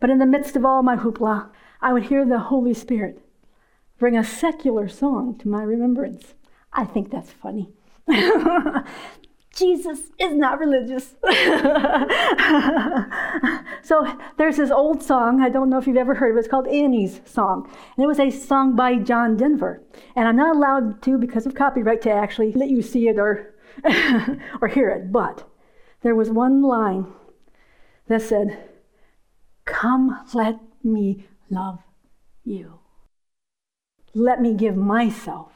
But 0.00 0.10
in 0.10 0.18
the 0.18 0.26
midst 0.26 0.56
of 0.56 0.64
all 0.64 0.82
my 0.82 0.96
hoopla, 0.96 1.50
I 1.82 1.92
would 1.92 2.04
hear 2.04 2.24
the 2.24 2.38
Holy 2.38 2.72
Spirit 2.72 3.20
bring 3.98 4.16
a 4.16 4.24
secular 4.24 4.88
song 4.88 5.36
to 5.38 5.48
my 5.48 5.62
remembrance. 5.62 6.34
I 6.72 6.84
think 6.84 7.10
that's 7.10 7.32
funny. 7.32 7.70
Jesus 9.54 10.10
is 10.20 10.34
not 10.34 10.60
religious. 10.60 11.16
so 13.82 14.06
there's 14.36 14.56
this 14.56 14.70
old 14.70 15.02
song, 15.02 15.42
I 15.42 15.48
don't 15.48 15.68
know 15.68 15.78
if 15.78 15.88
you've 15.88 15.96
ever 15.96 16.14
heard 16.14 16.30
of 16.30 16.36
it, 16.36 16.40
it's 16.40 16.48
called 16.48 16.68
Annie's 16.68 17.20
Song. 17.24 17.68
And 17.96 18.04
it 18.04 18.06
was 18.06 18.20
a 18.20 18.30
song 18.30 18.76
by 18.76 18.96
John 18.96 19.36
Denver. 19.36 19.82
And 20.14 20.28
I'm 20.28 20.36
not 20.36 20.54
allowed 20.54 21.02
to, 21.02 21.18
because 21.18 21.44
of 21.44 21.56
copyright, 21.56 22.02
to 22.02 22.10
actually 22.10 22.52
let 22.52 22.70
you 22.70 22.82
see 22.82 23.08
it 23.08 23.18
or, 23.18 23.56
or 24.60 24.68
hear 24.68 24.90
it. 24.90 25.10
But 25.10 25.48
there 26.02 26.14
was 26.14 26.30
one 26.30 26.62
line 26.62 27.12
that 28.06 28.22
said, 28.22 28.62
Come, 29.64 30.24
let 30.34 30.60
me 30.84 31.26
love 31.50 31.80
you. 32.44 32.77
Let 34.18 34.42
me 34.42 34.52
give 34.52 34.76
myself 34.76 35.52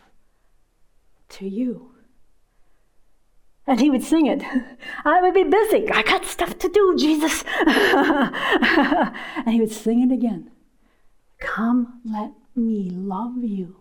to 1.31 1.49
you. 1.49 1.91
And 3.67 3.81
he 3.81 3.91
would 3.91 4.05
sing 4.05 4.27
it. 4.27 4.41
I 5.05 5.21
would 5.21 5.35
be 5.35 5.43
busy. 5.43 5.91
I 5.91 6.03
got 6.03 6.25
stuff 6.25 6.59
to 6.59 6.69
do, 6.69 6.95
Jesus. 6.97 7.43
and 7.67 9.51
he 9.51 9.61
would 9.61 9.73
sing 9.73 10.09
it 10.09 10.15
again. 10.15 10.53
Come, 11.41 12.01
let 12.05 12.31
me 12.55 12.89
love 12.89 13.43
you. 13.43 13.79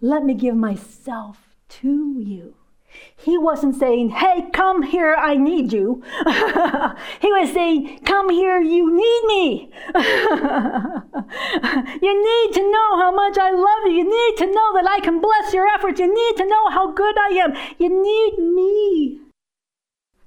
Let 0.00 0.24
me 0.24 0.34
give 0.34 0.54
myself 0.54 1.56
to 1.80 2.20
you. 2.20 2.54
He 3.16 3.36
wasn't 3.36 3.74
saying, 3.76 4.10
Hey, 4.10 4.48
come 4.52 4.82
here, 4.82 5.14
I 5.14 5.36
need 5.36 5.72
you. 5.72 6.02
he 7.20 7.32
was 7.32 7.52
saying, 7.52 8.00
Come 8.04 8.30
here, 8.30 8.60
you 8.60 8.90
need 8.94 9.24
me. 9.26 9.70
you 12.02 12.14
need 12.24 12.54
to 12.54 12.70
know 12.70 12.96
how 12.98 13.12
much 13.14 13.36
I 13.38 13.50
love 13.50 13.86
you. 13.86 13.92
You 13.92 14.04
need 14.04 14.36
to 14.38 14.46
know 14.46 14.72
that 14.74 14.88
I 14.88 15.00
can 15.00 15.20
bless 15.20 15.52
your 15.52 15.66
efforts. 15.66 16.00
You 16.00 16.12
need 16.12 16.36
to 16.36 16.46
know 16.46 16.70
how 16.70 16.92
good 16.92 17.18
I 17.18 17.30
am. 17.44 17.54
You 17.78 17.88
need 17.88 18.38
me. 18.38 19.20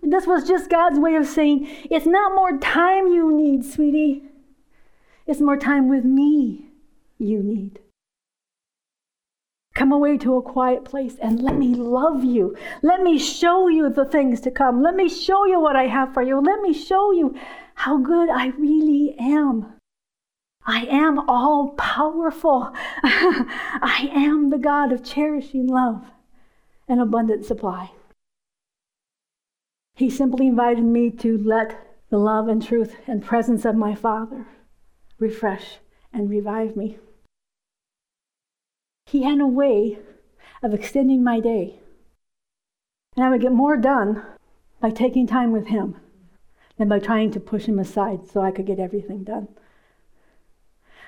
This 0.04 0.26
was 0.26 0.48
just 0.48 0.70
God's 0.70 1.00
way 1.00 1.16
of 1.16 1.28
saying, 1.28 1.68
It's 1.90 2.06
not 2.06 2.36
more 2.36 2.58
time 2.58 3.08
you 3.08 3.32
need, 3.32 3.64
sweetie. 3.66 4.24
It's 5.28 5.40
more 5.40 5.58
time 5.58 5.88
with 5.88 6.04
me 6.04 6.72
you 7.18 7.42
need. 7.44 7.80
Come 9.74 9.92
away 9.92 10.18
to 10.18 10.36
a 10.36 10.42
quiet 10.42 10.84
place 10.84 11.16
and 11.22 11.42
let 11.42 11.56
me 11.56 11.74
love 11.76 12.26
you. 12.26 12.58
Let 12.82 13.02
me 13.02 13.18
show 13.18 13.68
you 13.70 13.90
the 13.90 14.06
things 14.06 14.42
to 14.42 14.52
come. 14.52 14.82
Let 14.82 14.96
me 14.96 15.08
show 15.08 15.46
you 15.46 15.60
what 15.60 15.76
I 15.76 15.88
have 15.88 16.14
for 16.14 16.22
you. 16.22 16.42
Let 16.42 16.62
me 16.62 16.74
show 16.74 17.12
you 17.12 17.36
how 17.76 17.98
good 17.98 18.30
I 18.30 18.48
really 18.48 19.16
am. 19.18 19.74
I 20.66 20.86
am 20.86 21.30
all 21.30 21.70
powerful. 21.70 22.72
I 23.04 24.10
am 24.14 24.50
the 24.50 24.60
God 24.60 24.92
of 24.92 25.04
cherishing 25.04 25.68
love 25.68 26.06
and 26.88 27.00
abundant 27.00 27.46
supply. 27.46 27.92
He 29.96 30.10
simply 30.10 30.48
invited 30.48 30.84
me 30.84 31.12
to 31.12 31.38
let 31.38 31.80
the 32.10 32.18
love 32.18 32.48
and 32.48 32.62
truth 32.62 32.96
and 33.08 33.24
presence 33.24 33.66
of 33.66 33.76
my 33.76 33.96
Father 33.96 34.46
refresh 35.18 35.78
and 36.14 36.30
revive 36.30 36.76
me. 36.76 36.98
He 39.12 39.24
had 39.24 39.42
a 39.42 39.46
way 39.46 40.00
of 40.64 40.74
extending 40.74 41.22
my 41.22 41.42
day. 41.42 41.82
And 43.18 43.26
I 43.26 43.30
would 43.30 43.42
get 43.42 43.52
more 43.52 43.76
done 43.76 44.24
by 44.80 44.90
taking 44.90 45.28
time 45.28 45.52
with 45.52 45.68
him 45.68 45.98
than 46.78 46.88
by 46.88 47.00
trying 47.00 47.30
to 47.32 47.40
push 47.42 47.66
him 47.66 47.78
aside 47.78 48.26
so 48.26 48.40
I 48.40 48.52
could 48.52 48.66
get 48.66 48.80
everything 48.80 49.26
done. 49.26 49.50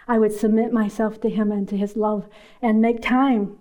I 0.06 0.20
would 0.20 0.34
submit 0.34 0.74
myself 0.74 1.22
to 1.22 1.30
him 1.30 1.49
and 1.49 1.66
to 1.70 1.78
his 1.78 1.95
love 1.95 2.28
and 2.62 2.82
make 2.82 3.01
time 3.01 3.58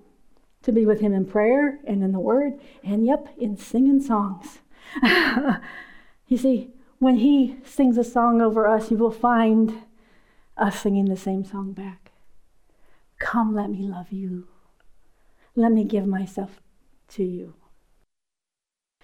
to 0.63 0.73
be 0.73 0.85
with 0.87 0.99
him 0.99 1.15
in 1.15 1.25
prayer 1.25 1.79
and 1.87 2.03
in 2.03 2.11
the 2.11 2.19
word 2.19 2.55
and, 2.83 3.07
yep, 3.07 3.29
in 3.39 3.57
singing 3.57 4.01
songs. 4.01 4.59
you 6.27 6.37
see, 6.37 6.73
when 6.99 7.19
he 7.19 7.59
sings 7.65 7.97
a 7.97 8.03
song 8.03 8.43
over 8.43 8.67
us, 8.67 8.91
you 8.91 8.97
will 8.97 9.13
find 9.13 9.85
us 10.57 10.81
singing 10.81 11.05
the 11.05 11.17
same 11.17 11.45
song 11.45 11.71
back. 11.71 12.02
Come, 13.23 13.55
let 13.55 13.71
me 13.71 13.83
love 13.83 14.11
you. 14.11 14.49
Let 15.55 15.71
me 15.71 15.85
give 15.85 16.07
myself 16.09 16.61
to 17.11 17.23
you. 17.23 17.55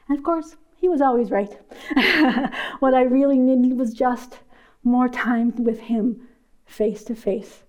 And 0.09 0.19
of 0.19 0.25
course, 0.25 0.57
he 0.77 0.89
was 0.89 1.01
always 1.01 1.31
right. 1.31 1.57
what 2.81 2.95
I 2.95 3.03
really 3.03 3.39
needed 3.39 3.79
was 3.79 3.95
just 3.95 4.41
more 4.83 5.09
time 5.09 5.55
with 5.63 5.79
him, 5.83 6.27
face 6.67 7.05
to 7.05 7.15
face, 7.15 7.63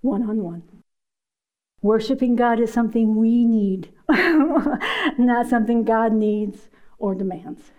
one 0.00 0.22
on 0.22 0.42
one. 0.42 0.62
Worshipping 1.82 2.34
God 2.34 2.60
is 2.60 2.72
something 2.72 3.16
we 3.16 3.44
need, 3.44 3.92
not 4.08 5.48
something 5.48 5.84
God 5.84 6.14
needs 6.14 6.70
or 6.98 7.14
demands. 7.14 7.72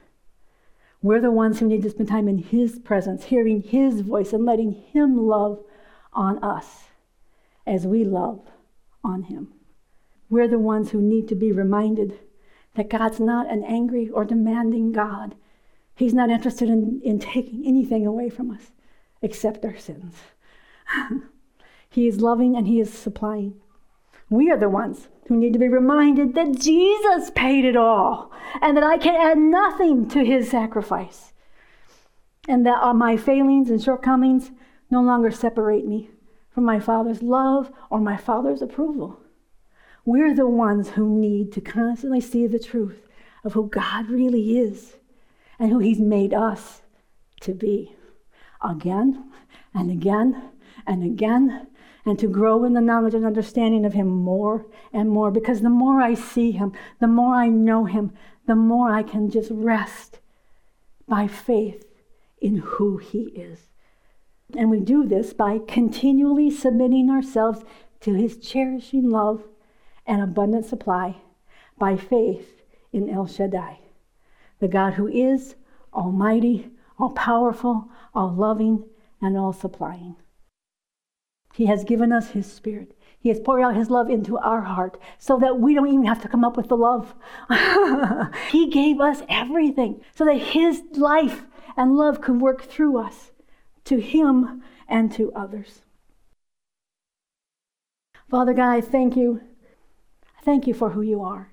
We're 1.02 1.22
the 1.22 1.32
ones 1.32 1.60
who 1.60 1.68
need 1.68 1.82
to 1.82 1.90
spend 1.90 2.10
time 2.10 2.28
in 2.28 2.38
His 2.38 2.78
presence, 2.78 3.26
hearing 3.26 3.62
His 3.62 4.02
voice, 4.02 4.32
and 4.32 4.46
letting 4.46 4.74
Him 4.74 5.18
love 5.18 5.64
on 6.14 6.44
us 6.44 6.91
as 7.66 7.88
we 7.88 8.04
love 8.04 8.42
on 9.04 9.24
Him. 9.24 9.54
We're 10.30 10.48
the 10.48 10.60
ones 10.60 10.92
who 10.92 11.02
need 11.02 11.28
to 11.30 11.36
be 11.36 11.52
reminded 11.52 12.20
that 12.76 12.90
God's 12.90 13.20
not 13.20 13.52
an 13.52 13.64
angry 13.64 14.10
or 14.10 14.24
demanding 14.24 14.92
God. 14.92 15.36
He's 15.96 16.14
not 16.14 16.30
interested 16.30 16.70
in, 16.70 17.02
in 17.04 17.20
taking 17.20 17.66
anything 17.66 18.06
away 18.06 18.30
from 18.30 18.50
us 18.52 18.72
except 19.22 19.66
our 19.66 19.78
sins. 19.78 20.16
he 21.90 22.08
is 22.08 22.22
loving 22.22 22.56
and 22.56 22.68
He 22.68 22.80
is 22.80 22.94
supplying. 22.94 23.56
We 24.30 24.50
are 24.50 24.58
the 24.58 24.70
ones 24.70 25.10
who 25.28 25.36
need 25.36 25.54
to 25.54 25.60
be 25.60 25.68
reminded 25.68 26.34
that 26.36 26.58
Jesus 26.58 27.32
paid 27.36 27.66
it 27.66 27.76
all 27.76 28.32
and 28.62 28.76
that 28.78 28.84
I 28.84 28.98
can 28.98 29.16
add 29.16 29.38
nothing 29.38 30.08
to 30.10 30.24
His 30.24 30.50
sacrifice. 30.50 31.34
And 32.48 32.66
that 32.66 32.96
my 32.96 33.18
failings 33.18 33.70
and 33.70 33.84
shortcomings 33.84 34.52
no 34.90 35.02
longer 35.02 35.30
separate 35.30 35.86
me 35.86 36.10
from 36.54 36.66
my 36.66 36.80
Father's 36.80 37.22
love 37.22 37.72
or 37.90 38.00
my 38.00 38.18
Father's 38.18 38.62
approval. 38.62 39.20
We're 40.04 40.34
the 40.36 40.48
ones 40.48 40.90
who 40.90 41.08
need 41.08 41.52
to 41.54 41.62
constantly 41.62 42.22
see 42.22 42.48
the 42.48 42.60
truth 42.60 43.08
of 43.44 43.54
who 43.54 43.68
God 43.68 44.10
really 44.10 44.58
is 44.58 44.96
and 45.60 45.72
who 45.72 45.80
He's 45.80 46.00
made 46.00 46.34
us 46.34 46.82
to 47.42 47.54
be. 47.54 47.96
Again 48.64 49.32
and 49.74 49.90
again 49.90 50.50
and 50.86 51.04
again, 51.04 51.68
and 52.06 52.18
to 52.18 52.28
grow 52.28 52.64
in 52.64 52.74
the 52.74 52.82
knowledge 52.82 53.14
and 53.14 53.26
understanding 53.26 53.86
of 53.86 53.94
Him 53.94 54.08
more 54.08 54.66
and 54.92 55.10
more. 55.10 55.30
Because 55.30 55.62
the 55.62 55.70
more 55.70 56.02
I 56.02 56.16
see 56.16 56.52
Him, 56.52 56.74
the 57.00 57.08
more 57.08 57.36
I 57.36 57.48
know 57.48 57.86
Him, 57.86 58.12
the 58.48 58.56
more 58.56 58.92
I 58.92 59.04
can 59.04 59.30
just 59.30 59.52
rest 59.52 60.20
by 61.08 61.28
faith 61.28 61.86
in 62.40 62.58
who 62.58 62.98
He 62.98 63.26
is. 63.36 63.71
And 64.58 64.70
we 64.70 64.80
do 64.80 65.06
this 65.06 65.34
by 65.34 65.60
continually 65.68 66.50
submitting 66.50 67.10
ourselves 67.10 67.64
to 68.02 68.14
his 68.14 68.38
cherishing 68.38 69.10
love 69.10 69.44
and 70.06 70.22
abundant 70.22 70.66
supply 70.66 71.18
by 71.78 71.96
faith 71.96 72.62
in 72.92 73.10
El 73.10 73.28
Shaddai, 73.28 73.80
the 74.60 74.68
God 74.68 74.94
who 74.94 75.08
is 75.08 75.56
almighty, 75.94 76.70
all 77.00 77.12
powerful, 77.12 77.90
all 78.14 78.34
loving, 78.34 78.86
and 79.22 79.38
all 79.38 79.54
supplying. 79.54 80.16
He 81.54 81.66
has 81.66 81.84
given 81.84 82.12
us 82.12 82.30
his 82.30 82.52
spirit. 82.52 82.98
He 83.20 83.30
has 83.30 83.40
poured 83.40 83.62
out 83.62 83.76
his 83.76 83.90
love 83.90 84.10
into 84.10 84.38
our 84.38 84.62
heart 84.62 85.00
so 85.20 85.38
that 85.40 85.60
we 85.60 85.76
don't 85.76 85.88
even 85.88 86.06
have 86.06 86.22
to 86.24 86.28
come 86.28 86.44
up 86.44 86.58
with 86.58 86.70
the 86.70 86.78
love. 86.78 87.14
he 88.50 88.70
gave 88.70 89.00
us 89.00 89.22
everything 89.30 90.02
so 90.16 90.26
that 90.26 90.38
his 90.38 90.82
life 90.94 91.44
and 91.78 91.96
love 91.96 92.22
could 92.22 92.42
work 92.42 92.64
through 92.64 92.98
us 92.98 93.32
to 93.86 94.00
him 94.00 94.64
and 94.88 95.12
to 95.14 95.32
others. 95.34 95.82
Father 98.30 98.54
God, 98.54 98.72
I 98.72 98.82
thank 98.82 99.16
you. 99.16 99.42
I 100.40 100.42
thank 100.44 100.68
you 100.68 100.74
for 100.74 100.92
who 100.92 101.02
you 101.02 101.22
are. 101.22 101.52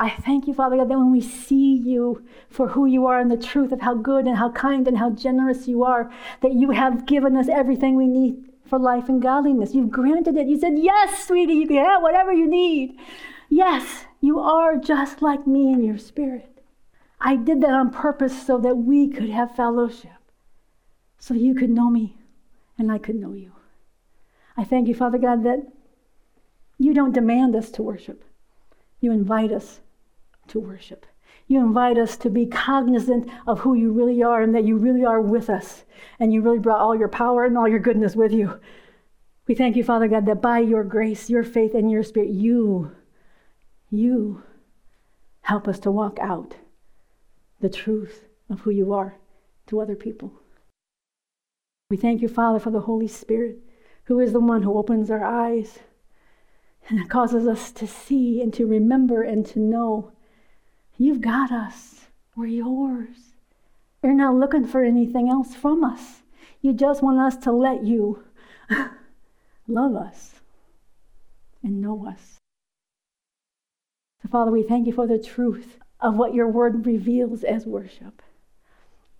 I 0.00 0.10
thank 0.10 0.46
you, 0.46 0.54
Father 0.54 0.76
God, 0.76 0.88
that 0.88 0.98
when 0.98 1.10
we 1.10 1.20
see 1.20 1.74
you 1.74 2.24
for 2.48 2.68
who 2.68 2.86
you 2.86 3.06
are 3.06 3.18
and 3.18 3.30
the 3.30 3.36
truth 3.36 3.72
of 3.72 3.80
how 3.80 3.94
good 3.94 4.26
and 4.26 4.36
how 4.36 4.50
kind 4.52 4.86
and 4.86 4.96
how 4.96 5.10
generous 5.10 5.66
you 5.66 5.82
are, 5.82 6.10
that 6.40 6.52
you 6.52 6.70
have 6.70 7.04
given 7.04 7.36
us 7.36 7.48
everything 7.48 7.96
we 7.96 8.06
need 8.06 8.44
for 8.64 8.78
life 8.78 9.08
and 9.08 9.20
godliness. 9.20 9.74
You've 9.74 9.90
granted 9.90 10.36
it. 10.36 10.46
You 10.46 10.58
said, 10.58 10.78
Yes, 10.78 11.26
sweetie, 11.26 11.54
you 11.54 11.66
can 11.66 11.84
have 11.84 12.02
whatever 12.02 12.32
you 12.32 12.46
need. 12.46 12.96
Yes, 13.48 14.04
you 14.20 14.38
are 14.38 14.76
just 14.76 15.20
like 15.20 15.46
me 15.46 15.72
in 15.72 15.82
your 15.82 15.98
spirit. 15.98 16.62
I 17.20 17.34
did 17.34 17.60
that 17.62 17.74
on 17.74 17.90
purpose 17.90 18.46
so 18.46 18.58
that 18.58 18.76
we 18.76 19.08
could 19.08 19.30
have 19.30 19.56
fellowship, 19.56 20.10
so 21.18 21.34
you 21.34 21.54
could 21.54 21.70
know 21.70 21.90
me 21.90 22.16
and 22.78 22.90
I 22.90 22.98
could 22.98 23.16
know 23.16 23.32
you. 23.32 23.52
I 24.56 24.64
thank 24.64 24.88
you, 24.88 24.94
Father 24.94 25.18
God, 25.18 25.44
that 25.44 25.66
you 26.78 26.94
don't 26.94 27.12
demand 27.12 27.56
us 27.56 27.70
to 27.72 27.82
worship, 27.82 28.24
you 29.00 29.12
invite 29.12 29.52
us 29.52 29.80
to 30.48 30.60
worship. 30.60 31.06
You 31.46 31.60
invite 31.60 31.96
us 31.96 32.18
to 32.18 32.30
be 32.30 32.44
cognizant 32.44 33.30
of 33.46 33.60
who 33.60 33.74
you 33.74 33.90
really 33.90 34.22
are 34.22 34.42
and 34.42 34.54
that 34.54 34.64
you 34.64 34.76
really 34.76 35.04
are 35.04 35.20
with 35.20 35.48
us 35.48 35.84
and 36.20 36.30
you 36.30 36.42
really 36.42 36.58
brought 36.58 36.80
all 36.80 36.94
your 36.94 37.08
power 37.08 37.46
and 37.46 37.56
all 37.56 37.66
your 37.66 37.78
goodness 37.78 38.14
with 38.14 38.32
you. 38.32 38.60
We 39.46 39.54
thank 39.54 39.74
you, 39.74 39.82
Father 39.82 40.08
God, 40.08 40.26
that 40.26 40.42
by 40.42 40.58
your 40.58 40.84
grace, 40.84 41.30
your 41.30 41.42
faith, 41.42 41.74
and 41.74 41.90
your 41.90 42.02
spirit, 42.02 42.28
you, 42.28 42.92
you 43.90 44.42
help 45.40 45.66
us 45.66 45.78
to 45.80 45.90
walk 45.90 46.18
out 46.20 46.54
the 47.60 47.70
truth 47.70 48.26
of 48.50 48.60
who 48.60 48.70
you 48.70 48.92
are 48.92 49.16
to 49.68 49.80
other 49.80 49.96
people. 49.96 50.30
We 51.90 51.96
thank 51.96 52.20
you, 52.22 52.28
Father, 52.28 52.58
for 52.58 52.70
the 52.70 52.80
Holy 52.80 53.08
Spirit, 53.08 53.58
who 54.04 54.20
is 54.20 54.32
the 54.32 54.40
one 54.40 54.62
who 54.62 54.76
opens 54.76 55.10
our 55.10 55.24
eyes 55.24 55.78
and 56.88 57.08
causes 57.08 57.46
us 57.46 57.70
to 57.72 57.86
see 57.86 58.42
and 58.42 58.52
to 58.54 58.66
remember 58.66 59.22
and 59.22 59.44
to 59.46 59.58
know 59.58 60.12
You've 60.98 61.20
got 61.20 61.52
us. 61.52 62.08
We're 62.36 62.46
yours. 62.46 63.16
You're 64.02 64.14
not 64.14 64.34
looking 64.34 64.66
for 64.66 64.82
anything 64.82 65.30
else 65.30 65.54
from 65.54 65.84
us. 65.84 66.22
You 66.60 66.72
just 66.72 67.02
want 67.02 67.20
us 67.20 67.36
to 67.44 67.52
let 67.52 67.84
you 67.84 68.24
love 69.68 69.94
us 69.94 70.40
and 71.62 71.80
know 71.80 72.06
us. 72.06 72.38
So, 74.22 74.28
Father, 74.28 74.50
we 74.50 74.64
thank 74.64 74.88
you 74.88 74.92
for 74.92 75.06
the 75.06 75.22
truth 75.22 75.78
of 76.00 76.16
what 76.16 76.34
your 76.34 76.48
word 76.48 76.84
reveals 76.84 77.44
as 77.44 77.64
worship 77.64 78.20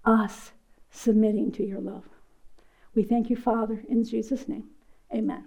us 0.05 0.53
submitting 0.91 1.53
to 1.53 1.64
your 1.64 1.81
love. 1.81 2.09
We 2.99 3.05
thank 3.05 3.30
you, 3.30 3.36
Father, 3.36 3.80
in 3.88 4.03
Jesus' 4.03 4.49
name. 4.49 4.64
Amen. 5.14 5.44